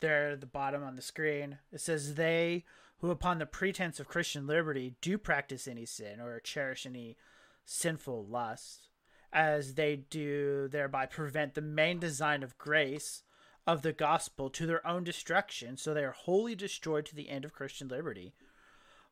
there 0.00 0.30
at 0.30 0.40
the 0.40 0.46
bottom 0.46 0.82
on 0.82 0.96
the 0.96 1.02
screen. 1.02 1.58
It 1.72 1.80
says 1.80 2.16
they 2.16 2.64
who 2.98 3.10
upon 3.10 3.38
the 3.38 3.46
pretense 3.46 3.98
of 3.98 4.08
Christian 4.08 4.46
liberty 4.46 4.94
do 5.00 5.16
practice 5.16 5.66
any 5.66 5.86
sin 5.86 6.20
or 6.20 6.38
cherish 6.40 6.84
any 6.84 7.16
sinful 7.64 8.26
lust, 8.26 8.88
as 9.32 9.74
they 9.74 9.96
do 9.96 10.68
thereby 10.68 11.06
prevent 11.06 11.54
the 11.54 11.60
main 11.60 11.98
design 11.98 12.42
of 12.42 12.58
grace 12.58 13.22
of 13.66 13.82
the 13.82 13.92
gospel 13.92 14.50
to 14.50 14.66
their 14.66 14.86
own 14.86 15.04
destruction, 15.04 15.76
so 15.76 15.94
they 15.94 16.04
are 16.04 16.12
wholly 16.12 16.54
destroyed 16.54 17.06
to 17.06 17.14
the 17.14 17.28
end 17.28 17.44
of 17.44 17.52
Christian 17.52 17.88
liberty, 17.88 18.34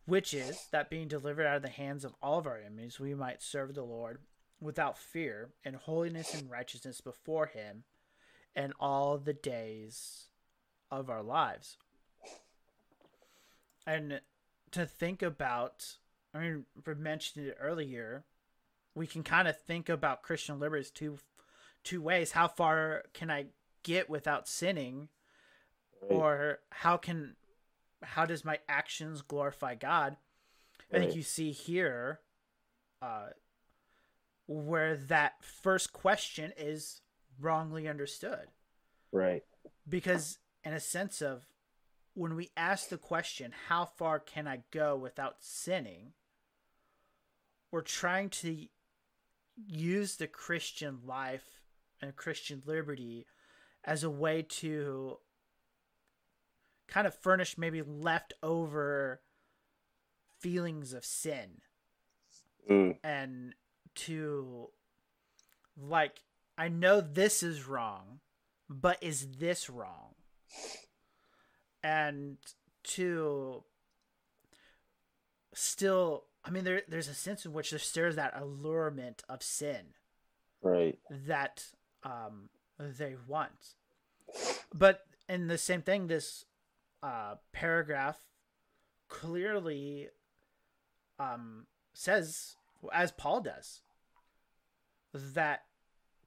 which 0.07 0.35
is 0.35 0.67
that 0.73 0.91
being 0.91 1.09
delivered 1.09 1.47
out 1.47 1.57
of 1.57 1.63
the 1.63 1.69
hands 1.69 2.05
of 2.05 2.15
all 2.21 2.39
of 2.39 2.47
our 2.47 2.59
enemies, 2.59 2.99
we 2.99 3.15
might 3.15 3.43
serve 3.43 3.75
the 3.75 3.83
Lord 3.83 4.19
without 4.61 4.99
fear 4.99 5.51
in 5.65 5.75
holiness 5.75 6.35
and 6.35 6.51
righteousness 6.51 7.01
before 7.01 7.47
him 7.47 7.85
and 8.55 8.73
all 8.81 9.19
the 9.19 9.33
days 9.33 10.27
of 10.91 11.09
our 11.09 11.23
lives. 11.23 11.77
And 13.87 14.21
to 14.73 14.87
think 14.87 15.23
about, 15.23 15.97
I 16.35 16.39
mean, 16.39 16.65
we 16.87 16.95
mentioned 16.95 17.47
it 17.47 17.57
earlier, 17.61 18.25
we 18.95 19.07
can 19.07 19.23
kind 19.23 19.49
of 19.49 19.61
think 19.61 19.89
about 19.89 20.23
Christian 20.23 20.59
liberties 20.59 20.91
two 20.91 21.19
two 21.83 22.03
ways. 22.03 22.33
How 22.33 22.49
far 22.49 23.05
can 23.15 23.31
I 23.31 23.47
get 23.83 24.11
without 24.11 24.49
sinning? 24.49 25.09
Right. 26.03 26.13
Or 26.13 26.59
how 26.71 26.97
can 26.97 27.37
how 28.03 28.27
does 28.27 28.45
my 28.45 28.59
actions 28.69 29.23
glorify 29.23 29.75
God? 29.75 30.17
Right. 30.93 31.01
I 31.01 31.05
think 31.05 31.17
you 31.17 31.23
see 31.23 31.53
here 31.53 32.21
uh, 33.03 33.29
where 34.47 34.97
that 34.97 35.45
first 35.45 35.93
question 35.93 36.53
is 36.57 37.01
wrongly 37.41 37.89
understood. 37.89 38.49
Right. 39.13 39.45
Because 39.89 40.39
in 40.65 40.73
a 40.73 40.81
sense 40.81 41.23
of 41.23 41.43
when 42.15 42.37
we 42.37 42.51
ask 42.57 42.89
the 42.89 42.99
question, 42.99 43.53
how 43.69 43.85
far 43.85 44.19
can 44.19 44.47
I 44.47 44.61
go 44.71 44.97
without 44.97 45.37
sinning? 45.41 46.13
We're 47.71 47.83
trying 47.83 48.31
to 48.31 48.67
use 49.67 50.17
the 50.17 50.27
Christian 50.27 51.01
life 51.07 51.61
and 52.01 52.17
Christian 52.17 52.63
liberty 52.67 53.27
as 53.85 54.05
a 54.05 54.11
way 54.11 54.43
to 54.43 55.19
kind 56.89 57.07
of 57.07 57.15
furnish 57.15 57.57
maybe 57.57 57.83
leftover 57.83 59.21
feelings 60.41 60.93
of 60.93 61.05
sin 61.05 61.61
mm. 62.69 62.97
and 63.05 63.55
to 63.95 64.69
like 65.81 66.23
I 66.61 66.69
know 66.69 67.01
this 67.01 67.43
is 67.43 67.67
wrong, 67.67 68.21
but 68.69 68.99
is 69.03 69.27
this 69.39 69.71
wrong? 69.71 70.15
And 71.83 72.37
to 72.85 73.65
still 75.55 76.25
I 76.45 76.51
mean 76.51 76.65
there 76.65 76.83
there's 76.87 77.09
a 77.09 77.15
sense 77.15 77.47
in 77.47 77.55
which 77.55 77.71
there's 77.71 78.17
that 78.17 78.35
allurement 78.37 79.23
of 79.27 79.43
sin. 79.43 79.95
Right. 80.61 80.99
That 81.09 81.65
um 82.05 82.51
they 82.79 83.17
want. 83.27 83.77
But 84.75 85.07
in 85.31 85.47
the 85.47 85.57
same 85.57 85.81
thing 85.81 86.09
this 86.09 86.45
uh 87.03 87.37
paragraph 87.53 88.19
clearly 89.09 90.09
um 91.19 91.69
says 91.95 92.57
as 92.93 93.13
Paul 93.13 93.41
does 93.41 93.81
that 95.15 95.63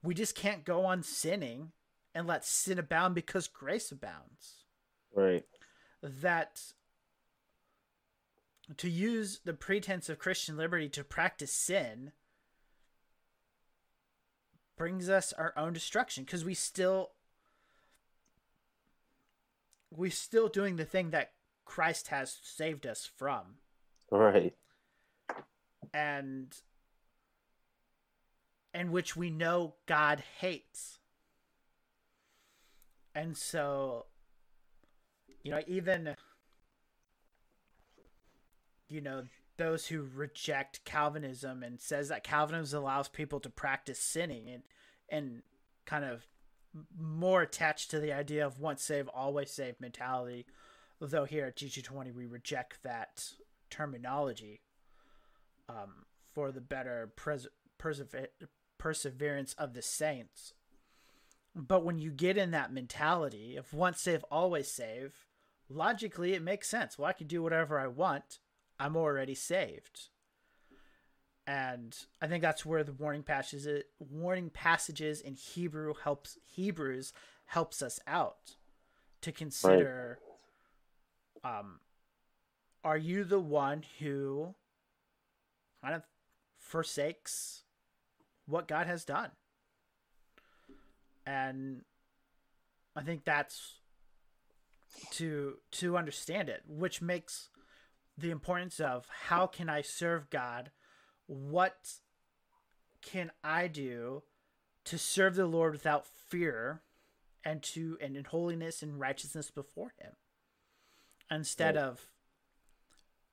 we 0.04 0.14
just 0.14 0.36
can't 0.36 0.66
go 0.66 0.86
on 0.86 1.01
sinning 1.01 1.72
and 2.14 2.28
let 2.28 2.45
sin 2.45 2.78
abound 2.78 3.16
because 3.16 3.47
grace 3.47 3.91
abounds. 3.91 4.66
Right. 5.16 5.45
That 6.01 6.62
to 8.78 8.89
use 8.89 9.39
the 9.43 9.54
pretense 9.54 10.10
of 10.10 10.20
Christian 10.20 10.58
liberty 10.58 10.89
to 10.89 11.04
practice 11.04 11.51
sin 11.51 12.12
brings 14.78 15.10
us 15.10 15.34
our 15.34 15.54
own 15.56 15.74
destruction 15.74 16.24
because 16.24 16.43
we 16.43 16.54
still 16.54 17.12
we're 19.95 20.12
still 20.12 20.47
doing 20.47 20.76
the 20.76 20.86
thing 20.86 21.12
that 21.12 21.34
Christ 21.66 22.08
has 22.08 22.39
saved 22.41 22.86
us 22.86 23.10
from. 23.16 23.58
Right. 24.10 24.54
And 25.93 26.54
and 28.74 28.91
which 28.91 29.15
we 29.15 29.30
know 29.30 29.76
God 29.86 30.24
hates. 30.39 30.99
And 33.15 33.38
so, 33.38 34.07
you 35.43 35.51
know, 35.51 35.61
even, 35.67 36.15
you 38.89 39.01
know, 39.01 39.24
those 39.57 39.88
who 39.88 40.07
reject 40.15 40.84
Calvinism 40.84 41.61
and 41.61 41.80
says 41.80 42.09
that 42.09 42.24
Calvinism 42.24 42.82
allows 42.82 43.07
people 43.07 43.39
to 43.41 43.49
practice 43.49 43.99
sinning 43.99 44.49
and, 44.49 44.63
and 45.09 45.43
kind 45.86 46.05
of 46.05 46.26
more 46.97 47.43
attached 47.43 47.91
to 47.91 47.99
the 47.99 48.11
idea 48.11 48.45
of 48.45 48.59
once 48.59 48.82
saved, 48.82 49.09
always 49.13 49.51
saved 49.51 49.80
mentality. 49.80 50.47
Although 50.99 51.26
here 51.26 51.45
at 51.45 51.57
GG20, 51.57 52.13
we 52.15 52.26
reject 52.26 52.82
that 52.82 53.24
terminology 53.69 54.61
um, 55.69 56.05
for 56.34 56.51
the 56.51 56.61
better 56.61 57.11
pres- 57.15 57.47
perseverance 58.84 59.53
of 59.53 59.73
the 59.73 59.81
saints. 59.81 60.53
But 61.55 61.86
when 61.86 61.99
you 61.99 62.11
get 62.11 62.36
in 62.36 62.51
that 62.51 62.73
mentality 62.73 63.55
of 63.55 63.73
once 63.73 64.01
save, 64.01 64.25
always 64.29 64.69
save, 64.69 65.25
logically 65.69 66.34
it 66.34 66.41
makes 66.41 66.67
sense. 66.67 66.99
Well, 66.99 67.07
I 67.07 67.13
can 67.13 67.27
do 67.27 67.41
whatever 67.41 67.79
I 67.79 67.88
want. 67.88 68.39
I'm 68.77 68.97
already 68.97 69.36
saved. 69.36 70.09
And 71.47 71.95
I 72.21 72.27
think 72.27 72.41
that's 72.41 72.65
where 72.65 72.84
the 72.84 72.91
warning 72.91 73.23
passages 73.23 73.84
warning 73.99 74.49
passages 74.49 75.21
in 75.21 75.36
Hebrew 75.36 75.93
helps 76.03 76.38
Hebrews 76.45 77.13
helps 77.45 77.81
us 77.81 78.01
out 78.05 78.57
to 79.21 79.31
consider 79.31 80.19
right. 81.43 81.57
um 81.59 81.79
are 82.84 82.97
you 82.97 83.23
the 83.23 83.39
one 83.39 83.84
who 83.99 84.55
kind 85.81 85.95
of 85.95 86.03
forsakes 86.57 87.62
what 88.47 88.67
God 88.67 88.87
has 88.87 89.05
done. 89.05 89.31
And 91.25 91.81
I 92.95 93.01
think 93.01 93.23
that's 93.23 93.79
to 95.11 95.55
to 95.71 95.97
understand 95.97 96.49
it, 96.49 96.63
which 96.67 97.01
makes 97.01 97.49
the 98.17 98.31
importance 98.31 98.79
of 98.79 99.07
how 99.27 99.47
can 99.47 99.69
I 99.69 99.81
serve 99.81 100.29
God? 100.29 100.71
What 101.27 101.93
can 103.01 103.31
I 103.43 103.67
do 103.67 104.23
to 104.85 104.97
serve 104.97 105.35
the 105.35 105.45
Lord 105.45 105.73
without 105.73 106.05
fear 106.05 106.81
and 107.43 107.63
to 107.63 107.97
and 108.01 108.15
in 108.15 108.25
holiness 108.25 108.83
and 108.83 108.99
righteousness 108.99 109.49
before 109.49 109.93
him? 109.99 110.11
Instead 111.31 111.75
right. 111.75 111.85
of 111.85 112.07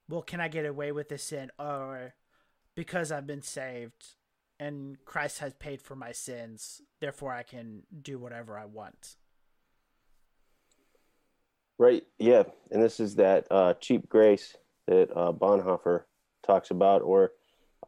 well, 0.09 0.23
can 0.23 0.41
I 0.41 0.49
get 0.49 0.67
away 0.67 0.91
with 0.93 1.09
this 1.09 1.25
sin 1.25 1.51
or 1.59 2.15
because 2.75 3.13
I've 3.13 3.27
been 3.27 3.43
saved, 3.43 4.15
and 4.61 5.03
Christ 5.07 5.39
has 5.39 5.55
paid 5.55 5.81
for 5.81 5.97
my 5.97 6.13
sins, 6.13 6.83
therefore 7.01 7.33
I 7.33 7.43
can 7.43 7.83
do 8.03 8.19
whatever 8.19 8.59
I 8.59 8.67
want. 8.67 9.17
Right. 11.79 12.05
Yeah, 12.19 12.43
and 12.71 12.83
this 12.83 13.01
is 13.01 13.17
that 13.17 13.47
uh, 13.51 13.73
cheap 13.81 14.07
grace 14.11 14.55
that 14.87 15.11
uh, 15.17 15.33
Bonhoeffer 15.33 16.03
talks 16.47 16.71
about, 16.71 17.01
or 17.01 17.33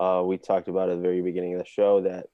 uh, 0.01 0.23
we 0.25 0.39
talked 0.39 0.69
about 0.69 0.89
at 0.89 0.97
the 0.97 1.03
very 1.03 1.21
beginning 1.21 1.53
of 1.53 1.59
the 1.59 1.67
show 1.67 2.01
that 2.01 2.29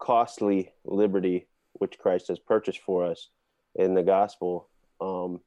costly 0.00 0.72
liberty 0.84 1.46
which 1.74 1.96
Christ 1.98 2.26
has 2.28 2.40
purchased 2.40 2.80
for 2.80 3.04
us 3.04 3.28
in 3.76 3.94
the 3.94 4.02
gospel. 4.02 4.68
Um, 5.00 5.40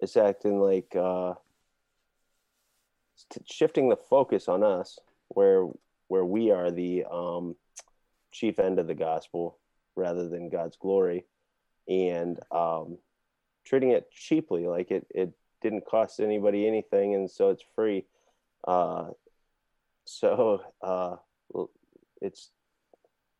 it's 0.00 0.18
acting 0.18 0.60
like 0.60 0.94
uh, 0.94 1.32
shifting 3.46 3.88
the 3.88 3.96
focus 3.96 4.48
on 4.48 4.62
us, 4.62 4.98
where 5.28 5.66
where 6.08 6.24
we 6.24 6.50
are 6.50 6.70
the 6.70 7.04
um, 7.10 7.56
chief 8.32 8.58
end 8.58 8.78
of 8.78 8.86
the 8.86 8.94
gospel 8.94 9.58
rather 9.94 10.28
than 10.28 10.48
God's 10.48 10.76
glory, 10.76 11.24
and 11.88 12.38
um, 12.50 12.98
treating 13.64 13.90
it 13.90 14.10
cheaply, 14.10 14.66
like 14.66 14.90
it 14.90 15.06
it 15.10 15.32
didn't 15.62 15.86
cost 15.86 16.20
anybody 16.20 16.66
anything, 16.66 17.14
and 17.14 17.30
so 17.30 17.50
it's 17.50 17.64
free. 17.74 18.04
Uh, 18.66 19.08
so 20.04 20.62
uh, 20.82 21.16
it's 22.20 22.50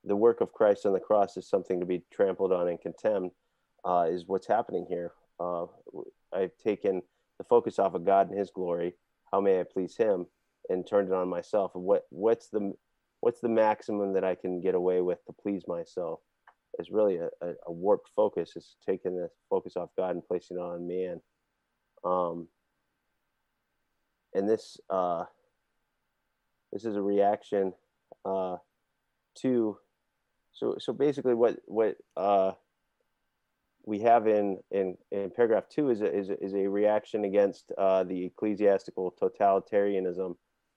the 0.05 0.17
work 0.17 0.41
of 0.41 0.53
Christ 0.53 0.87
on 0.87 0.93
the 0.93 1.01
cross 1.01 1.37
is 1.37 1.49
something 1.49 1.81
to 1.81 1.87
be 1.87 2.03
trampled 2.13 2.53
on 2.53 2.69
and 2.69 2.81
contemned. 2.81 3.33
Uh, 3.85 4.07
is 4.11 4.25
what's 4.27 4.49
happening 4.49 4.85
here. 4.89 5.13
Uh, 5.39 5.67
I've 6.33 6.57
taken 6.63 7.03
the 7.39 7.45
focus 7.45 7.79
off 7.79 7.95
of 7.95 8.05
God 8.05 8.31
and 8.31 8.39
His 8.39 8.51
glory. 8.51 8.95
How 9.31 9.41
may 9.41 9.61
I 9.61 9.65
please 9.65 9.97
Him? 9.97 10.27
And 10.69 10.87
turned 10.87 11.09
it 11.09 11.15
on 11.15 11.29
myself. 11.29 11.73
What 11.75 12.07
what's 12.11 12.49
the 12.49 12.73
what's 13.21 13.41
the 13.41 13.49
maximum 13.49 14.13
that 14.15 14.25
I 14.25 14.35
can 14.35 14.61
get 14.61 14.75
away 14.75 15.01
with 15.01 15.25
to 15.27 15.33
please 15.33 15.63
myself? 15.67 16.21
Is 16.79 16.91
really 16.91 17.17
a, 17.17 17.29
a, 17.41 17.53
a 17.67 17.73
warped 17.73 18.11
focus. 18.15 18.57
Is 18.57 18.77
taking 18.85 19.17
the 19.17 19.31
focus 19.49 19.77
off 19.77 19.91
God 19.97 20.11
and 20.11 20.27
placing 20.27 20.59
it 20.59 20.61
on 20.61 20.87
man. 20.87 21.21
Um, 22.05 22.49
and 24.35 24.49
this 24.49 24.79
uh, 24.91 25.25
this 26.73 26.85
is 26.85 26.97
a 26.97 27.03
reaction 27.03 27.73
uh, 28.25 28.57
to 29.37 29.79
so 30.53 30.77
so 30.79 30.93
basically 30.93 31.35
what 31.35 31.57
what 31.67 31.97
uh, 32.17 32.53
we 33.85 34.01
have 34.01 34.27
in 34.27 34.59
in, 34.71 34.97
in 35.11 35.31
paragraph 35.31 35.65
two 35.71 35.91
is 35.91 36.03
a, 36.03 36.15
is 36.15 36.29
a, 36.29 36.45
is 36.45 36.55
a 36.55 36.69
reaction 36.69 37.25
against 37.25 37.73
uh, 37.79 38.05
the 38.05 38.27
ecclesiastical 38.27 39.15
totalitarianism 39.21 40.37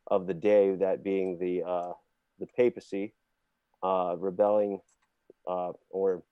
of 0.09 0.27
the 0.27 0.33
day, 0.33 0.75
that 0.75 1.03
being 1.03 1.37
the 1.37 1.63
uh, 1.63 1.93
the 2.39 2.45
papacy 2.45 3.13
uh, 3.83 4.15
rebelling, 4.17 4.81
uh, 5.47 5.71
or 5.89 6.23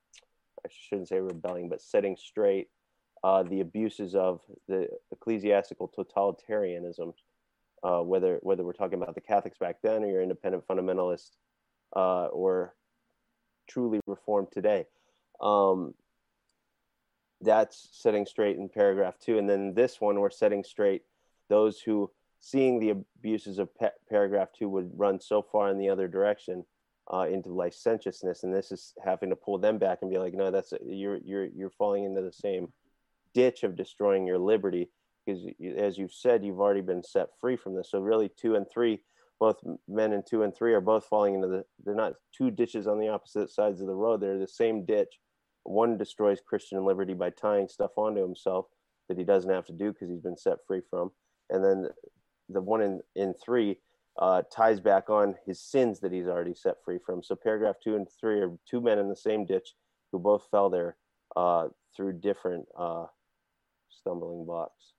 I 0.65 0.69
shouldn't 0.69 1.09
say 1.09 1.19
rebelling, 1.19 1.69
but 1.69 1.81
setting 1.81 2.17
straight 2.17 2.69
uh, 3.23 3.43
the 3.43 3.61
abuses 3.61 4.15
of 4.15 4.41
the 4.67 4.87
ecclesiastical 5.11 5.91
totalitarianism. 5.97 7.13
Uh, 7.83 8.01
whether 8.01 8.39
whether 8.41 8.63
we're 8.63 8.73
talking 8.73 8.99
about 8.99 9.13
the 9.13 9.21
Catholics 9.21 9.59
back 9.59 9.77
then 9.83 10.03
or 10.03 10.07
your 10.07 10.23
independent 10.23 10.67
fundamentalists 10.67 11.29
or 11.93 12.73
truly 13.67 13.99
reformed 14.07 14.47
today. 14.51 14.85
Um, 15.41 15.93
that's 17.41 17.89
setting 17.91 18.25
straight 18.25 18.57
in 18.57 18.69
paragraph 18.69 19.15
two. 19.19 19.37
And 19.37 19.49
then 19.49 19.73
this 19.73 20.01
one, 20.01 20.19
we're 20.19 20.29
setting 20.29 20.63
straight 20.63 21.03
those 21.49 21.79
who, 21.79 22.09
seeing 22.39 22.79
the 22.79 22.89
abuses 23.19 23.59
of 23.59 23.73
pa- 23.75 23.91
paragraph 24.09 24.49
two, 24.57 24.69
would 24.69 24.91
run 24.95 25.19
so 25.19 25.41
far 25.41 25.69
in 25.69 25.77
the 25.77 25.89
other 25.89 26.07
direction 26.07 26.65
uh, 27.13 27.27
into 27.31 27.53
licentiousness. 27.53 28.43
And 28.43 28.53
this 28.53 28.71
is 28.71 28.93
having 29.03 29.29
to 29.29 29.35
pull 29.35 29.57
them 29.57 29.77
back 29.77 29.99
and 30.01 30.11
be 30.11 30.17
like, 30.17 30.33
no, 30.33 30.51
that's 30.51 30.73
you're 30.85 31.19
you're 31.23 31.45
you're 31.45 31.69
falling 31.69 32.05
into 32.05 32.21
the 32.21 32.31
same 32.31 32.71
ditch 33.33 33.63
of 33.63 33.75
destroying 33.75 34.25
your 34.25 34.39
liberty 34.39 34.89
because, 35.25 35.43
as 35.77 35.97
you've 35.97 36.13
said, 36.13 36.43
you've 36.43 36.59
already 36.59 36.81
been 36.81 37.03
set 37.03 37.27
free 37.39 37.57
from 37.57 37.75
this. 37.75 37.91
So 37.91 37.99
really, 37.99 38.29
two 38.29 38.55
and 38.55 38.65
three. 38.69 39.01
Both 39.39 39.57
men 39.87 40.13
and 40.13 40.25
two 40.25 40.41
and 40.41 40.55
three 40.55 40.73
are 40.73 40.81
both 40.81 41.05
falling 41.05 41.35
into 41.35 41.47
the. 41.47 41.65
They're 41.85 41.93
not 41.93 42.13
two 42.35 42.49
ditches 42.49 42.87
on 42.87 42.99
the 42.99 43.09
opposite 43.09 43.51
sides 43.51 43.81
of 43.81 43.87
the 43.87 43.93
road. 43.93 44.19
They're 44.19 44.39
the 44.39 44.47
same 44.47 44.83
ditch 44.83 45.19
one 45.67 45.97
destroys 45.97 46.39
Christian 46.45 46.83
liberty 46.85 47.13
by 47.13 47.29
tying 47.29 47.67
stuff 47.67 47.91
onto 47.97 48.21
himself 48.21 48.67
that 49.09 49.17
he 49.17 49.23
doesn't 49.23 49.51
have 49.51 49.65
to 49.65 49.73
do 49.73 49.91
because 49.91 50.09
he's 50.09 50.21
been 50.21 50.37
set 50.37 50.57
free 50.65 50.81
from. 50.89 51.11
And 51.49 51.63
then 51.63 51.89
the 52.49 52.61
one 52.61 52.81
in, 52.81 53.01
in 53.15 53.33
three 53.33 53.77
uh, 54.19 54.41
ties 54.51 54.79
back 54.79 55.09
on 55.09 55.35
his 55.45 55.59
sins 55.59 55.99
that 55.99 56.11
he's 56.11 56.27
already 56.27 56.53
set 56.53 56.75
free 56.83 56.97
from. 57.03 57.21
So 57.21 57.35
paragraph 57.35 57.75
two 57.83 57.95
and 57.95 58.07
three 58.19 58.39
are 58.39 58.51
two 58.69 58.81
men 58.81 58.99
in 58.99 59.09
the 59.09 59.15
same 59.15 59.45
ditch 59.45 59.73
who 60.11 60.19
both 60.19 60.47
fell 60.49 60.69
there 60.69 60.95
uh, 61.35 61.67
through 61.95 62.13
different 62.13 62.65
uh, 62.77 63.05
stumbling 63.89 64.45
blocks. 64.45 64.93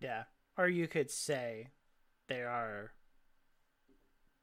Yeah. 0.00 0.24
Or 0.56 0.68
you 0.68 0.88
could 0.88 1.10
say 1.10 1.68
there 2.28 2.48
are 2.48 2.92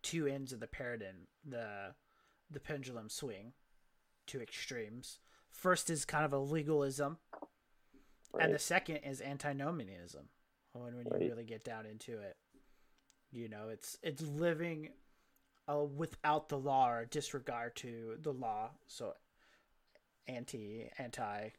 two 0.01 0.27
ends 0.27 0.53
of 0.53 0.59
the 0.59 0.67
paradigm, 0.67 1.27
the 1.47 1.93
the 2.51 2.59
pendulum 2.59 3.09
swing 3.09 3.53
two 4.25 4.41
extremes. 4.41 5.19
First 5.49 5.89
is 5.89 6.05
kind 6.05 6.25
of 6.25 6.33
a 6.33 6.37
legalism, 6.37 7.17
right. 8.33 8.45
and 8.45 8.53
the 8.53 8.59
second 8.59 8.97
is 8.97 9.21
antinomianism. 9.21 10.29
When 10.81 10.95
when 10.95 11.21
you 11.21 11.29
really 11.29 11.45
get 11.45 11.63
down 11.63 11.85
into 11.85 12.19
it, 12.19 12.35
you 13.31 13.49
know, 13.49 13.69
it's 13.69 13.97
it's 14.03 14.21
living 14.21 14.89
uh, 15.69 15.83
without 15.83 16.49
the 16.49 16.57
law 16.57 16.89
or 16.89 17.05
disregard 17.05 17.75
to 17.77 18.17
the 18.21 18.33
law. 18.33 18.71
So 18.87 19.13
anti 20.27 20.89
anti, 20.97 21.49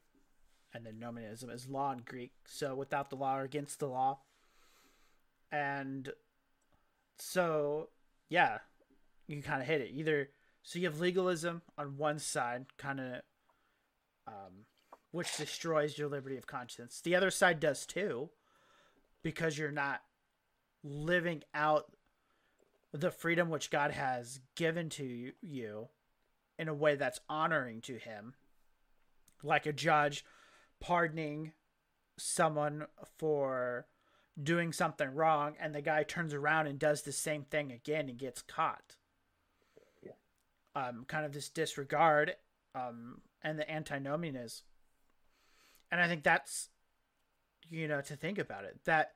and 0.74 0.84
then 0.84 1.00
nomianism 1.00 1.52
is 1.52 1.68
law 1.68 1.92
in 1.92 2.00
Greek. 2.04 2.32
So 2.46 2.74
without 2.74 3.10
the 3.10 3.16
law 3.16 3.38
or 3.38 3.42
against 3.42 3.78
the 3.78 3.88
law, 3.88 4.18
and 5.50 6.10
so 7.18 7.88
yeah, 8.28 8.58
you 9.26 9.42
kind 9.42 9.62
of 9.62 9.66
hit 9.68 9.80
it 9.80 9.90
either 9.92 10.28
so 10.66 10.80
you 10.80 10.86
have 10.86 10.98
legalism 10.98 11.62
on 11.78 11.96
one 11.96 12.18
side, 12.18 12.66
kind 12.76 12.98
of, 12.98 13.20
um, 14.26 14.66
which 15.12 15.36
destroys 15.36 15.96
your 15.96 16.08
liberty 16.08 16.36
of 16.36 16.48
conscience. 16.48 17.00
The 17.00 17.14
other 17.14 17.30
side 17.30 17.60
does 17.60 17.86
too, 17.86 18.30
because 19.26 19.58
you're 19.58 19.72
not 19.72 20.02
living 20.84 21.42
out 21.52 21.90
the 22.92 23.10
freedom 23.10 23.50
which 23.50 23.72
God 23.72 23.90
has 23.90 24.38
given 24.54 24.88
to 24.90 25.32
you 25.42 25.88
in 26.60 26.68
a 26.68 26.74
way 26.74 26.94
that's 26.94 27.18
honoring 27.28 27.80
to 27.80 27.96
Him, 27.96 28.34
like 29.42 29.66
a 29.66 29.72
judge 29.72 30.24
pardoning 30.78 31.54
someone 32.16 32.86
for 33.18 33.88
doing 34.40 34.72
something 34.72 35.12
wrong, 35.12 35.56
and 35.58 35.74
the 35.74 35.82
guy 35.82 36.04
turns 36.04 36.32
around 36.32 36.68
and 36.68 36.78
does 36.78 37.02
the 37.02 37.10
same 37.10 37.42
thing 37.42 37.72
again 37.72 38.08
and 38.08 38.18
gets 38.18 38.42
caught 38.42 38.94
um, 40.76 41.04
kind 41.08 41.26
of 41.26 41.32
this 41.32 41.48
disregard 41.48 42.36
um, 42.76 43.22
and 43.42 43.58
the 43.58 43.68
antinomianism. 43.68 44.64
And 45.90 46.00
I 46.00 46.06
think 46.06 46.22
that's, 46.22 46.68
you 47.70 47.88
know, 47.88 48.00
to 48.00 48.16
think 48.16 48.38
about 48.38 48.64
it 48.64 48.78
that, 48.84 49.12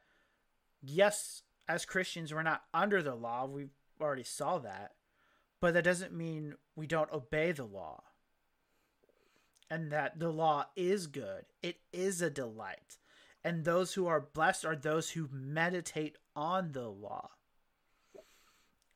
yes, 0.83 1.43
as 1.69 1.85
Christians, 1.85 2.33
we're 2.35 2.43
not 2.43 2.63
under 2.75 3.03
the 3.03 3.15
law. 3.15 3.47
We 3.47 3.67
already 4.01 4.25
saw 4.25 4.59
that. 4.59 4.93
But 5.61 5.75
that 5.75 5.85
doesn't 5.85 6.13
mean 6.13 6.55
we 6.75 6.87
don't 6.87 7.13
obey 7.13 7.53
the 7.53 7.65
law. 7.65 8.03
And 9.71 9.93
that 9.93 10.19
the 10.19 10.31
law 10.31 10.67
is 10.75 11.07
good, 11.07 11.45
it 11.63 11.77
is 11.93 12.21
a 12.21 12.31
delight. 12.31 12.99
And 13.45 13.65
those 13.65 13.95
who 13.95 14.07
are 14.07 14.21
blessed 14.21 14.65
are 14.65 14.77
those 14.77 15.11
who 15.11 15.29
meditate 15.33 16.17
on 16.35 16.73
the 16.73 16.89
law. 16.89 17.31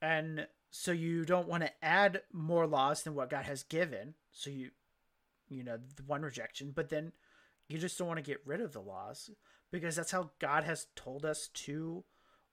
And 0.02 0.48
so 0.70 0.90
you 0.90 1.24
don't 1.24 1.48
want 1.48 1.62
to 1.62 1.84
add 1.84 2.22
more 2.32 2.66
laws 2.66 3.04
than 3.04 3.14
what 3.14 3.30
God 3.30 3.44
has 3.44 3.62
given. 3.62 4.14
So 4.32 4.50
you, 4.50 4.70
you 5.48 5.62
know, 5.62 5.78
the 5.96 6.02
one 6.02 6.22
rejection, 6.22 6.72
but 6.74 6.88
then 6.88 7.12
you 7.68 7.78
just 7.78 7.98
don't 7.98 8.08
want 8.08 8.18
to 8.18 8.22
get 8.22 8.46
rid 8.46 8.60
of 8.60 8.72
the 8.72 8.80
laws 8.80 9.30
because 9.70 9.96
that's 9.96 10.10
how 10.10 10.30
God 10.38 10.64
has 10.64 10.86
told 10.96 11.24
us 11.24 11.48
to 11.54 12.04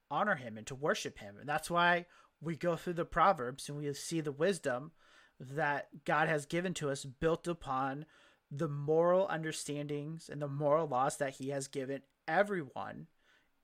honor 0.09 0.35
Him 0.35 0.57
and 0.57 0.67
to 0.67 0.75
worship 0.75 1.19
Him, 1.19 1.37
and 1.39 1.47
that's 1.47 1.69
why 1.69 2.05
we 2.41 2.55
go 2.55 2.75
through 2.75 2.93
the 2.93 3.05
Proverbs 3.05 3.69
and 3.69 3.77
we 3.77 3.93
see 3.93 4.21
the 4.21 4.31
wisdom 4.31 4.91
that 5.39 5.87
God 6.05 6.27
has 6.27 6.45
given 6.45 6.73
to 6.75 6.89
us 6.89 7.05
built 7.05 7.47
upon 7.47 8.05
the 8.49 8.67
moral 8.67 9.27
understandings 9.29 10.29
and 10.29 10.41
the 10.41 10.47
moral 10.47 10.87
laws 10.87 11.17
that 11.17 11.35
He 11.35 11.49
has 11.49 11.67
given 11.67 12.01
everyone 12.27 13.07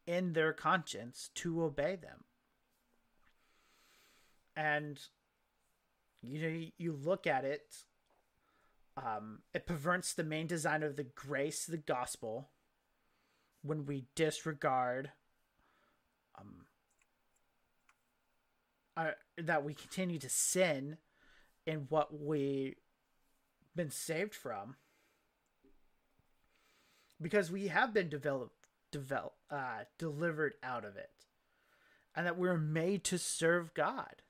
in 0.06 0.34
their 0.34 0.54
conscience 0.54 1.30
to 1.36 1.64
obey 1.64 1.96
them. 1.96 2.24
And 4.56 5.00
you 6.24 6.42
know 6.42 6.68
you 6.78 6.94
look 6.94 7.28
at 7.28 7.46
it 7.46 7.84
um, 8.98 9.40
it 9.54 9.68
perverts 9.68 10.14
the 10.14 10.24
main 10.24 10.48
design 10.48 10.82
of 10.84 10.96
the 10.96 11.04
grace 11.04 11.68
of 11.68 11.72
the 11.72 11.78
gospel 11.78 12.50
when 13.62 13.86
we 13.86 14.06
disregard 14.16 15.12
um, 16.40 16.66
our, 18.96 19.16
that 19.38 19.64
we 19.64 19.74
continue 19.74 20.18
to 20.20 20.30
sin 20.30 20.98
in 21.66 21.86
what 21.90 22.20
we've 22.20 22.76
been 23.76 23.92
saved 23.92 24.34
from. 24.34 24.76
Because 27.22 27.52
we 27.52 27.68
have 27.68 27.94
been 27.94 28.10
developed 28.10 28.54
develop, 28.92 29.34
uh, 29.52 29.84
delivered 29.98 30.54
out 30.64 30.86
of 30.86 30.96
it. 30.96 31.10
And 32.16 32.26
that 32.26 32.38
we're 32.38 32.58
made 32.58 33.04
to 33.06 33.20
serve 33.20 33.74
God. 33.74 34.22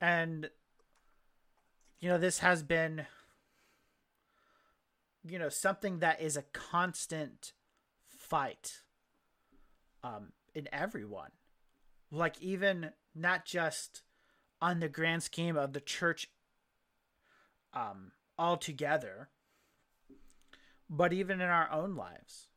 And 0.00 0.50
you 2.04 2.10
know 2.10 2.18
this 2.18 2.40
has 2.40 2.62
been 2.62 3.06
you 5.26 5.38
know 5.38 5.48
something 5.48 6.00
that 6.00 6.20
is 6.20 6.36
a 6.36 6.42
constant 6.52 7.54
fight 8.06 8.82
um 10.02 10.32
in 10.54 10.68
everyone 10.70 11.30
like 12.10 12.38
even 12.42 12.90
not 13.14 13.46
just 13.46 14.02
on 14.60 14.80
the 14.80 14.88
grand 14.88 15.22
scheme 15.22 15.56
of 15.56 15.72
the 15.72 15.80
church 15.80 16.28
um 17.72 18.12
altogether 18.38 19.30
but 20.90 21.10
even 21.14 21.40
in 21.40 21.48
our 21.48 21.72
own 21.72 21.96
lives 21.96 22.48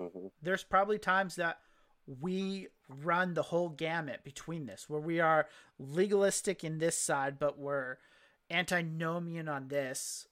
mm-hmm. 0.00 0.28
there's 0.40 0.62
probably 0.62 0.96
times 0.96 1.34
that 1.34 1.58
we 2.06 2.68
run 2.88 3.34
the 3.34 3.42
whole 3.42 3.68
gamut 3.68 4.24
between 4.24 4.66
this, 4.66 4.88
where 4.88 5.00
we 5.00 5.20
are 5.20 5.46
legalistic 5.78 6.64
in 6.64 6.78
this 6.78 6.98
side, 6.98 7.38
but 7.38 7.56
we're 7.56 7.96
antinomian 8.52 9.48
on 9.48 9.68
this. 9.68 10.28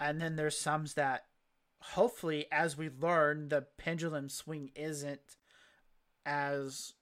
And 0.00 0.20
then 0.20 0.36
there's 0.36 0.58
some 0.58 0.86
that 0.96 1.24
hopefully, 1.80 2.46
as 2.52 2.76
we 2.76 2.90
learn, 2.90 3.48
the 3.48 3.66
pendulum 3.76 4.28
swing 4.28 4.70
isn't 4.74 5.36
as 6.24 6.94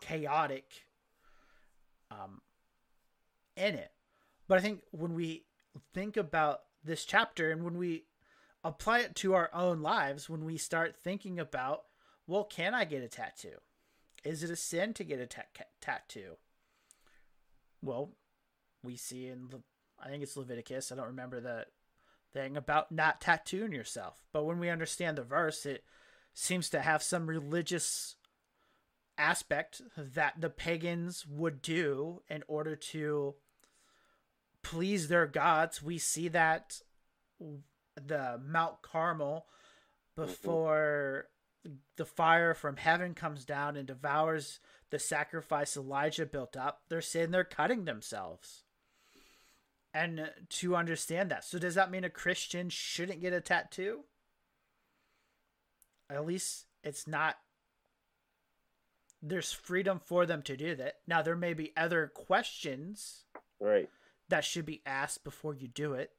chaotic 0.00 0.84
um, 2.10 2.40
in 3.56 3.74
it. 3.74 3.92
But 4.48 4.58
I 4.58 4.60
think 4.60 4.82
when 4.90 5.14
we 5.14 5.44
think 5.94 6.16
about 6.16 6.60
this 6.82 7.04
chapter 7.04 7.50
and 7.50 7.64
when 7.64 7.78
we 7.78 8.04
apply 8.64 9.00
it 9.00 9.14
to 9.16 9.34
our 9.34 9.50
own 9.54 9.80
lives, 9.82 10.28
when 10.28 10.44
we 10.44 10.56
start 10.56 10.96
thinking 10.96 11.38
about, 11.38 11.82
well, 12.26 12.44
can 12.44 12.74
I 12.74 12.84
get 12.84 13.02
a 13.02 13.08
tattoo? 13.08 13.58
Is 14.24 14.42
it 14.42 14.50
a 14.50 14.56
sin 14.56 14.92
to 14.94 15.04
get 15.04 15.20
a 15.20 15.26
ta- 15.26 15.42
tattoo? 15.80 16.36
Well, 17.82 18.10
we 18.82 18.96
see 18.96 19.26
in 19.28 19.48
the, 19.48 19.62
I 20.02 20.08
think 20.08 20.22
it's 20.22 20.36
Leviticus. 20.36 20.90
I 20.90 20.96
don't 20.96 21.06
remember 21.06 21.40
the 21.40 21.66
thing 22.32 22.56
about 22.56 22.92
not 22.92 23.20
tattooing 23.20 23.72
yourself. 23.72 24.22
But 24.32 24.44
when 24.44 24.58
we 24.58 24.70
understand 24.70 25.18
the 25.18 25.22
verse, 25.22 25.66
it 25.66 25.84
seems 26.34 26.70
to 26.70 26.80
have 26.80 27.02
some 27.02 27.26
religious 27.26 28.16
aspect 29.18 29.82
that 29.96 30.40
the 30.40 30.50
pagans 30.50 31.26
would 31.26 31.60
do 31.60 32.22
in 32.28 32.42
order 32.48 32.74
to 32.74 33.34
please 34.62 35.08
their 35.08 35.26
gods. 35.26 35.82
We 35.82 35.98
see 35.98 36.28
that 36.28 36.80
the 37.96 38.40
Mount 38.42 38.82
Carmel 38.82 39.46
before 40.16 41.28
the 41.96 42.04
fire 42.04 42.54
from 42.54 42.76
heaven 42.76 43.14
comes 43.14 43.44
down 43.44 43.76
and 43.76 43.86
devours 43.86 44.60
the 44.90 44.98
sacrifice 44.98 45.76
Elijah 45.76 46.26
built 46.26 46.56
up. 46.56 46.82
They're 46.88 47.02
saying 47.02 47.30
they're 47.30 47.44
cutting 47.44 47.84
themselves. 47.84 48.64
And 49.92 50.30
to 50.48 50.76
understand 50.76 51.30
that. 51.30 51.44
So 51.44 51.58
does 51.58 51.74
that 51.74 51.90
mean 51.90 52.04
a 52.04 52.10
Christian 52.10 52.70
shouldn't 52.70 53.20
get 53.20 53.32
a 53.32 53.40
tattoo? 53.40 54.00
At 56.08 56.26
least 56.26 56.66
it's 56.82 57.06
not 57.06 57.36
there's 59.22 59.52
freedom 59.52 60.00
for 60.02 60.24
them 60.26 60.42
to 60.42 60.56
do 60.56 60.74
that. 60.76 60.96
Now 61.06 61.22
there 61.22 61.36
may 61.36 61.54
be 61.54 61.72
other 61.76 62.10
questions 62.14 63.24
right 63.60 63.88
that 64.28 64.44
should 64.44 64.64
be 64.64 64.82
asked 64.86 65.24
before 65.24 65.54
you 65.54 65.68
do 65.68 65.94
it. 65.94 66.12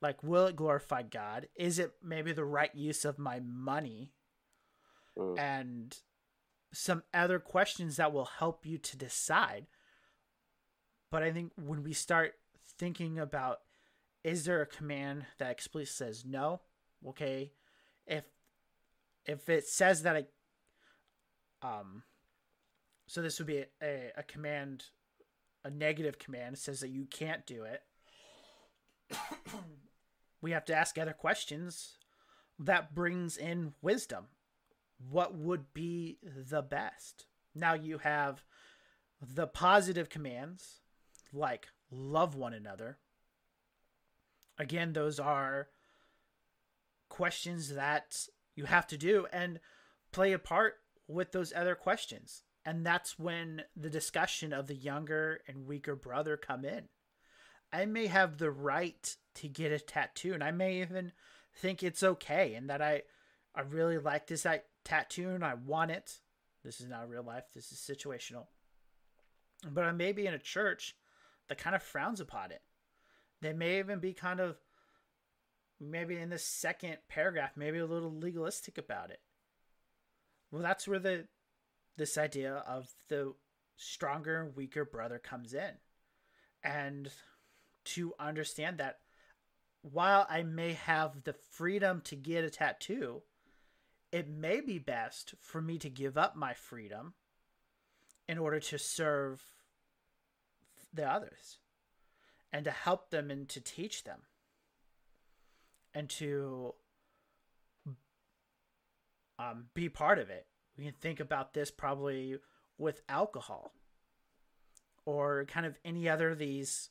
Like 0.00 0.22
will 0.22 0.46
it 0.46 0.56
glorify 0.56 1.02
God? 1.02 1.48
Is 1.54 1.78
it 1.78 1.92
maybe 2.02 2.32
the 2.32 2.44
right 2.44 2.74
use 2.74 3.04
of 3.04 3.18
my 3.18 3.40
money? 3.40 4.12
Mm. 5.16 5.38
And 5.38 5.98
some 6.72 7.02
other 7.14 7.38
questions 7.38 7.96
that 7.96 8.12
will 8.12 8.26
help 8.38 8.66
you 8.66 8.78
to 8.78 8.96
decide. 8.96 9.66
But 11.10 11.22
I 11.22 11.32
think 11.32 11.52
when 11.56 11.82
we 11.82 11.92
start 11.92 12.34
thinking 12.78 13.18
about 13.18 13.60
is 14.24 14.44
there 14.44 14.60
a 14.60 14.66
command 14.66 15.26
that 15.38 15.50
explicitly 15.50 16.06
says 16.06 16.24
no? 16.24 16.60
Okay. 17.06 17.52
If 18.06 18.24
if 19.26 19.48
it 19.48 19.66
says 19.66 20.02
that 20.02 20.16
I 20.16 20.24
um 21.66 22.02
so 23.08 23.22
this 23.22 23.38
would 23.38 23.46
be 23.46 23.58
a, 23.58 23.66
a, 23.82 24.12
a 24.18 24.22
command, 24.22 24.84
a 25.64 25.70
negative 25.70 26.18
command. 26.18 26.58
Says 26.58 26.80
that 26.80 26.90
you 26.90 27.06
can't 27.06 27.46
do 27.46 27.64
it. 27.64 27.82
we 30.42 30.50
have 30.50 30.66
to 30.66 30.74
ask 30.74 30.98
other 30.98 31.14
questions. 31.14 31.96
That 32.58 32.94
brings 32.94 33.36
in 33.36 33.72
wisdom. 33.80 34.26
What 35.10 35.34
would 35.34 35.72
be 35.72 36.18
the 36.22 36.60
best? 36.60 37.26
Now 37.54 37.72
you 37.72 37.98
have 37.98 38.42
the 39.20 39.46
positive 39.46 40.10
commands, 40.10 40.80
like 41.32 41.68
love 41.90 42.34
one 42.34 42.54
another. 42.54 42.98
Again, 44.58 44.92
those 44.92 45.20
are 45.20 45.68
questions 47.08 47.74
that 47.74 48.26
you 48.54 48.64
have 48.64 48.86
to 48.88 48.96
do 48.96 49.26
and 49.32 49.60
play 50.12 50.32
a 50.32 50.38
part 50.38 50.74
with 51.06 51.32
those 51.32 51.52
other 51.54 51.74
questions. 51.74 52.42
And 52.64 52.84
that's 52.84 53.18
when 53.18 53.62
the 53.76 53.88
discussion 53.88 54.52
of 54.52 54.66
the 54.66 54.74
younger 54.74 55.40
and 55.46 55.66
weaker 55.66 55.96
brother 55.96 56.36
come 56.36 56.64
in. 56.64 56.88
I 57.72 57.86
may 57.86 58.06
have 58.06 58.38
the 58.38 58.50
right 58.50 59.16
to 59.36 59.48
get 59.48 59.72
a 59.72 59.78
tattoo 59.78 60.34
and 60.34 60.42
I 60.42 60.50
may 60.50 60.80
even 60.80 61.12
think 61.54 61.82
it's 61.82 62.02
okay 62.02 62.54
and 62.54 62.68
that 62.70 62.82
I 62.82 63.02
I 63.54 63.62
really 63.62 63.98
like 63.98 64.26
this 64.26 64.46
tattoo 64.84 65.30
and 65.30 65.44
I 65.44 65.54
want 65.54 65.90
it. 65.90 66.18
This 66.64 66.80
is 66.80 66.88
not 66.88 67.08
real 67.08 67.22
life, 67.22 67.44
this 67.54 67.72
is 67.72 67.78
situational. 67.78 68.46
But 69.68 69.84
I 69.84 69.92
may 69.92 70.12
be 70.12 70.26
in 70.26 70.34
a 70.34 70.38
church 70.38 70.94
that 71.48 71.58
kind 71.58 71.76
of 71.76 71.82
frowns 71.82 72.20
upon 72.20 72.50
it. 72.50 72.62
They 73.40 73.52
may 73.52 73.78
even 73.78 73.98
be 73.98 74.12
kind 74.12 74.40
of 74.40 74.56
maybe 75.80 76.16
in 76.16 76.30
the 76.30 76.38
second 76.38 76.98
paragraph, 77.08 77.52
maybe 77.56 77.78
a 77.78 77.86
little 77.86 78.12
legalistic 78.12 78.78
about 78.78 79.10
it. 79.10 79.20
Well, 80.50 80.62
that's 80.62 80.88
where 80.88 80.98
the 80.98 81.26
this 81.96 82.16
idea 82.16 82.62
of 82.66 82.88
the 83.08 83.34
stronger 83.76 84.42
and 84.42 84.56
weaker 84.56 84.84
brother 84.84 85.18
comes 85.18 85.52
in. 85.52 85.72
And 86.62 87.10
to 87.86 88.14
understand 88.18 88.78
that 88.78 88.98
while 89.82 90.26
I 90.28 90.42
may 90.42 90.74
have 90.74 91.24
the 91.24 91.32
freedom 91.32 92.00
to 92.02 92.16
get 92.16 92.44
a 92.44 92.50
tattoo, 92.50 93.22
it 94.12 94.28
may 94.28 94.60
be 94.60 94.78
best 94.78 95.34
for 95.40 95.60
me 95.60 95.78
to 95.78 95.90
give 95.90 96.16
up 96.16 96.36
my 96.36 96.54
freedom 96.54 97.14
in 98.28 98.38
order 98.38 98.60
to 98.60 98.78
serve 98.78 99.42
the 100.92 101.08
others 101.08 101.58
and 102.52 102.64
to 102.64 102.70
help 102.70 103.10
them 103.10 103.30
and 103.30 103.48
to 103.48 103.60
teach 103.60 104.04
them 104.04 104.20
and 105.94 106.08
to 106.08 106.74
um, 109.38 109.66
be 109.74 109.88
part 109.88 110.18
of 110.18 110.30
it 110.30 110.46
we 110.76 110.84
can 110.84 110.94
think 110.94 111.20
about 111.20 111.54
this 111.54 111.70
probably 111.70 112.38
with 112.78 113.02
alcohol 113.08 113.72
or 115.04 115.44
kind 115.46 115.66
of 115.66 115.78
any 115.84 116.08
other 116.08 116.30
of 116.30 116.38
these 116.38 116.90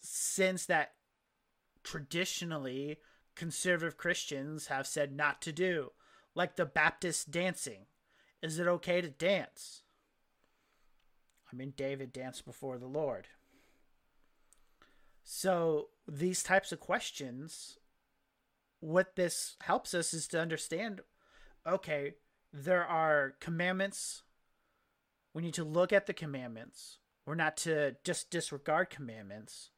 sins 0.00 0.66
that 0.66 0.92
traditionally 1.82 2.98
conservative 3.34 3.96
Christians 3.96 4.66
have 4.66 4.86
said 4.86 5.14
not 5.14 5.40
to 5.42 5.52
do, 5.52 5.92
like 6.34 6.56
the 6.56 6.66
Baptist 6.66 7.30
dancing. 7.30 7.86
Is 8.42 8.58
it 8.58 8.66
okay 8.66 9.00
to 9.00 9.08
dance? 9.08 9.82
I 11.50 11.56
mean, 11.56 11.72
David 11.76 12.12
danced 12.12 12.44
before 12.44 12.78
the 12.78 12.86
Lord. 12.86 13.28
So, 15.24 15.88
these 16.06 16.42
types 16.42 16.72
of 16.72 16.80
questions, 16.80 17.78
what 18.80 19.16
this 19.16 19.56
helps 19.62 19.92
us 19.94 20.14
is 20.14 20.26
to 20.28 20.40
understand 20.40 21.02
okay, 21.66 22.14
there 22.52 22.84
are 22.84 23.34
commandments. 23.40 24.22
We 25.34 25.42
need 25.42 25.54
to 25.54 25.64
look 25.64 25.92
at 25.92 26.06
the 26.06 26.14
commandments. 26.14 26.98
We're 27.26 27.34
not 27.34 27.58
to 27.58 27.96
just 28.04 28.30
disregard 28.30 28.88
commandments, 28.88 29.70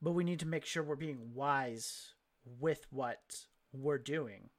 but 0.00 0.12
we 0.12 0.22
need 0.22 0.38
to 0.40 0.46
make 0.46 0.64
sure 0.64 0.82
we're 0.82 0.94
being 0.94 1.34
wise 1.34 2.14
with 2.44 2.86
what 2.90 3.46
we're 3.72 3.98
doing 3.98 4.50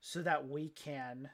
so 0.00 0.22
that 0.22 0.48
we 0.48 0.70
can 0.70 1.28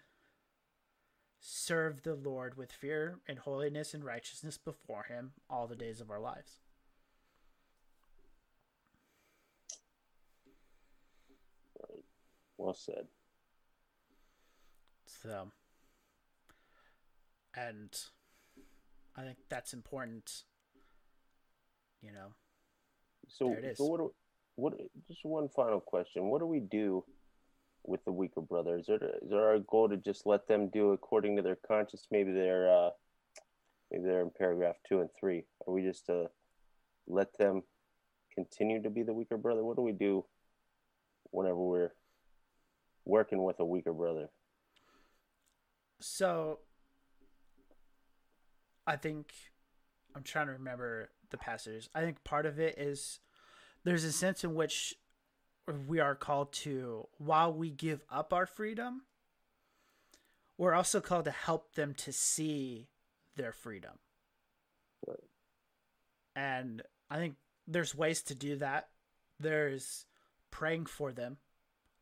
serve 1.41 2.03
the 2.03 2.14
Lord 2.14 2.57
with 2.57 2.70
fear 2.70 3.18
and 3.26 3.38
holiness 3.38 3.95
and 3.95 4.05
righteousness 4.05 4.59
before 4.59 5.05
Him 5.05 5.32
all 5.49 5.66
the 5.66 5.74
days 5.74 6.01
of 6.01 6.11
our 6.11 6.20
lives. 6.20 6.59
Well 12.59 12.74
said. 12.74 13.07
So, 15.07 15.51
and 17.57 17.88
I 19.16 19.22
think 19.22 19.38
that's 19.49 19.72
important. 19.72 20.43
You 22.03 22.12
know. 22.12 22.34
So, 23.28 23.57
so 23.74 23.84
what? 23.86 23.99
Do, 23.99 24.12
what? 24.57 24.74
Just 25.09 25.24
one 25.24 25.49
final 25.49 25.80
question. 25.80 26.24
What 26.26 26.41
do 26.41 26.47
we 26.47 26.61
do 26.61 27.03
with 27.85 28.05
the 28.05 28.12
weaker 28.12 28.41
brothers? 28.41 28.89
Is, 28.89 29.01
is 29.22 29.31
there 29.31 29.49
our 29.49 29.59
goal 29.61 29.89
to 29.89 29.97
just 29.97 30.26
let 30.26 30.47
them 30.47 30.68
do 30.68 30.93
according 30.93 31.37
to 31.37 31.43
their 31.43 31.57
conscience? 31.57 32.07
Maybe 32.11 32.33
they're, 32.33 32.70
uh, 32.70 32.91
maybe 33.91 34.05
they're 34.05 34.22
in 34.22 34.31
paragraph 34.31 34.76
two 34.89 35.01
and 35.01 35.11
three. 35.18 35.45
Are 35.66 35.72
we 35.72 35.83
just 35.83 36.07
to 36.07 36.31
let 37.07 37.37
them 37.39 37.62
continue 38.35 38.83
to 38.83 38.91
be 38.91 39.03
the 39.03 39.12
weaker 39.12 39.37
brother? 39.37 39.64
What 39.64 39.76
do 39.76 39.83
we 39.83 39.93
do 39.93 40.24
whenever 41.31 41.57
we're 41.57 41.93
working 43.05 43.43
with 43.43 43.59
a 43.61 43.64
weaker 43.64 43.93
brother? 43.93 44.28
So 46.01 46.61
I 48.87 48.97
think 48.97 49.33
I'm 50.14 50.22
trying 50.22 50.47
to 50.47 50.53
remember 50.53 51.11
the 51.31 51.37
passages. 51.37 51.89
I 51.95 52.01
think 52.01 52.24
part 52.24 52.47
of 52.47 52.59
it 52.59 52.78
is 52.78 53.20
there's 53.85 54.05
a 54.05 54.12
sense 54.12 54.45
in 54.45 54.55
which 54.55 54.95
we 55.73 56.01
are 56.01 56.14
called 56.14 56.53
to 56.53 57.07
while 57.18 57.53
we 57.53 57.71
give 57.71 58.05
up 58.11 58.33
our 58.33 58.47
freedom, 58.47 59.03
we're 60.59 60.75
also 60.75 61.01
called 61.01 61.25
to 61.25 61.31
help 61.31 61.75
them 61.75 61.95
to 61.95 62.12
see 62.12 62.89
their 63.37 63.53
freedom. 63.53 63.99
And 66.37 66.83
I 67.11 67.16
think 67.16 67.37
there's 67.66 67.95
ways 67.95 68.23
to 68.25 68.35
do 68.35 68.57
that. 68.57 68.89
There's 69.39 70.07
praying 70.51 70.87
for 70.87 71.12
them, 71.12 71.39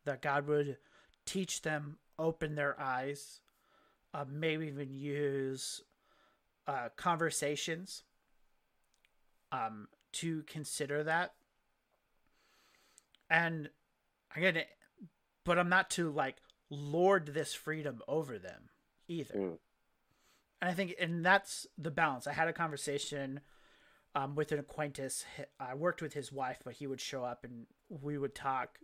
that 0.04 0.22
God 0.22 0.46
would 0.48 0.78
teach 1.24 1.62
them, 1.62 1.98
open 2.18 2.54
their 2.54 2.78
eyes, 2.80 3.40
uh, 4.14 4.24
maybe 4.30 4.66
even 4.66 4.92
use 4.92 5.82
uh, 6.66 6.88
conversations 6.96 8.02
um, 9.52 9.88
to 10.12 10.42
consider 10.42 11.04
that. 11.04 11.34
And 13.30 13.68
I 14.34 14.40
get 14.40 14.56
it, 14.56 14.68
but 15.44 15.58
I'm 15.58 15.68
not 15.68 15.90
to 15.90 16.10
like 16.10 16.36
lord 16.70 17.28
this 17.28 17.54
freedom 17.54 18.00
over 18.08 18.38
them 18.38 18.70
either. 19.06 19.34
Mm. 19.34 19.58
And 20.60 20.70
I 20.70 20.74
think, 20.74 20.94
and 21.00 21.24
that's 21.24 21.66
the 21.76 21.90
balance. 21.90 22.26
I 22.26 22.32
had 22.32 22.48
a 22.48 22.52
conversation 22.52 23.40
um, 24.14 24.34
with 24.34 24.52
an 24.52 24.58
acquaintance. 24.58 25.24
I 25.60 25.74
worked 25.74 26.02
with 26.02 26.14
his 26.14 26.32
wife, 26.32 26.58
but 26.64 26.74
he 26.74 26.86
would 26.86 27.00
show 27.00 27.24
up 27.24 27.44
and 27.44 27.66
we 27.88 28.18
would 28.18 28.34
talk. 28.34 28.78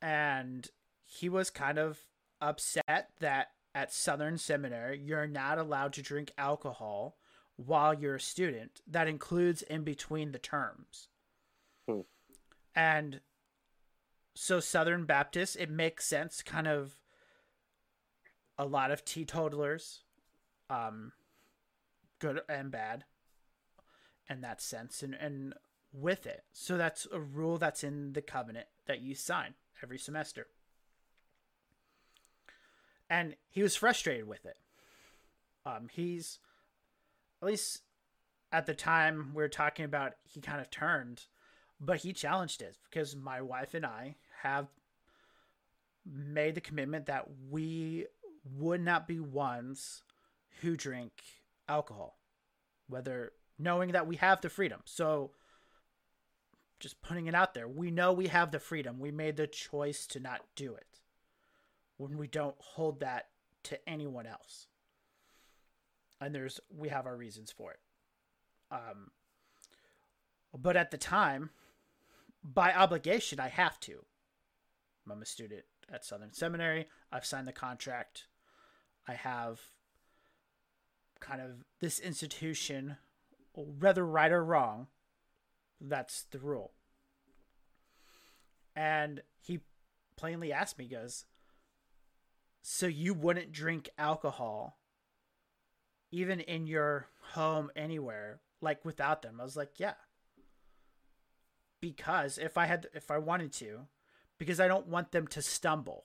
And 0.00 0.68
he 1.04 1.28
was 1.28 1.50
kind 1.50 1.78
of 1.78 2.00
upset 2.40 3.10
that 3.20 3.48
at 3.74 3.92
Southern 3.92 4.36
Seminary, 4.36 5.00
you're 5.02 5.26
not 5.26 5.58
allowed 5.58 5.92
to 5.94 6.02
drink 6.02 6.32
alcohol 6.36 7.16
while 7.56 7.94
you're 7.94 8.16
a 8.16 8.20
student. 8.20 8.80
That 8.86 9.08
includes 9.08 9.62
in 9.62 9.84
between 9.84 10.32
the 10.32 10.38
terms. 10.38 11.08
And 12.74 13.20
so, 14.34 14.60
Southern 14.60 15.04
Baptist, 15.04 15.56
it 15.56 15.70
makes 15.70 16.06
sense, 16.06 16.42
kind 16.42 16.66
of 16.66 16.96
a 18.58 18.64
lot 18.64 18.90
of 18.90 19.04
teetotalers, 19.04 20.02
um, 20.70 21.12
good 22.18 22.40
and 22.48 22.70
bad, 22.70 23.04
in 24.28 24.40
that 24.40 24.60
sense, 24.60 25.02
and, 25.02 25.14
and 25.14 25.54
with 25.92 26.26
it. 26.26 26.44
So, 26.52 26.78
that's 26.78 27.06
a 27.12 27.20
rule 27.20 27.58
that's 27.58 27.84
in 27.84 28.14
the 28.14 28.22
covenant 28.22 28.68
that 28.86 29.00
you 29.00 29.14
sign 29.14 29.54
every 29.82 29.98
semester 29.98 30.46
and 33.12 33.36
he 33.50 33.62
was 33.62 33.76
frustrated 33.76 34.26
with 34.26 34.46
it. 34.46 34.56
Um, 35.66 35.88
he's 35.92 36.38
at 37.42 37.46
least 37.46 37.82
at 38.50 38.64
the 38.64 38.74
time 38.74 39.32
we 39.34 39.42
are 39.42 39.50
talking 39.50 39.84
about, 39.84 40.14
he 40.24 40.40
kind 40.40 40.62
of 40.62 40.70
turned, 40.70 41.26
but 41.84 41.98
he 41.98 42.12
challenged 42.12 42.62
it 42.62 42.76
because 42.88 43.16
my 43.16 43.42
wife 43.42 43.74
and 43.74 43.84
I 43.84 44.14
have 44.42 44.68
made 46.06 46.54
the 46.54 46.60
commitment 46.60 47.06
that 47.06 47.26
we 47.50 48.06
would 48.56 48.80
not 48.80 49.08
be 49.08 49.18
ones 49.18 50.04
who 50.60 50.76
drink 50.76 51.12
alcohol, 51.68 52.16
whether 52.88 53.32
knowing 53.58 53.92
that 53.92 54.06
we 54.06 54.16
have 54.16 54.40
the 54.40 54.48
freedom. 54.48 54.80
So, 54.84 55.32
just 56.78 57.02
putting 57.02 57.26
it 57.26 57.34
out 57.34 57.54
there, 57.54 57.68
we 57.68 57.90
know 57.90 58.12
we 58.12 58.28
have 58.28 58.50
the 58.50 58.58
freedom. 58.58 58.98
We 58.98 59.12
made 59.12 59.36
the 59.36 59.46
choice 59.46 60.06
to 60.08 60.20
not 60.20 60.40
do 60.56 60.74
it 60.74 61.00
when 61.96 62.16
we 62.16 62.26
don't 62.26 62.56
hold 62.58 63.00
that 63.00 63.28
to 63.64 63.88
anyone 63.88 64.26
else. 64.26 64.66
And 66.20 66.34
there's 66.34 66.60
we 66.76 66.88
have 66.88 67.06
our 67.06 67.16
reasons 67.16 67.52
for 67.52 67.72
it. 67.72 67.80
Um 68.70 69.10
but 70.56 70.76
at 70.76 70.90
the 70.90 70.98
time, 70.98 71.50
by 72.42 72.72
obligation, 72.72 73.40
I 73.40 73.48
have 73.48 73.78
to. 73.80 74.04
I'm 75.10 75.22
a 75.22 75.26
student 75.26 75.64
at 75.92 76.04
Southern 76.04 76.32
Seminary. 76.32 76.86
I've 77.10 77.26
signed 77.26 77.48
the 77.48 77.52
contract. 77.52 78.26
I 79.06 79.14
have 79.14 79.60
kind 81.20 81.40
of 81.40 81.64
this 81.80 81.98
institution, 81.98 82.96
whether 83.54 84.06
right 84.06 84.32
or 84.32 84.44
wrong, 84.44 84.88
that's 85.80 86.22
the 86.30 86.38
rule. 86.38 86.72
And 88.74 89.22
he 89.40 89.60
plainly 90.16 90.52
asked 90.52 90.78
me, 90.78 90.86
goes, 90.86 91.26
so 92.62 92.86
you 92.86 93.12
wouldn't 93.12 93.52
drink 93.52 93.90
alcohol 93.98 94.78
even 96.12 96.40
in 96.40 96.66
your 96.66 97.08
home 97.32 97.70
anywhere 97.74 98.40
like 98.60 98.84
without 98.84 99.22
them 99.22 99.40
i 99.40 99.44
was 99.44 99.56
like 99.56 99.72
yeah 99.78 99.94
because 101.82 102.38
if 102.38 102.56
i 102.56 102.64
had 102.64 102.86
if 102.94 103.10
i 103.10 103.18
wanted 103.18 103.52
to 103.52 103.80
because 104.38 104.58
i 104.58 104.68
don't 104.68 104.86
want 104.86 105.12
them 105.12 105.26
to 105.26 105.42
stumble. 105.42 106.04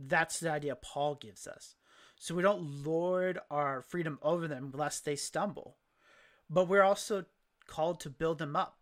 That's 0.00 0.40
the 0.40 0.50
idea 0.50 0.74
paul 0.74 1.14
gives 1.14 1.46
us. 1.46 1.76
So 2.18 2.34
we 2.34 2.42
don't 2.42 2.84
lord 2.84 3.38
our 3.50 3.82
freedom 3.82 4.18
over 4.22 4.48
them 4.48 4.72
lest 4.74 5.04
they 5.04 5.14
stumble. 5.14 5.76
But 6.50 6.66
we're 6.66 6.82
also 6.82 7.26
called 7.66 8.00
to 8.00 8.10
build 8.10 8.38
them 8.38 8.56
up. 8.56 8.78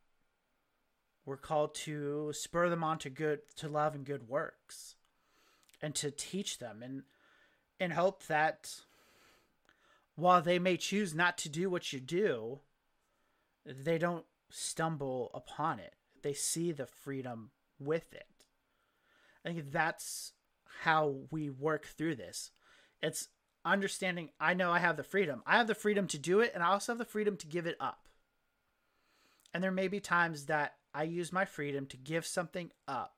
We're 1.27 1.37
called 1.37 1.75
to 1.87 2.33
spur 2.33 2.68
them 2.68 2.85
on 2.85 2.99
to 2.99 3.11
good 3.11 3.41
to 3.57 3.68
love 3.68 3.95
and 3.95 4.05
good 4.07 4.29
works 4.29 4.95
and 5.83 5.95
to 5.97 6.11
teach 6.11 6.59
them 6.59 6.83
and 6.83 7.03
and 7.81 7.95
hope 7.95 8.27
that 8.27 8.81
while 10.14 10.41
they 10.41 10.61
may 10.61 10.77
choose 10.77 11.14
not 11.14 11.37
to 11.39 11.49
do 11.49 11.68
what 11.68 11.93
you 11.93 11.99
do, 11.99 12.61
they 13.66 13.99
don't 13.99 14.25
stumble 14.55 15.31
upon 15.35 15.81
it. 15.81 15.95
They 16.23 16.33
see 16.33 16.71
the 16.71 16.87
freedom 16.87 17.51
with 17.79 18.15
it. 18.15 18.47
I 19.45 19.49
think 19.49 19.73
that's 19.73 20.33
how 20.83 21.17
we 21.31 21.51
work 21.51 21.87
through 21.87 22.15
this. 22.15 22.53
It's 23.03 23.29
understanding 23.65 24.31
I 24.39 24.55
know 24.55 24.71
I 24.71 24.79
have 24.79 24.97
the 24.97 25.03
freedom. 25.03 25.43
I 25.45 25.59
have 25.59 25.67
the 25.67 25.75
freedom 25.75 26.07
to 26.09 26.19
do 26.19 26.41
it, 26.41 26.53
and 26.55 26.63
I 26.63 26.69
also 26.69 26.93
have 26.93 26.99
the 26.99 27.05
freedom 27.05 27.37
to 27.39 27.47
give 27.47 27.67
it 27.67 27.77
up. 27.81 28.09
And 29.53 29.63
there 29.63 29.73
may 29.73 29.89
be 29.89 30.01
times 30.01 30.47
that 30.47 30.75
I 30.95 31.03
use 31.03 31.33
my 31.33 31.45
freedom 31.45 31.87
to 31.87 31.97
give 31.97 32.27
something 32.27 32.71
up 32.87 33.17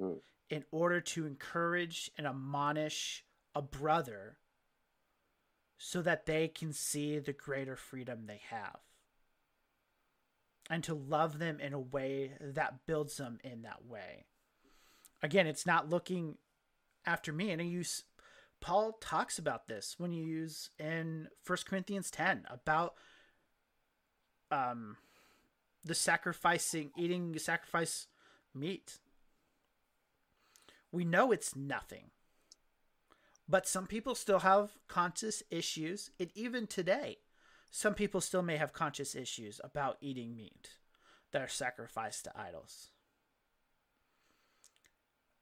mm 0.00 0.18
in 0.50 0.64
order 0.70 1.00
to 1.00 1.24
encourage 1.24 2.10
and 2.18 2.26
admonish 2.26 3.24
a 3.54 3.62
brother 3.62 4.36
so 5.78 6.02
that 6.02 6.26
they 6.26 6.46
can 6.46 6.74
see 6.74 7.18
the 7.18 7.32
greater 7.32 7.74
freedom 7.74 8.26
they 8.26 8.42
have 8.50 8.80
and 10.72 10.82
to 10.82 10.94
love 10.94 11.38
them 11.38 11.60
in 11.60 11.72
a 11.72 11.78
way 11.78 12.32
that 12.40 12.86
builds 12.86 13.16
them 13.16 13.38
in 13.44 13.62
that 13.62 13.84
way 13.86 14.24
again 15.22 15.46
it's 15.46 15.66
not 15.66 15.88
looking 15.88 16.36
after 17.06 17.32
me 17.32 17.50
and 17.50 17.62
you 17.70 17.84
paul 18.60 18.92
talks 19.00 19.38
about 19.38 19.68
this 19.68 19.94
when 19.98 20.12
you 20.12 20.24
use 20.24 20.70
in 20.78 21.28
1 21.46 21.58
corinthians 21.66 22.10
10 22.10 22.46
about 22.50 22.94
um 24.50 24.96
the 25.84 25.94
sacrificing 25.94 26.90
eating 26.96 27.38
sacrifice 27.38 28.06
meat 28.54 28.98
we 30.92 31.04
know 31.06 31.32
it's 31.32 31.56
nothing. 31.56 32.10
But 33.48 33.66
some 33.66 33.86
people 33.86 34.14
still 34.14 34.40
have 34.40 34.72
conscious 34.86 35.42
issues. 35.50 36.10
And 36.20 36.30
even 36.34 36.66
today, 36.66 37.18
some 37.74 37.94
people 37.94 38.20
still 38.20 38.42
may 38.42 38.58
have 38.58 38.74
conscious 38.74 39.14
issues 39.14 39.58
about 39.64 39.96
eating 40.02 40.36
meat 40.36 40.76
that 41.32 41.40
are 41.40 41.48
sacrificed 41.48 42.24
to 42.24 42.38
idols. 42.38 42.90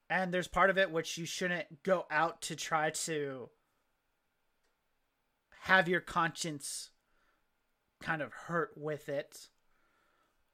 And 0.09 0.33
there's 0.33 0.47
part 0.47 0.70
of 0.70 0.78
it 0.78 0.93
which 0.93 1.18
you 1.18 1.26
shouldn't 1.26 1.83
go 1.83 2.07
out 2.09 2.41
to 2.43 2.55
try 2.55 2.91
to 2.91 3.51
have 5.62 5.89
your 5.89 6.01
conscience 6.01 6.91
kind 8.01 8.22
of 8.22 8.33
hurt 8.33 8.70
with 8.76 9.09
it. 9.09 9.49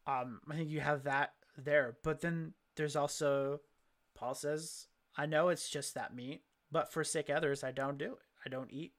Um, 0.07 0.41
I 0.51 0.57
think 0.57 0.70
you 0.70 0.81
have 0.81 1.05
that 1.05 1.35
there. 1.59 1.99
But 2.03 2.22
then 2.22 2.55
there's 2.77 2.97
also 2.97 3.61
Paul 4.14 4.35
says, 4.35 4.87
I 5.14 5.27
know 5.27 5.51
it's 5.51 5.68
just 5.68 5.95
that 5.95 6.16
meat, 6.16 6.43
but 6.72 6.91
for 6.91 7.05
sick 7.05 7.29
others, 7.29 7.62
I 7.62 7.70
don't 7.70 7.99
do 7.99 8.12
it. 8.12 8.18
I 8.47 8.49
don't 8.49 8.72
eat 8.72 8.93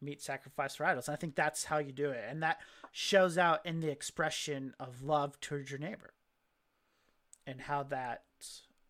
meat 0.00 0.22
sacrifice 0.22 0.76
for 0.76 0.84
idols. 0.84 1.08
And 1.08 1.14
I 1.14 1.18
think 1.18 1.34
that's 1.34 1.64
how 1.64 1.78
you 1.78 1.92
do 1.92 2.10
it. 2.10 2.24
And 2.28 2.42
that 2.42 2.58
shows 2.92 3.36
out 3.38 3.64
in 3.64 3.80
the 3.80 3.90
expression 3.90 4.74
of 4.78 5.02
love 5.02 5.40
towards 5.40 5.70
your 5.70 5.80
neighbor 5.80 6.12
and 7.46 7.62
how 7.62 7.82
that 7.84 8.22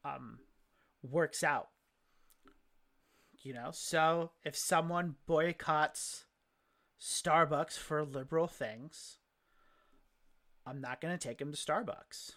um, 0.05 0.39
works 1.03 1.43
out. 1.43 1.69
You 3.41 3.55
know, 3.55 3.71
so 3.73 4.33
if 4.45 4.57
someone 4.57 5.15
boycotts 5.27 6.25
Starbucks 7.01 7.79
for 7.79 8.05
liberal 8.05 8.49
things, 8.49 9.19
I'm 10.67 10.81
not 10.81 11.01
going 11.01 11.17
to 11.17 11.29
take 11.29 11.39
them 11.39 11.53
to 11.53 11.57
Starbucks. 11.57 12.33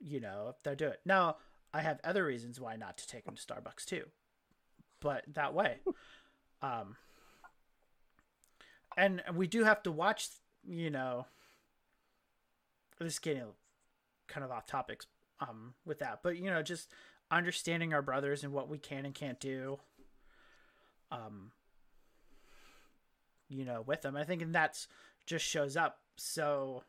You 0.00 0.20
know, 0.20 0.46
if 0.48 0.62
they 0.62 0.76
do 0.76 0.86
it. 0.86 1.00
Now, 1.04 1.36
I 1.74 1.80
have 1.80 1.98
other 2.04 2.24
reasons 2.24 2.60
why 2.60 2.76
not 2.76 2.96
to 2.98 3.06
take 3.06 3.24
them 3.24 3.34
to 3.34 3.42
Starbucks 3.42 3.84
too. 3.84 4.04
But 5.00 5.24
that 5.34 5.54
way. 5.54 5.78
Um 6.60 6.96
and 8.98 9.22
we 9.34 9.46
do 9.46 9.64
have 9.64 9.82
to 9.84 9.92
watch, 9.92 10.28
you 10.66 10.90
know, 10.90 11.26
this 12.98 13.14
is 13.14 13.18
getting 13.20 13.44
kind 14.26 14.44
of 14.44 14.50
off 14.50 14.66
topics 14.66 15.06
um 15.40 15.74
with 15.86 16.00
that. 16.00 16.20
But 16.22 16.36
you 16.36 16.50
know, 16.50 16.62
just 16.62 16.90
understanding 17.30 17.94
our 17.94 18.02
brothers 18.02 18.42
and 18.42 18.52
what 18.52 18.68
we 18.68 18.76
can 18.76 19.06
and 19.06 19.14
can't 19.14 19.40
do. 19.40 19.78
Um 21.10 21.52
you 23.48 23.64
know, 23.64 23.82
with 23.86 24.02
them. 24.02 24.16
I 24.16 24.24
think 24.24 24.42
and 24.42 24.54
that's 24.54 24.88
just 25.26 25.44
shows 25.44 25.76
up. 25.76 26.00
So 26.16 26.82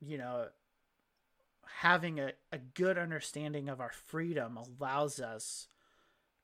you 0.00 0.18
know, 0.18 0.48
having 1.78 2.20
a, 2.20 2.32
a 2.52 2.58
good 2.58 2.98
understanding 2.98 3.68
of 3.68 3.80
our 3.80 3.90
freedom 3.90 4.58
allows 4.58 5.18
us 5.18 5.66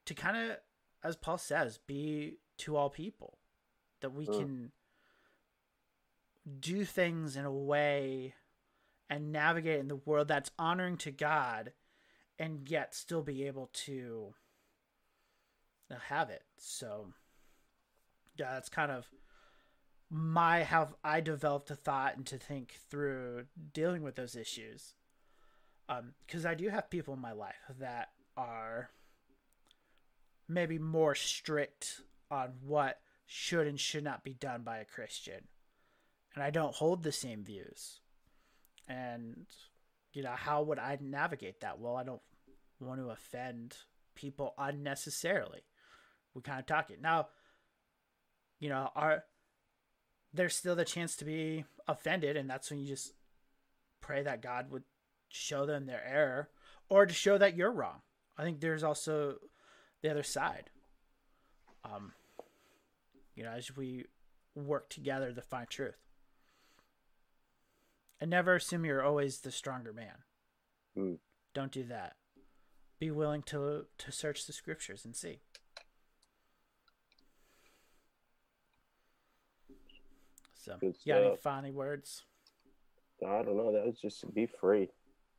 to 0.06 0.14
kind 0.14 0.36
of, 0.36 0.56
as 1.04 1.14
Paul 1.14 1.38
says, 1.38 1.78
be 1.86 2.38
to 2.58 2.76
all 2.76 2.90
people. 2.90 3.38
That 4.04 4.10
we 4.10 4.26
Mm. 4.26 4.36
can 4.36 4.72
do 6.60 6.84
things 6.84 7.36
in 7.36 7.46
a 7.46 7.50
way 7.50 8.34
and 9.08 9.32
navigate 9.32 9.80
in 9.80 9.88
the 9.88 9.96
world 9.96 10.28
that's 10.28 10.50
honoring 10.58 10.98
to 10.98 11.10
God 11.10 11.72
and 12.38 12.68
yet 12.68 12.94
still 12.94 13.22
be 13.22 13.46
able 13.46 13.68
to 13.68 14.34
uh, 15.90 15.96
have 15.96 16.28
it. 16.28 16.44
So, 16.58 17.14
yeah, 18.36 18.52
that's 18.52 18.68
kind 18.68 18.92
of 18.92 19.10
my 20.10 20.64
how 20.64 20.96
I 21.02 21.22
developed 21.22 21.70
a 21.70 21.76
thought 21.76 22.18
and 22.18 22.26
to 22.26 22.36
think 22.36 22.78
through 22.90 23.46
dealing 23.72 24.02
with 24.02 24.16
those 24.16 24.36
issues. 24.36 24.92
Because 26.26 26.44
I 26.44 26.54
do 26.54 26.68
have 26.68 26.90
people 26.90 27.14
in 27.14 27.20
my 27.20 27.32
life 27.32 27.70
that 27.78 28.10
are 28.36 28.90
maybe 30.46 30.78
more 30.78 31.14
strict 31.14 32.02
on 32.30 32.58
what 32.60 33.00
should 33.26 33.66
and 33.66 33.78
should 33.80 34.04
not 34.04 34.24
be 34.24 34.34
done 34.34 34.62
by 34.62 34.78
a 34.78 34.84
Christian. 34.84 35.48
And 36.34 36.42
I 36.42 36.50
don't 36.50 36.74
hold 36.74 37.02
the 37.02 37.12
same 37.12 37.44
views. 37.44 38.00
And, 38.88 39.46
you 40.12 40.22
know, 40.22 40.34
how 40.34 40.62
would 40.62 40.78
I 40.78 40.98
navigate 41.00 41.60
that? 41.60 41.78
Well, 41.78 41.96
I 41.96 42.04
don't 42.04 42.22
want 42.80 43.00
to 43.00 43.10
offend 43.10 43.76
people 44.14 44.54
unnecessarily. 44.58 45.62
We 46.34 46.42
kind 46.42 46.60
of 46.60 46.66
talk 46.66 46.90
it. 46.90 47.00
Now, 47.00 47.28
you 48.60 48.68
know, 48.68 48.90
are 48.94 49.24
there's 50.32 50.56
still 50.56 50.74
the 50.74 50.84
chance 50.84 51.14
to 51.16 51.24
be 51.24 51.64
offended, 51.86 52.36
and 52.36 52.50
that's 52.50 52.70
when 52.70 52.80
you 52.80 52.88
just 52.88 53.12
pray 54.00 54.22
that 54.22 54.42
God 54.42 54.70
would 54.70 54.82
show 55.28 55.64
them 55.64 55.86
their 55.86 56.04
error 56.04 56.48
or 56.88 57.06
to 57.06 57.14
show 57.14 57.38
that 57.38 57.56
you're 57.56 57.70
wrong. 57.70 58.00
I 58.36 58.42
think 58.42 58.60
there's 58.60 58.82
also 58.82 59.36
the 60.02 60.10
other 60.10 60.22
side. 60.24 60.70
Um, 61.84 62.12
you 63.34 63.44
know, 63.44 63.50
as 63.50 63.76
we 63.76 64.04
work 64.54 64.88
together 64.88 65.32
to 65.32 65.42
find 65.42 65.68
truth. 65.68 65.98
And 68.20 68.30
never 68.30 68.54
assume 68.54 68.84
you're 68.84 69.02
always 69.02 69.40
the 69.40 69.50
stronger 69.50 69.92
man. 69.92 70.18
Mm. 70.96 71.18
Don't 71.52 71.72
do 71.72 71.84
that. 71.84 72.16
Be 72.98 73.10
willing 73.10 73.42
to 73.42 73.86
to 73.98 74.12
search 74.12 74.46
the 74.46 74.52
scriptures 74.52 75.04
and 75.04 75.14
see. 75.16 75.40
So, 80.54 80.76
Good 80.80 80.94
you 81.04 81.12
got 81.12 81.22
any 81.22 81.36
final 81.36 81.72
words? 81.72 82.22
I 83.22 83.42
don't 83.42 83.56
know. 83.56 83.72
That 83.72 83.84
was 83.84 84.00
just 84.00 84.32
be 84.34 84.46
free. 84.46 84.88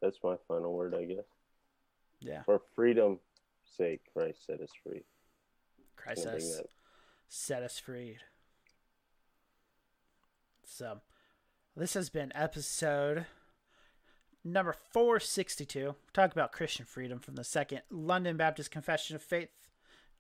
That's 0.01 0.19
my 0.23 0.35
final 0.47 0.73
word, 0.73 0.93
I 0.93 1.05
guess. 1.05 1.25
Yeah, 2.19 2.43
For 2.43 2.61
freedom's 2.75 3.19
sake, 3.77 4.01
Christ 4.13 4.45
set 4.45 4.61
us 4.61 4.69
free. 4.83 5.03
Christ 5.95 6.25
Gonna 6.25 6.37
bring 6.37 6.45
has 6.45 6.57
that. 6.57 6.65
Set 7.27 7.63
us 7.63 7.79
free. 7.79 8.17
So, 10.65 11.01
this 11.75 11.93
has 11.93 12.09
been 12.09 12.31
episode 12.35 13.25
number 14.43 14.75
462. 14.91 15.95
Talk 16.13 16.31
about 16.31 16.51
Christian 16.51 16.85
freedom 16.85 17.19
from 17.19 17.35
the 17.35 17.43
Second 17.43 17.81
London 17.89 18.37
Baptist 18.37 18.71
Confession 18.71 19.15
of 19.15 19.21
Faith, 19.21 19.69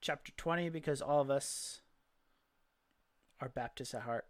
chapter 0.01 0.31
20, 0.35 0.69
because 0.69 1.01
all 1.01 1.21
of 1.21 1.29
us 1.29 1.81
are 3.39 3.49
Baptists 3.49 3.93
at 3.93 4.01
heart. 4.01 4.25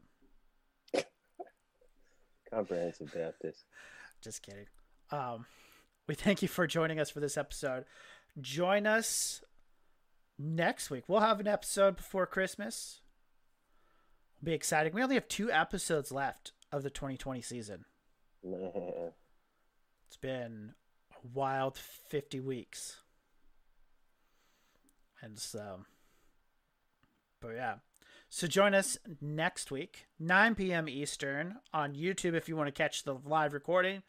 Comprehensive 2.49 3.13
Baptist. 3.13 3.65
Just 4.21 4.41
kidding. 4.41 4.67
Um, 5.11 5.45
we 6.07 6.15
thank 6.15 6.41
you 6.41 6.47
for 6.47 6.67
joining 6.67 6.99
us 6.99 7.09
for 7.09 7.19
this 7.19 7.37
episode. 7.37 7.85
Join 8.39 8.85
us 8.85 9.43
next 10.37 10.89
week. 10.89 11.03
We'll 11.07 11.19
have 11.21 11.39
an 11.39 11.47
episode 11.47 11.97
before 11.97 12.25
Christmas. 12.25 13.01
It'll 14.37 14.45
be 14.45 14.53
exciting. 14.53 14.93
We 14.93 15.03
only 15.03 15.15
have 15.15 15.27
two 15.27 15.51
episodes 15.51 16.11
left 16.11 16.51
of 16.71 16.83
the 16.83 16.89
2020 16.89 17.41
season. 17.41 17.85
Man. 18.43 18.71
It's 20.07 20.17
been 20.17 20.75
a 21.11 21.27
wild 21.33 21.77
50 21.77 22.39
weeks. 22.39 23.01
And 25.21 25.37
so, 25.39 25.81
but 27.41 27.55
yeah. 27.55 27.75
So 28.29 28.47
join 28.47 28.73
us 28.73 28.97
next 29.19 29.71
week, 29.71 30.05
9 30.19 30.55
p.m. 30.55 30.87
Eastern 30.87 31.55
on 31.73 31.95
YouTube 31.95 32.33
if 32.35 32.47
you 32.47 32.55
want 32.55 32.67
to 32.67 32.71
catch 32.71 33.03
the 33.03 33.15
live 33.25 33.53
recording. 33.53 34.03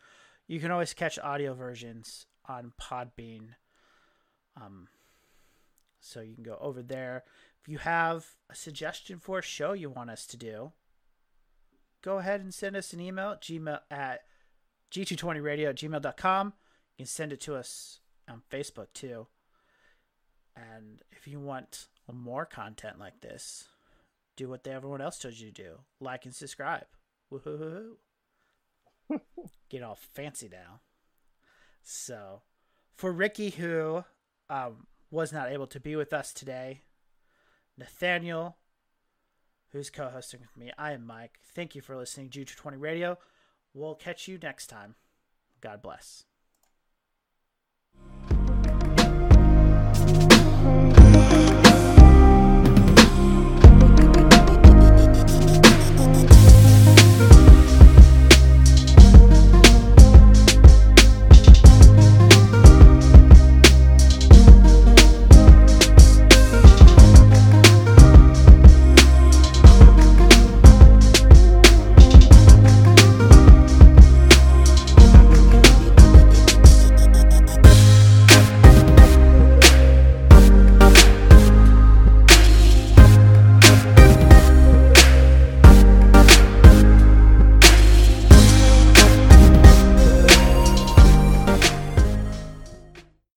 You 0.46 0.60
can 0.60 0.70
always 0.70 0.94
catch 0.94 1.18
audio 1.18 1.54
versions 1.54 2.26
on 2.48 2.72
Podbean. 2.80 3.54
Um, 4.60 4.88
so 6.06 6.20
you 6.20 6.34
can 6.34 6.44
go 6.44 6.58
over 6.60 6.82
there. 6.82 7.24
If 7.60 7.68
you 7.68 7.78
have 7.78 8.26
a 8.48 8.54
suggestion 8.54 9.18
for 9.18 9.40
a 9.40 9.42
show 9.42 9.72
you 9.72 9.90
want 9.90 10.10
us 10.10 10.26
to 10.28 10.36
do, 10.36 10.72
go 12.02 12.18
ahead 12.18 12.40
and 12.40 12.54
send 12.54 12.76
us 12.76 12.92
an 12.92 13.00
email 13.00 13.32
at 13.32 13.42
gmail 13.42 13.80
at 13.90 14.20
g220radio 14.92 15.70
at 15.70 15.76
gmail.com. 15.76 16.52
You 16.96 17.04
can 17.04 17.06
send 17.06 17.32
it 17.32 17.40
to 17.42 17.56
us 17.56 18.00
on 18.28 18.42
Facebook 18.50 18.92
too. 18.94 19.26
And 20.56 21.02
if 21.10 21.26
you 21.26 21.40
want 21.40 21.88
more 22.10 22.46
content 22.46 22.98
like 22.98 23.20
this, 23.20 23.64
do 24.36 24.48
what 24.48 24.66
everyone 24.66 25.00
else 25.00 25.18
told 25.18 25.34
you 25.34 25.50
to 25.50 25.62
do 25.62 25.78
like 26.00 26.24
and 26.24 26.34
subscribe. 26.34 26.86
Woohoo! 27.32 27.94
Get 29.68 29.82
all 29.82 29.98
fancy 30.14 30.48
now. 30.50 30.80
So, 31.82 32.42
for 32.94 33.12
Ricky, 33.12 33.50
who 33.50 34.04
um, 34.48 34.86
was 35.10 35.32
not 35.32 35.50
able 35.50 35.66
to 35.68 35.80
be 35.80 35.96
with 35.96 36.12
us 36.12 36.32
today, 36.32 36.82
Nathaniel, 37.78 38.56
who's 39.72 39.90
co 39.90 40.08
hosting 40.08 40.40
with 40.40 40.56
me, 40.56 40.72
I 40.78 40.92
am 40.92 41.06
Mike. 41.06 41.38
Thank 41.54 41.74
you 41.74 41.82
for 41.82 41.96
listening 41.96 42.30
to 42.30 42.44
G220 42.44 42.80
Radio. 42.80 43.18
We'll 43.74 43.94
catch 43.94 44.26
you 44.26 44.38
next 44.38 44.68
time. 44.68 44.94
God 45.60 45.82
bless. 45.82 46.24